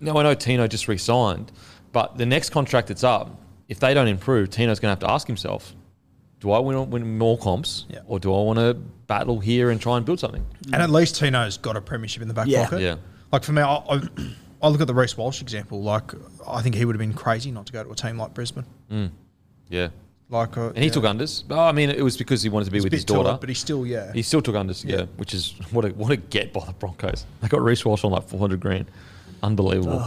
Now 0.00 0.16
I 0.18 0.22
know 0.22 0.34
Tino 0.34 0.66
just 0.66 0.88
re-signed, 0.88 1.52
but 1.92 2.18
the 2.18 2.26
next 2.26 2.50
contract 2.50 2.88
that's 2.88 3.04
up, 3.04 3.40
if 3.68 3.80
they 3.80 3.94
don't 3.94 4.08
improve, 4.08 4.50
Tino's 4.50 4.78
going 4.80 4.88
to 4.94 5.00
have 5.00 5.08
to 5.08 5.10
ask 5.10 5.26
himself, 5.26 5.74
do 6.40 6.50
I 6.52 6.58
want 6.58 6.76
to 6.76 6.82
win 6.82 7.16
more 7.18 7.38
comps, 7.38 7.86
Yeah. 7.88 8.00
or 8.06 8.20
do 8.20 8.32
I 8.34 8.42
want 8.42 8.58
to 8.58 8.74
battle 8.74 9.40
here 9.40 9.70
and 9.70 9.80
try 9.80 9.96
and 9.96 10.04
build 10.04 10.20
something? 10.20 10.44
And 10.72 10.82
at 10.82 10.90
least 10.90 11.16
Tino's 11.18 11.56
got 11.56 11.76
a 11.76 11.80
premiership 11.80 12.20
in 12.22 12.28
the 12.28 12.34
back 12.34 12.46
Yeah. 12.46 12.64
pocket. 12.64 12.82
Yeah. 12.82 12.96
Like 13.32 13.42
for 13.42 13.52
me, 13.52 13.62
I, 13.62 13.74
I, 13.76 14.00
I 14.62 14.68
look 14.68 14.80
at 14.82 14.86
the 14.86 14.94
Reece 14.94 15.16
Walsh 15.16 15.40
example. 15.40 15.82
Like 15.82 16.12
I 16.46 16.60
think 16.60 16.74
he 16.74 16.84
would 16.84 16.94
have 16.94 17.00
been 17.00 17.14
crazy 17.14 17.50
not 17.50 17.66
to 17.66 17.72
go 17.72 17.82
to 17.82 17.90
a 17.90 17.94
team 17.94 18.18
like 18.18 18.34
Brisbane. 18.34 18.66
Mm. 18.92 19.10
Yeah. 19.70 19.88
Like, 20.28 20.56
uh, 20.56 20.68
And 20.68 20.78
he 20.78 20.86
yeah. 20.86 20.90
took 20.92 21.04
unders. 21.04 21.44
Oh, 21.50 21.58
I 21.60 21.70
mean, 21.72 21.88
it 21.88 22.02
was 22.02 22.16
because 22.16 22.42
he 22.42 22.48
wanted 22.48 22.64
to 22.64 22.70
be 22.72 22.78
He's 22.78 22.84
a 22.84 22.86
with 22.86 22.92
his 22.92 23.04
daughter. 23.04 23.22
taller, 23.24 23.38
but 23.38 23.48
he's 23.48 23.58
still 23.60 23.86
yeah. 23.86 24.12
He 24.12 24.22
still 24.22 24.42
took 24.42 24.56
unders, 24.56 24.84
yeah. 24.84 25.04
which 25.18 25.32
is 25.32 25.54
what 25.70 25.84
a 25.84 25.88
what 25.90 26.10
a 26.10 26.16
get 26.16 26.52
by 26.52 26.64
the 26.64 26.72
Broncos. 26.72 27.24
They 27.40 27.48
got 27.48 27.62
Reece 27.62 27.84
Walsh 27.84 28.02
on 28.04 28.10
like 28.10 28.24
four 28.28 28.40
hundred 28.40 28.60
grand, 28.60 28.86
unbelievable. 29.42 30.04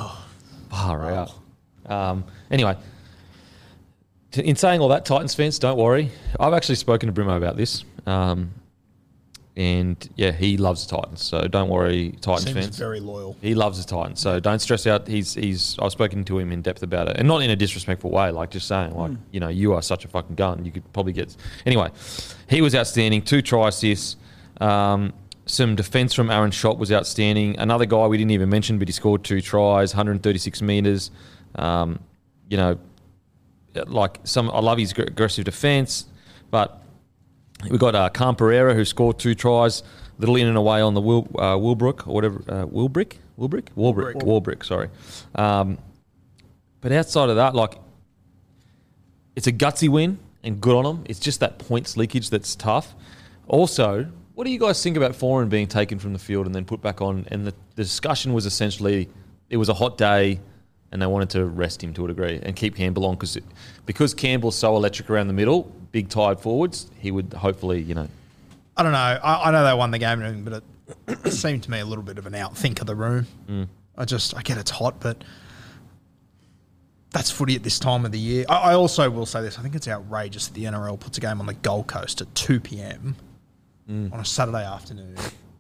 Far 0.70 1.10
out. 1.10 1.32
Um, 1.86 2.26
anyway, 2.52 2.76
in 4.34 4.56
saying 4.58 4.82
all 4.82 4.90
that, 4.90 5.06
Titans 5.06 5.34
fans, 5.34 5.58
don't 5.58 5.78
worry. 5.78 6.12
I've 6.40 6.54
actually 6.54 6.76
spoken 6.76 7.12
to 7.12 7.22
Brimo 7.22 7.36
about 7.38 7.56
this, 7.58 7.84
um, 8.06 8.52
and 9.58 10.10
yeah, 10.16 10.32
he 10.32 10.58
loves 10.58 10.86
the 10.86 10.96
Titans. 10.96 11.24
So 11.24 11.48
don't 11.48 11.70
worry, 11.70 12.12
Titans 12.22 12.46
Seems 12.46 12.58
fans. 12.66 12.78
very 12.78 13.00
loyal. 13.00 13.36
He 13.42 13.56
loves 13.56 13.84
the 13.84 13.90
Titans, 13.90 14.20
so 14.20 14.40
don't 14.40 14.60
stress 14.60 14.88
out. 14.88 15.08
He's 15.08 15.34
he's. 15.34 15.78
I've 15.80 15.92
spoken 15.92 16.24
to 16.26 16.40
him 16.40 16.52
in 16.52 16.62
depth 16.62 16.84
about 16.84 17.10
it, 17.10 17.18
and 17.18 17.28
not 17.28 17.42
in 17.42 17.50
a 17.50 17.56
disrespectful 17.56 18.12
way. 18.12 18.32
Like 18.32 18.52
just 18.52 18.68
saying, 18.68 18.96
like 18.96 19.12
you 19.32 19.40
know, 19.40 19.50
you 19.50 19.74
are 19.74 19.82
such 19.82 20.06
a 20.06 20.08
fucking 20.08 20.36
gun. 20.36 20.64
You 20.66 20.72
could 20.72 20.92
probably 20.94 21.14
get. 21.14 21.36
Anyway, 21.66 21.90
he 22.50 22.62
was 22.62 22.76
outstanding. 22.76 23.22
Two 23.22 23.42
try 23.42 23.68
assists. 23.68 24.16
Um, 24.62 25.14
some 25.46 25.76
defense 25.76 26.14
from 26.14 26.30
Aaron 26.30 26.52
Schott 26.52 26.78
was 26.78 26.92
outstanding. 26.92 27.58
Another 27.58 27.86
guy 27.86 28.06
we 28.08 28.18
didn't 28.18 28.32
even 28.32 28.50
mention, 28.50 28.78
but 28.78 28.88
he 28.88 28.92
scored 28.92 29.24
two 29.24 29.42
tries, 29.42 29.94
136 29.94 30.62
meters. 30.62 31.10
Um, 31.56 32.00
you 32.50 32.58
know, 32.58 32.78
like 33.88 34.20
some. 34.24 34.50
I 34.52 34.60
love 34.60 34.78
his 34.78 34.92
aggressive 34.92 35.46
defense, 35.46 36.06
but 36.52 36.79
we 37.70 37.78
got 37.78 37.96
uh, 37.96 38.10
Khan-Pereira 38.10 38.74
who 38.74 38.86
scored 38.86 39.20
two 39.20 39.36
tries, 39.36 39.84
little 40.18 40.36
in 40.36 40.48
and 40.48 40.58
away 40.58 40.82
on 40.82 40.94
the 40.94 41.02
Wil, 41.02 41.28
uh, 41.36 41.56
Wilbrook 41.56 42.08
or 42.08 42.14
whatever, 42.14 42.44
uh, 42.48 42.66
Wilbrick, 42.66 43.18
Wilbrick, 43.38 43.68
Warbrick, 43.76 44.16
Warbrick. 44.22 44.66
Sorry. 44.66 44.90
Um, 45.36 45.78
but 46.82 46.92
outside 46.92 47.30
of 47.30 47.36
that, 47.36 47.56
like, 47.56 47.76
it's 49.36 49.48
a 49.48 49.52
gutsy 49.52 49.90
win 49.90 50.20
and 50.44 50.62
good 50.62 50.76
on 50.76 50.84
them. 50.84 51.04
It's 51.10 51.20
just 51.20 51.40
that 51.42 51.60
points 51.60 51.98
leakage 51.98 52.30
that's 52.30 52.56
tough. 52.56 52.96
Also, 53.48 54.08
what 54.36 54.46
do 54.46 54.52
you 54.52 54.60
guys 54.60 54.82
think 54.82 54.96
about 54.96 55.12
Foran 55.12 55.50
being 55.50 55.68
taken 55.68 56.00
from 56.00 56.14
the 56.14 56.20
field 56.20 56.46
and 56.46 56.56
then 56.56 56.64
put 56.64 56.82
back 56.82 57.02
on? 57.02 57.26
And 57.30 57.46
the, 57.46 57.54
the 57.76 57.84
discussion 57.84 58.34
was 58.34 58.46
essentially 58.46 59.10
it 59.50 59.58
was 59.58 59.70
a 59.70 59.74
hot 59.74 59.98
day 59.98 60.40
and 60.92 61.02
they 61.02 61.08
wanted 61.08 61.30
to 61.32 61.46
rest 61.46 61.84
him 61.84 61.94
to 61.94 62.06
a 62.06 62.08
degree 62.08 62.40
and 62.42 62.56
keep 62.56 62.76
Campbell 62.76 63.06
on 63.06 63.16
because 63.16 63.38
because 63.86 64.14
Campbell's 64.14 64.58
so 64.58 64.76
electric 64.76 65.10
around 65.10 65.28
the 65.28 65.34
middle, 65.34 65.72
big 65.92 66.10
tired 66.10 66.40
forwards, 66.40 66.90
he 67.00 67.12
would 67.12 67.34
hopefully, 67.34 67.82
you 67.82 67.96
know, 67.96 68.08
I 68.78 68.84
don't 68.84 68.92
know. 68.92 68.98
I, 68.98 69.50
I 69.50 69.52
know 69.52 69.64
they 69.64 69.74
won 69.74 69.92
the 69.92 70.00
game 70.00 70.22
and 70.22 70.24
everything, 70.24 70.44
but 70.44 70.64
it, 71.08 71.26
it 71.28 71.32
seemed 71.32 71.64
to 71.64 71.72
me 71.72 71.80
a 71.80 71.86
little 71.86 72.04
bit 72.04 72.18
of 72.18 72.26
an 72.26 72.34
outthink 72.34 72.80
of 72.80 72.88
the 72.88 72.96
room. 72.96 73.28
Mm. 73.50 73.68
I 73.98 74.06
just, 74.06 74.36
I 74.38 74.42
get 74.42 74.58
it's 74.58 74.72
hot, 74.72 75.02
but 75.02 75.24
that's 77.12 77.32
footy 77.32 77.56
at 77.56 77.64
this 77.64 77.80
time 77.80 78.06
of 78.06 78.12
the 78.12 78.20
year. 78.20 78.46
I, 78.48 78.72
I 78.72 78.74
also 78.74 79.10
will 79.10 79.26
say 79.26 79.42
this: 79.42 79.58
I 79.60 79.62
think 79.62 79.76
it's 79.76 79.88
outrageous 79.88 80.48
that 80.48 80.54
the 80.54 80.66
NRL 80.66 81.00
puts 81.00 81.18
a 81.18 81.22
game 81.22 81.40
on 81.40 81.46
the 81.48 81.56
Gold 81.56 81.88
Coast 81.88 82.22
at 82.22 82.34
two 82.36 82.60
p.m. 82.60 83.16
Mm. 83.90 84.14
on 84.14 84.20
a 84.20 84.26
Saturday 84.26 84.64
afternoon 84.64 85.16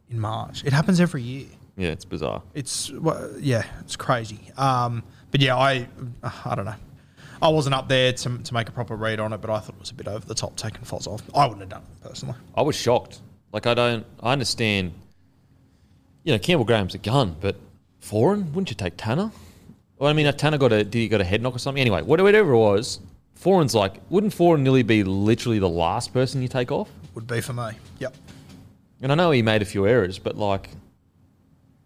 in 0.10 0.20
March. 0.20 0.64
It 0.64 0.72
happens 0.72 1.00
every 1.02 1.24
year. 1.24 1.48
yeah, 1.76 1.90
it's 1.90 2.06
bizarre. 2.06 2.44
It's 2.54 2.92
well, 2.92 3.32
yeah, 3.40 3.64
it's 3.82 3.96
crazy. 3.96 4.40
Um, 4.58 5.04
but 5.32 5.42
yeah, 5.42 5.58
I 5.58 5.88
I 6.46 6.56
don't 6.56 6.66
know. 6.66 6.76
I 7.42 7.48
wasn't 7.50 7.76
up 7.76 7.88
there 7.88 8.12
to, 8.12 8.38
to 8.38 8.54
make 8.54 8.68
a 8.68 8.72
proper 8.72 8.96
read 8.96 9.20
on 9.20 9.34
it, 9.34 9.40
but 9.42 9.50
I 9.50 9.60
thought 9.60 9.76
it 9.76 9.80
was 9.80 9.92
a 9.92 9.94
bit 9.94 10.08
over 10.08 10.26
the 10.26 10.36
top 10.36 10.56
taking 10.56 10.82
Foz 10.82 11.08
off. 11.08 11.22
I 11.34 11.46
wouldn't 11.46 11.62
have 11.62 11.70
done 11.70 11.84
it 11.84 12.08
personally. 12.08 12.36
I 12.56 12.62
was 12.62 12.76
shocked. 12.76 13.20
Like 13.52 13.66
I 13.66 13.74
don't, 13.74 14.06
I 14.22 14.34
understand. 14.34 14.94
You 16.24 16.34
know, 16.34 16.40
Campbell 16.40 16.66
Graham's 16.66 16.96
a 16.96 16.98
gun, 16.98 17.36
but 17.40 17.56
Foran, 18.02 18.48
wouldn't 18.48 18.70
you 18.70 18.76
take 18.76 18.98
Tanah? 18.98 19.32
Well, 19.98 20.10
I 20.10 20.14
mean, 20.14 20.26
if 20.26 20.38
Tanah 20.38 20.60
got 20.60 20.72
a, 20.72 20.84
did 20.84 20.94
he 20.96 21.08
got 21.08 21.22
a 21.22 21.26
head 21.26 21.42
knock 21.42 21.56
or 21.56 21.60
something? 21.60 21.82
Anyway, 21.82 22.02
whatever 22.02 22.52
it 22.52 22.58
was, 22.58 23.00
Foran's 23.40 23.74
like, 23.74 24.02
wouldn't 24.10 24.34
Foreign 24.34 24.64
nearly 24.64 24.84
be 24.84 25.04
literally 25.04 25.60
the 25.60 25.70
last 25.70 26.14
person 26.14 26.42
you 26.42 26.48
take 26.48 26.72
off? 26.72 26.90
Would 27.16 27.28
be 27.28 27.42
for 27.42 27.54
me. 27.54 27.72
Yep. 28.00 28.16
And 29.02 29.12
I 29.12 29.16
know 29.16 29.32
he 29.32 29.42
made 29.42 29.62
a 29.62 29.66
few 29.66 29.88
errors, 29.88 30.20
but 30.20 30.36
like, 30.36 30.70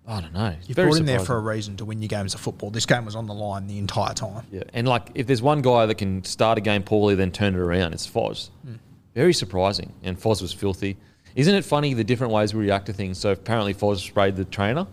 I 0.05 0.19
don't 0.19 0.33
know. 0.33 0.55
You 0.67 0.75
Very 0.75 0.89
brought 0.89 0.99
him 0.99 1.05
there 1.05 1.19
for 1.19 1.37
a 1.37 1.39
reason 1.39 1.77
to 1.77 1.85
win 1.85 2.01
your 2.01 2.09
games 2.09 2.33
of 2.33 2.41
football. 2.41 2.69
This 2.69 2.85
game 2.85 3.05
was 3.05 3.15
on 3.15 3.25
the 3.25 3.33
line 3.33 3.67
the 3.67 3.77
entire 3.77 4.13
time. 4.13 4.45
Yeah, 4.51 4.63
and 4.73 4.87
like, 4.87 5.09
if 5.15 5.27
there's 5.27 5.41
one 5.41 5.61
guy 5.61 5.85
that 5.85 5.95
can 5.95 6.23
start 6.25 6.57
a 6.57 6.61
game 6.61 6.83
poorly 6.83 7.15
then 7.15 7.31
turn 7.31 7.55
it 7.55 7.59
around, 7.59 7.93
it's 7.93 8.09
Foz. 8.09 8.49
Hmm. 8.65 8.75
Very 9.13 9.33
surprising. 9.33 9.93
And 10.03 10.19
Foz 10.19 10.41
was 10.41 10.51
filthy. 10.51 10.97
Isn't 11.35 11.55
it 11.55 11.63
funny 11.63 11.93
the 11.93 12.03
different 12.03 12.33
ways 12.33 12.53
we 12.53 12.61
react 12.61 12.87
to 12.87 12.93
things? 12.93 13.17
So 13.17 13.31
apparently 13.31 13.73
Foz 13.73 13.97
sprayed 13.97 14.35
the 14.35 14.45
trainer, 14.45 14.87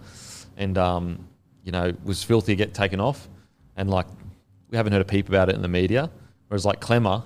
and 0.57 0.79
um, 0.79 1.29
you 1.64 1.73
know 1.73 1.92
was 2.05 2.23
filthy 2.23 2.55
get 2.55 2.73
taken 2.73 3.01
off, 3.01 3.29
and 3.77 3.90
like 3.90 4.07
we 4.70 4.77
haven't 4.77 4.92
heard 4.92 5.03
a 5.03 5.07
peep 5.07 5.29
about 5.29 5.49
it 5.49 5.55
in 5.55 5.62
the 5.62 5.68
media. 5.68 6.11
Whereas 6.49 6.64
like 6.64 6.81
Klemmer, 6.81 7.23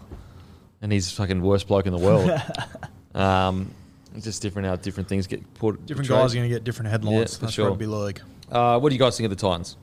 and 0.83 0.93
he's 0.93 1.11
fucking 1.13 1.43
worst 1.43 1.69
bloke 1.69 1.87
in 1.87 1.93
the 1.93 1.99
world. 1.99 2.31
um, 3.15 3.71
it's 4.15 4.25
just 4.25 4.43
different 4.43 4.69
how 4.69 4.77
different 4.77 5.09
things 5.09 5.27
get 5.27 5.41
put. 5.55 5.85
Different 5.87 6.09
portrayed. 6.09 6.25
guys 6.25 6.33
are 6.33 6.39
going 6.39 6.49
to 6.49 6.55
get 6.55 6.65
different 6.65 6.91
headlines. 6.91 7.33
Yeah, 7.33 7.39
for 7.39 7.41
That's 7.47 7.53
sure. 7.55 7.69
rugby 7.69 7.87
league. 7.87 8.21
Uh, 8.51 8.79
what 8.79 8.91
do 8.91 8.95
you 8.95 8.99
guys 8.99 9.17
think 9.17 9.25
of 9.31 9.37
the 9.37 9.41
Titans? 9.41 9.77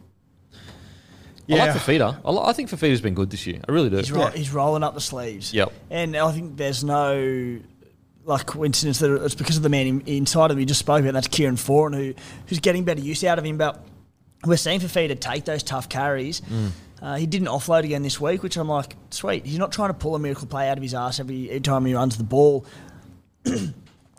Yeah. 1.48 1.64
I 1.64 1.68
like 1.68 1.76
Fifita. 1.76 2.18
I, 2.24 2.32
li- 2.32 2.42
I 2.44 2.54
think 2.54 2.70
Fifita's 2.70 3.02
been 3.02 3.14
good 3.14 3.30
this 3.30 3.46
year. 3.46 3.60
I 3.68 3.72
really 3.72 3.90
do. 3.90 3.98
He's, 3.98 4.12
ro- 4.12 4.28
he's 4.28 4.54
rolling 4.54 4.84
up 4.84 4.94
the 4.94 5.02
sleeves. 5.02 5.54
Yep. 5.54 5.72
And 5.90 6.16
I 6.16 6.32
think 6.32 6.56
there's 6.56 6.84
no 6.84 7.60
like 8.24 8.46
coincidence 8.46 9.00
that 9.00 9.12
it's 9.26 9.34
because 9.36 9.58
of 9.58 9.64
the 9.64 9.70
man 9.70 9.88
in, 9.88 10.02
inside 10.02 10.46
of 10.46 10.52
him 10.52 10.58
we 10.60 10.66
just 10.66 10.80
spoke 10.80 11.02
about. 11.02 11.14
That's 11.14 11.28
Kieran 11.28 11.56
Foran 11.56 11.96
who 11.96 12.14
who's 12.48 12.60
getting 12.60 12.84
better 12.86 13.02
use 13.02 13.24
out 13.24 13.40
of 13.40 13.46
him. 13.46 13.58
But 13.58 13.84
we're 14.46 14.58
seeing 14.58 14.80
Fifita 14.80 15.20
take 15.20 15.44
those 15.46 15.64
tough 15.64 15.90
carries. 15.90 16.42
Uh, 17.02 17.16
he 17.16 17.26
didn't 17.26 17.48
offload 17.48 17.84
again 17.84 18.04
this 18.04 18.22
week, 18.22 18.44
which 18.44 18.56
I'm 18.58 18.70
like, 18.70 18.96
sweet. 19.10 19.44
He's 19.46 19.58
not 19.58 19.72
trying 19.72 19.90
to 19.90 19.96
pull 19.96 20.14
a 20.16 20.20
miracle 20.20 20.46
play 20.48 20.70
out 20.70 20.78
of 20.78 20.84
his 20.84 20.94
ass 20.94 21.20
every, 21.20 21.50
every 21.50 21.62
time 21.62 21.84
he 21.86 21.96
runs 21.96 22.16
the 22.16 22.24
ball. 22.24 22.64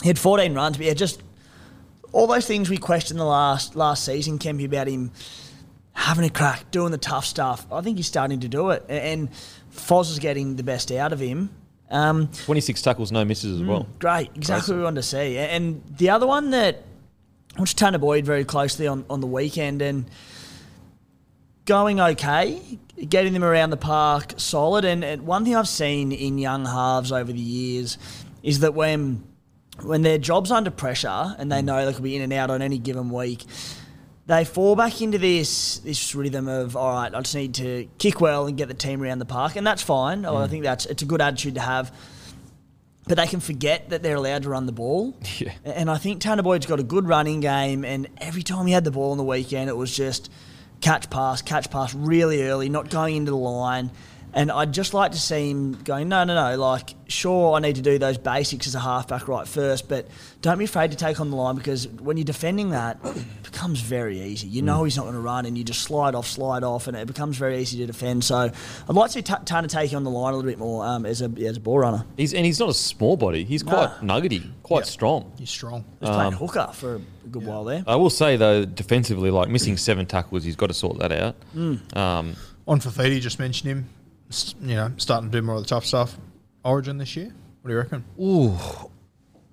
he 0.00 0.09
had 0.09 0.18
14 0.18 0.55
runs, 0.55 0.76
but 0.76 0.87
yeah, 0.87 0.94
just 0.94 1.22
all 2.12 2.26
those 2.26 2.46
things 2.46 2.68
we 2.70 2.76
questioned 2.76 3.18
the 3.18 3.24
last 3.24 3.76
last 3.76 4.05
season, 4.05 4.38
Kempy, 4.38 4.64
about 4.64 4.87
him 4.87 5.11
having 5.92 6.24
a 6.24 6.31
crack, 6.31 6.70
doing 6.70 6.90
the 6.90 6.98
tough 6.98 7.24
stuff. 7.24 7.66
I 7.70 7.81
think 7.83 7.96
he's 7.96 8.07
starting 8.07 8.40
to 8.40 8.48
do 8.48 8.70
it, 8.70 8.85
and 8.88 9.31
Foz 9.72 10.11
is 10.11 10.18
getting 10.18 10.57
the 10.57 10.62
best 10.62 10.90
out 10.92 11.12
of 11.12 11.20
him. 11.20 11.50
Um, 11.90 12.28
26 12.44 12.81
tackles, 12.81 13.12
no 13.12 13.24
misses 13.24 13.61
as 13.61 13.66
well. 13.66 13.87
great, 13.98 14.31
exactly 14.35 14.72
what 14.72 14.78
we 14.78 14.85
wanted 14.85 15.02
to 15.02 15.07
see. 15.07 15.37
And 15.37 15.83
the 15.98 16.09
other 16.09 16.26
one 16.26 16.50
that 16.50 16.85
I 17.55 17.61
watched 17.61 17.78
Tanah 17.78 18.00
Boyd 18.00 18.24
very 18.24 18.46
closely 18.46 18.87
on, 18.87 19.05
on 19.11 19.20
the 19.20 19.26
weekend 19.26 19.83
and 19.83 20.07
going 21.66 22.00
okay, 22.00 22.78
getting 23.09 23.35
them 23.35 23.44
around 23.44 23.70
the 23.70 23.76
park 23.76 24.35
solid. 24.38 24.87
And, 24.87 25.05
and 25.05 25.26
one 25.26 25.44
thing 25.44 25.55
I've 25.55 25.68
seen 25.68 26.12
in 26.12 26.38
young 26.38 26.64
halves 26.64 27.12
over 27.12 27.31
the 27.31 27.38
years 27.38 27.98
is 28.42 28.61
that 28.61 28.72
when 28.72 29.22
when 29.80 30.02
their 30.02 30.18
job's 30.18 30.50
under 30.50 30.70
pressure 30.70 31.35
and 31.38 31.50
they 31.50 31.61
mm. 31.61 31.64
know 31.64 31.87
they 31.87 31.92
could 31.92 32.04
be 32.04 32.16
in 32.16 32.22
and 32.22 32.32
out 32.32 32.50
on 32.50 32.62
any 32.62 32.78
given 32.78 33.11
week, 33.11 33.44
they 34.26 34.44
fall 34.44 34.76
back 34.76 35.00
into 35.00 35.18
this 35.18 35.78
this 35.78 36.14
rhythm 36.14 36.48
of 36.48 36.76
all 36.76 36.92
right, 36.92 37.14
I 37.14 37.20
just 37.20 37.35
need 37.35 37.54
to 37.54 37.88
kick 37.98 38.20
well 38.20 38.46
and 38.46 38.56
get 38.56 38.68
the 38.68 38.74
team 38.74 39.02
around 39.02 39.18
the 39.18 39.24
park, 39.24 39.56
and 39.56 39.66
that's 39.66 39.82
fine. 39.82 40.24
I 40.24 40.30
mm. 40.30 40.50
think 40.50 40.64
that's 40.64 40.87
it's 40.87 41.02
a 41.02 41.06
good 41.06 41.20
attitude 41.20 41.54
to 41.54 41.61
have. 41.61 41.94
But 43.04 43.16
they 43.16 43.27
can 43.27 43.40
forget 43.40 43.88
that 43.88 44.04
they're 44.04 44.14
allowed 44.14 44.44
to 44.44 44.50
run 44.50 44.66
the 44.66 44.73
ball. 44.73 45.16
Yeah. 45.38 45.52
And 45.64 45.90
I 45.90 45.98
think 45.98 46.23
Tanah 46.23 46.44
Boyd's 46.44 46.66
got 46.66 46.79
a 46.79 46.85
good 46.85 47.08
running 47.08 47.40
game, 47.40 47.85
and 47.85 48.06
every 48.18 48.44
time 48.44 48.66
he 48.66 48.73
had 48.73 48.85
the 48.85 48.92
ball 48.92 49.10
on 49.10 49.18
the 49.18 49.25
weekend, 49.25 49.68
it 49.68 49.77
was 49.77 49.94
just 49.94 50.31
catch 50.81 51.10
pass, 51.10 51.42
catch 51.42 51.68
pass 51.68 51.94
really 51.94 52.42
early, 52.44 52.68
not 52.68 52.90
going 52.90 53.16
into 53.16 53.33
the 53.33 53.37
line. 53.37 53.90
And 54.35 54.50
I'd 54.50 54.72
just 54.72 54.94
like 54.94 55.12
to 55.12 55.18
see 55.18 55.50
him 55.50 55.72
going, 55.85 56.08
no, 56.08 56.24
no, 56.24 56.35
no. 56.35 56.56
Like, 56.56 56.94
sure, 57.06 57.54
I 57.54 57.60
need 57.60 57.76
to 57.76 57.83
do 57.83 57.98
those 57.98 58.16
basics 58.16 58.66
as 58.66 58.74
a 58.74 58.80
halfback 58.80 59.28
right 59.28 59.46
first, 59.46 59.88
but 59.90 60.08
don't 60.40 60.56
be 60.58 60.64
afraid 60.64 60.90
to 60.92 60.96
take 60.96 61.20
on 61.20 61.30
the 61.30 61.37
line 61.37 61.54
because 61.54 61.87
when 61.87 62.16
you're 62.16 62.24
defending 62.24 62.70
that, 62.70 62.98
it 63.04 63.42
becomes 63.42 63.80
very 63.80 64.20
easy. 64.22 64.48
You 64.48 64.62
know 64.62 64.85
he's 64.85 64.96
not 64.96 65.02
going 65.02 65.14
to 65.16 65.20
run, 65.20 65.44
and 65.44 65.58
you 65.58 65.64
just 65.64 65.83
slide 65.83 66.14
off, 66.14 66.26
slide 66.26 66.64
off, 66.64 66.87
and 66.88 66.96
it 66.96 67.06
becomes 67.06 67.37
very 67.37 67.58
easy 67.58 67.76
to 67.78 67.87
defend. 67.87 68.24
So 68.24 68.37
I'd 68.37 68.94
like 68.94 69.08
to 69.10 69.12
see 69.12 69.22
Ta- 69.22 69.40
Tanah 69.44 69.68
taking 69.68 69.96
on 69.96 70.04
the 70.04 70.10
line 70.10 70.33
a 70.33 70.37
little 70.37 70.50
bit 70.50 70.58
more 70.58 70.83
um, 70.87 71.04
as 71.04 71.20
a 71.20 71.30
as 71.44 71.58
a 71.58 71.60
ball 71.60 71.80
runner. 71.80 72.06
He's 72.16 72.33
and 72.33 72.46
he's 72.46 72.58
not 72.58 72.70
a 72.70 72.74
small 72.74 73.18
body. 73.18 73.44
He's 73.44 73.62
quite 73.62 74.02
nuggety, 74.02 74.50
quite 74.62 74.87
strong. 74.87 75.30
He's 75.38 75.50
strong. 75.50 75.85
He's 76.00 76.08
was 76.08 76.16
playing 76.16 76.33
hooker 76.33 76.70
for 76.72 76.94
a 76.96 77.28
good 77.28 77.44
while 77.44 77.64
there. 77.64 77.85
I 77.87 77.96
will 77.96 78.08
say 78.10 78.37
though, 78.37 78.64
defensively, 78.64 79.30
like 79.30 79.50
missing 79.50 79.76
seven 79.76 80.06
tackles, 80.06 80.42
he's 80.42 80.56
got 80.56 80.68
to 80.68 80.74
sort 80.74 80.98
that 81.00 81.12
out. 81.12 81.37
Um, 81.54 82.35
On 82.66 82.80
Fifita, 82.80 83.20
just 83.20 83.38
mentioned 83.38 83.70
him. 83.70 83.88
S- 84.33 84.54
You 84.62 84.74
know, 84.76 84.92
starting 84.96 85.30
to 85.30 85.40
do 85.40 85.44
more 85.46 85.56
of 85.56 85.62
the 85.62 85.68
tough 85.68 85.85
stuff. 85.85 86.16
Origin 86.64 86.98
this 86.98 87.14
year. 87.16 87.33
What 87.62 87.68
do 87.68 87.74
you 87.74 87.80
reckon? 87.80 88.04
ooh, 88.20 88.54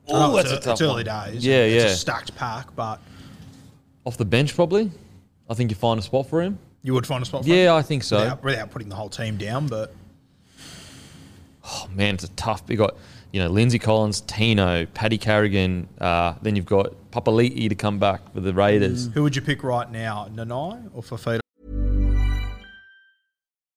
I 0.08 0.14
know 0.14 0.34
Ooh, 0.34 0.38
it's, 0.38 0.50
that's 0.50 0.52
a 0.52 0.56
it's 0.56 0.66
tough 0.66 0.82
early 0.82 1.04
one. 1.04 1.32
days. 1.34 1.46
Yeah, 1.46 1.58
it's 1.64 1.84
yeah. 1.86 1.92
a 1.92 1.96
stacked 1.96 2.36
pack, 2.36 2.76
but 2.76 3.00
off 4.06 4.18
the 4.18 4.26
bench 4.26 4.56
probably. 4.56 4.92
I 5.50 5.54
think 5.54 5.70
you 5.72 5.76
find 5.76 6.00
a 6.00 6.04
spot 6.04 6.28
for 6.28 6.42
him. 6.42 6.58
you 6.84 6.94
would 6.94 7.06
find 7.08 7.22
a 7.22 7.26
spot. 7.26 7.44
For 7.44 7.50
him. 7.50 7.56
Yeah, 7.56 7.72
him 7.74 7.78
I 7.78 7.82
think 7.82 8.04
so. 8.04 8.20
Without, 8.20 8.44
without 8.44 8.72
putting 8.72 8.90
the 8.90 8.96
whole 8.96 9.10
team 9.10 9.38
down, 9.38 9.68
but 9.68 9.94
Oh 11.66 11.88
man, 11.94 12.16
it's 12.16 12.24
a 12.24 12.30
tough. 12.30 12.64
You 12.68 12.78
got 12.78 12.96
you 13.32 13.40
know 13.42 13.50
Lindsay 13.50 13.78
Collins, 13.80 14.22
Tino, 14.22 14.86
Paddy 14.88 15.18
Carrigan. 15.18 15.88
Uh, 16.00 16.34
then 16.42 16.56
you've 16.56 16.66
got 16.66 16.94
Papali'i 17.12 17.70
to 17.70 17.76
come 17.76 18.00
back 18.00 18.34
for 18.34 18.40
the 18.40 18.54
Raiders. 18.54 19.10
who 19.14 19.24
would 19.24 19.36
you 19.36 19.42
pick 19.42 19.64
right 19.64 19.90
now, 19.92 20.28
Nanai 20.34 20.90
or 20.94 21.04
Fifita? 21.04 21.40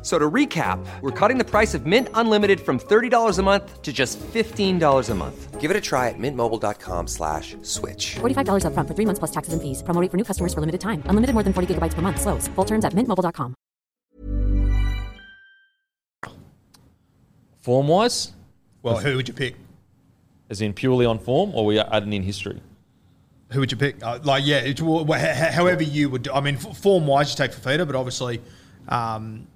F- 0.00 0.04
So 0.04 0.18
to 0.18 0.30
recap, 0.30 0.78
we're 1.02 1.10
cutting 1.10 1.38
the 1.38 1.44
price 1.44 1.74
of 1.74 1.84
Mint 1.84 2.08
Unlimited 2.14 2.60
from 2.60 2.78
$30 2.78 3.38
a 3.38 3.42
month 3.42 3.82
to 3.82 3.92
just 3.92 4.18
$15 4.20 5.10
a 5.10 5.14
month. 5.14 5.60
Give 5.60 5.70
it 5.72 5.76
a 5.76 5.80
try 5.80 6.08
at 6.08 6.14
mintmobile.com 6.18 7.08
slash 7.08 7.56
switch. 7.62 8.16
$45 8.20 8.62
upfront 8.64 8.86
for 8.86 8.94
three 8.94 9.04
months 9.06 9.18
plus 9.18 9.32
taxes 9.32 9.52
and 9.52 9.60
fees. 9.60 9.82
Promo 9.82 10.00
for 10.10 10.16
new 10.16 10.24
customers 10.24 10.54
for 10.54 10.60
limited 10.60 10.80
time. 10.80 11.02
Unlimited 11.06 11.34
more 11.34 11.42
than 11.42 11.52
40 11.52 11.74
gigabytes 11.74 11.94
per 11.94 12.00
month. 12.02 12.20
Slows. 12.20 12.46
Full 12.54 12.64
terms 12.64 12.84
at 12.84 12.94
mintmobile.com. 12.94 13.54
Form 17.60 17.88
wise, 17.88 18.32
Well, 18.82 18.98
who 18.98 19.16
would 19.16 19.28
you 19.28 19.34
pick? 19.34 19.56
as 20.50 20.62
in 20.62 20.72
purely 20.72 21.04
on 21.04 21.18
form, 21.18 21.50
or 21.54 21.66
we 21.66 21.78
are 21.78 21.86
adding 21.92 22.12
in 22.14 22.22
history. 22.22 22.62
Who 23.52 23.60
would 23.60 23.70
you 23.70 23.76
pick? 23.76 24.02
Uh, 24.02 24.18
like, 24.24 24.46
yeah, 24.46 24.58
it's, 24.58 24.80
well, 24.80 25.04
wh- 25.04 25.20
h- 25.22 25.52
however 25.52 25.82
you 25.82 26.08
would. 26.08 26.22
do- 26.22 26.32
I 26.32 26.40
mean, 26.40 26.56
form 26.56 27.06
wise, 27.06 27.30
you 27.30 27.36
take 27.36 27.52
Fifita, 27.54 27.84
but 27.86 27.94
obviously, 27.94 28.40
um, 28.88 29.46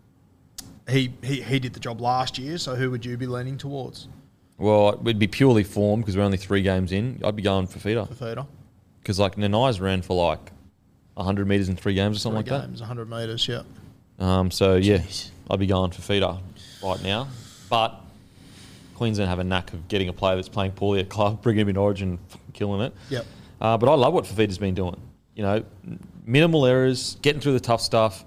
he, 0.88 1.12
he 1.22 1.40
he 1.42 1.58
did 1.58 1.74
the 1.74 1.80
job 1.80 2.00
last 2.00 2.38
year. 2.38 2.58
So 2.58 2.74
who 2.74 2.90
would 2.90 3.04
you 3.04 3.16
be 3.16 3.26
leaning 3.26 3.58
towards? 3.58 4.08
Well, 4.58 4.96
we'd 5.02 5.18
be 5.18 5.26
purely 5.26 5.64
form 5.64 6.00
because 6.00 6.16
we're 6.16 6.22
only 6.22 6.36
three 6.36 6.62
games 6.62 6.92
in. 6.92 7.20
I'd 7.24 7.36
be 7.36 7.42
going 7.42 7.66
for 7.66 7.78
feeder 7.78 8.04
Fifita, 8.04 8.46
because 9.00 9.18
like 9.18 9.36
Nanai's 9.36 9.80
ran 9.80 10.02
for 10.02 10.14
like 10.16 10.52
100 11.14 11.46
meters 11.46 11.68
in 11.68 11.76
three 11.76 11.94
games 11.94 12.16
or 12.16 12.20
something 12.20 12.44
three 12.44 12.52
like 12.52 12.66
games, 12.66 12.80
100 12.80 13.10
meters. 13.10 13.48
Yeah. 13.48 13.62
Um, 14.18 14.50
so 14.50 14.76
yeah, 14.76 15.02
I'd 15.50 15.58
be 15.58 15.66
going 15.66 15.90
for 15.90 16.02
feeder 16.02 16.36
right 16.82 17.02
now. 17.02 17.28
But 17.68 18.00
Queensland 18.94 19.28
have 19.28 19.38
a 19.38 19.44
knack 19.44 19.72
of 19.72 19.88
getting 19.88 20.08
a 20.08 20.12
player 20.12 20.36
that's 20.36 20.48
playing 20.48 20.72
poorly 20.72 21.00
at 21.00 21.08
club, 21.08 21.42
bringing 21.42 21.62
him 21.62 21.68
in 21.70 21.76
Origin, 21.76 22.18
fucking 22.28 22.52
killing 22.52 22.82
it. 22.82 22.94
Yep. 23.10 23.26
Uh, 23.60 23.78
but 23.78 23.88
I 23.88 23.94
love 23.94 24.14
what 24.14 24.24
Fifita's 24.24 24.58
been 24.58 24.74
doing. 24.74 25.00
You 25.34 25.42
know, 25.42 25.64
minimal 26.24 26.66
errors, 26.66 27.16
getting 27.22 27.40
through 27.40 27.54
the 27.54 27.60
tough 27.60 27.80
stuff. 27.80 28.24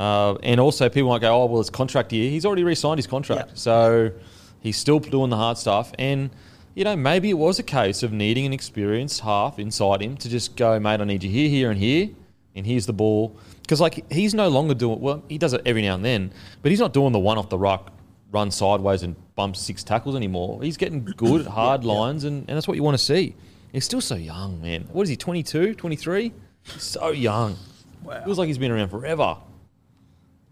Uh, 0.00 0.38
and 0.42 0.58
also, 0.58 0.88
people 0.88 1.10
might 1.10 1.20
go, 1.20 1.42
oh, 1.42 1.44
well, 1.44 1.60
it's 1.60 1.68
contract 1.68 2.10
year. 2.10 2.30
He's 2.30 2.46
already 2.46 2.64
re 2.64 2.74
signed 2.74 2.96
his 2.96 3.06
contract. 3.06 3.50
Yep. 3.50 3.58
So 3.58 4.12
he's 4.60 4.78
still 4.78 4.98
doing 4.98 5.28
the 5.28 5.36
hard 5.36 5.58
stuff. 5.58 5.92
And, 5.98 6.30
you 6.74 6.84
know, 6.84 6.96
maybe 6.96 7.28
it 7.28 7.34
was 7.34 7.58
a 7.58 7.62
case 7.62 8.02
of 8.02 8.10
needing 8.10 8.46
an 8.46 8.54
experienced 8.54 9.20
half 9.20 9.58
inside 9.58 10.00
him 10.00 10.16
to 10.16 10.30
just 10.30 10.56
go, 10.56 10.80
mate, 10.80 11.02
I 11.02 11.04
need 11.04 11.22
you 11.22 11.28
here, 11.28 11.50
here, 11.50 11.70
and 11.70 11.78
here. 11.78 12.08
And 12.54 12.66
here's 12.66 12.86
the 12.86 12.94
ball. 12.94 13.36
Because, 13.60 13.78
like, 13.78 14.10
he's 14.10 14.32
no 14.32 14.48
longer 14.48 14.72
doing, 14.72 15.00
well, 15.00 15.22
he 15.28 15.36
does 15.36 15.52
it 15.52 15.60
every 15.66 15.82
now 15.82 15.96
and 15.96 16.04
then, 16.04 16.32
but 16.62 16.70
he's 16.70 16.80
not 16.80 16.94
doing 16.94 17.12
the 17.12 17.18
one 17.18 17.36
off 17.36 17.50
the 17.50 17.58
ruck, 17.58 17.92
run 18.32 18.50
sideways 18.50 19.02
and 19.02 19.16
bump 19.34 19.54
six 19.54 19.84
tackles 19.84 20.16
anymore. 20.16 20.62
He's 20.62 20.78
getting 20.78 21.04
good, 21.18 21.42
at 21.42 21.46
hard 21.46 21.84
lines, 21.84 22.24
and, 22.24 22.48
and 22.48 22.56
that's 22.56 22.66
what 22.66 22.78
you 22.78 22.82
want 22.82 22.96
to 22.96 23.04
see. 23.04 23.36
He's 23.70 23.84
still 23.84 24.00
so 24.00 24.14
young, 24.14 24.62
man. 24.62 24.88
What 24.92 25.02
is 25.02 25.10
he, 25.10 25.16
22, 25.16 25.74
23? 25.74 26.32
He's 26.62 26.82
so 26.82 27.10
young. 27.10 27.58
Wow. 28.02 28.24
Feels 28.24 28.38
like 28.38 28.46
he's 28.46 28.56
been 28.56 28.70
around 28.70 28.88
forever. 28.88 29.36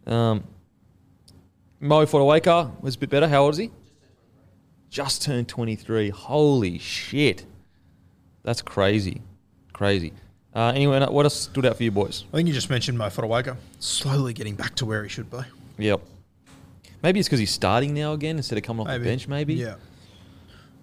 Um, 0.09 0.45
Mo 1.81 2.05
Fotuaika 2.07 2.81
was 2.81 2.97
a 2.97 2.99
bit 2.99 3.11
better. 3.11 3.29
How 3.29 3.45
old 3.45 3.55
is 3.55 3.59
he? 3.59 3.71
Just 4.91 5.23
turned 5.23 5.49
23. 5.49 6.11
Holy 6.11 6.79
shit. 6.79 7.45
That's 8.43 8.63
crazy. 8.63 9.21
Crazy. 9.73 10.13
Uh, 10.55 10.73
anyway, 10.75 10.99
what 11.07 11.27
else 11.27 11.35
stood 11.43 11.67
out 11.67 11.77
for 11.77 11.83
you 11.83 11.91
boys? 11.91 12.25
I 12.33 12.39
think 12.39 12.49
you 12.49 12.55
just 12.55 12.71
mentioned 12.71 12.99
Mo 12.99 13.07
Fotuaika. 13.07 13.57
Slowly 13.79 14.33
getting 14.33 14.55
back 14.55 14.75
to 14.77 14.87
where 14.87 15.03
he 15.03 15.09
should 15.09 15.31
be. 15.31 15.41
Yep. 15.77 16.01
Maybe 17.03 17.21
it's 17.21 17.29
because 17.29 17.39
he's 17.39 17.53
starting 17.53 17.95
now 17.95 18.13
again 18.13 18.39
instead 18.39 18.59
of 18.59 18.65
coming 18.65 18.87
off 18.87 18.93
the 18.93 18.99
bench, 18.99 19.29
maybe? 19.29 19.55
Yeah. 19.55 19.77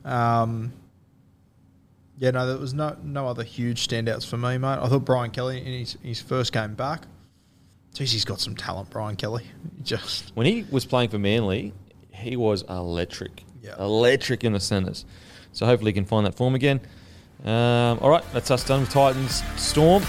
Um. 0.05 0.71
Yeah, 2.17 2.31
no, 2.31 2.47
there 2.47 2.57
was 2.57 2.73
no 2.73 2.95
no 3.03 3.27
other 3.27 3.43
huge 3.43 3.85
standouts 3.85 4.25
for 4.25 4.37
me, 4.37 4.57
mate. 4.57 4.77
I 4.79 4.87
thought 4.87 5.03
Brian 5.03 5.31
Kelly 5.31 5.57
in 5.57 5.79
his, 5.79 5.97
his 6.01 6.21
first 6.21 6.53
game 6.53 6.75
back. 6.75 7.01
Jeez, 7.95 8.11
he's 8.11 8.25
got 8.25 8.41
some 8.41 8.55
talent, 8.55 8.89
Brian 8.89 9.15
Kelly. 9.15 9.45
Just 9.83 10.31
When 10.35 10.45
he 10.45 10.65
was 10.69 10.85
playing 10.85 11.09
for 11.09 11.17
Manly, 11.17 11.73
he 12.11 12.35
was 12.35 12.63
electric. 12.63 13.43
Yeah. 13.63 13.75
Electric 13.79 14.43
in 14.43 14.53
the 14.53 14.59
centres. 14.59 15.05
So 15.53 15.65
hopefully 15.65 15.89
he 15.89 15.93
can 15.93 16.05
find 16.05 16.25
that 16.25 16.35
form 16.35 16.55
again. 16.55 16.81
Um, 17.43 17.99
all 18.01 18.09
right, 18.09 18.23
that's 18.33 18.51
us 18.51 18.65
done 18.65 18.81
with 18.81 18.89
Titans 18.89 19.41
Storm. 19.55 20.03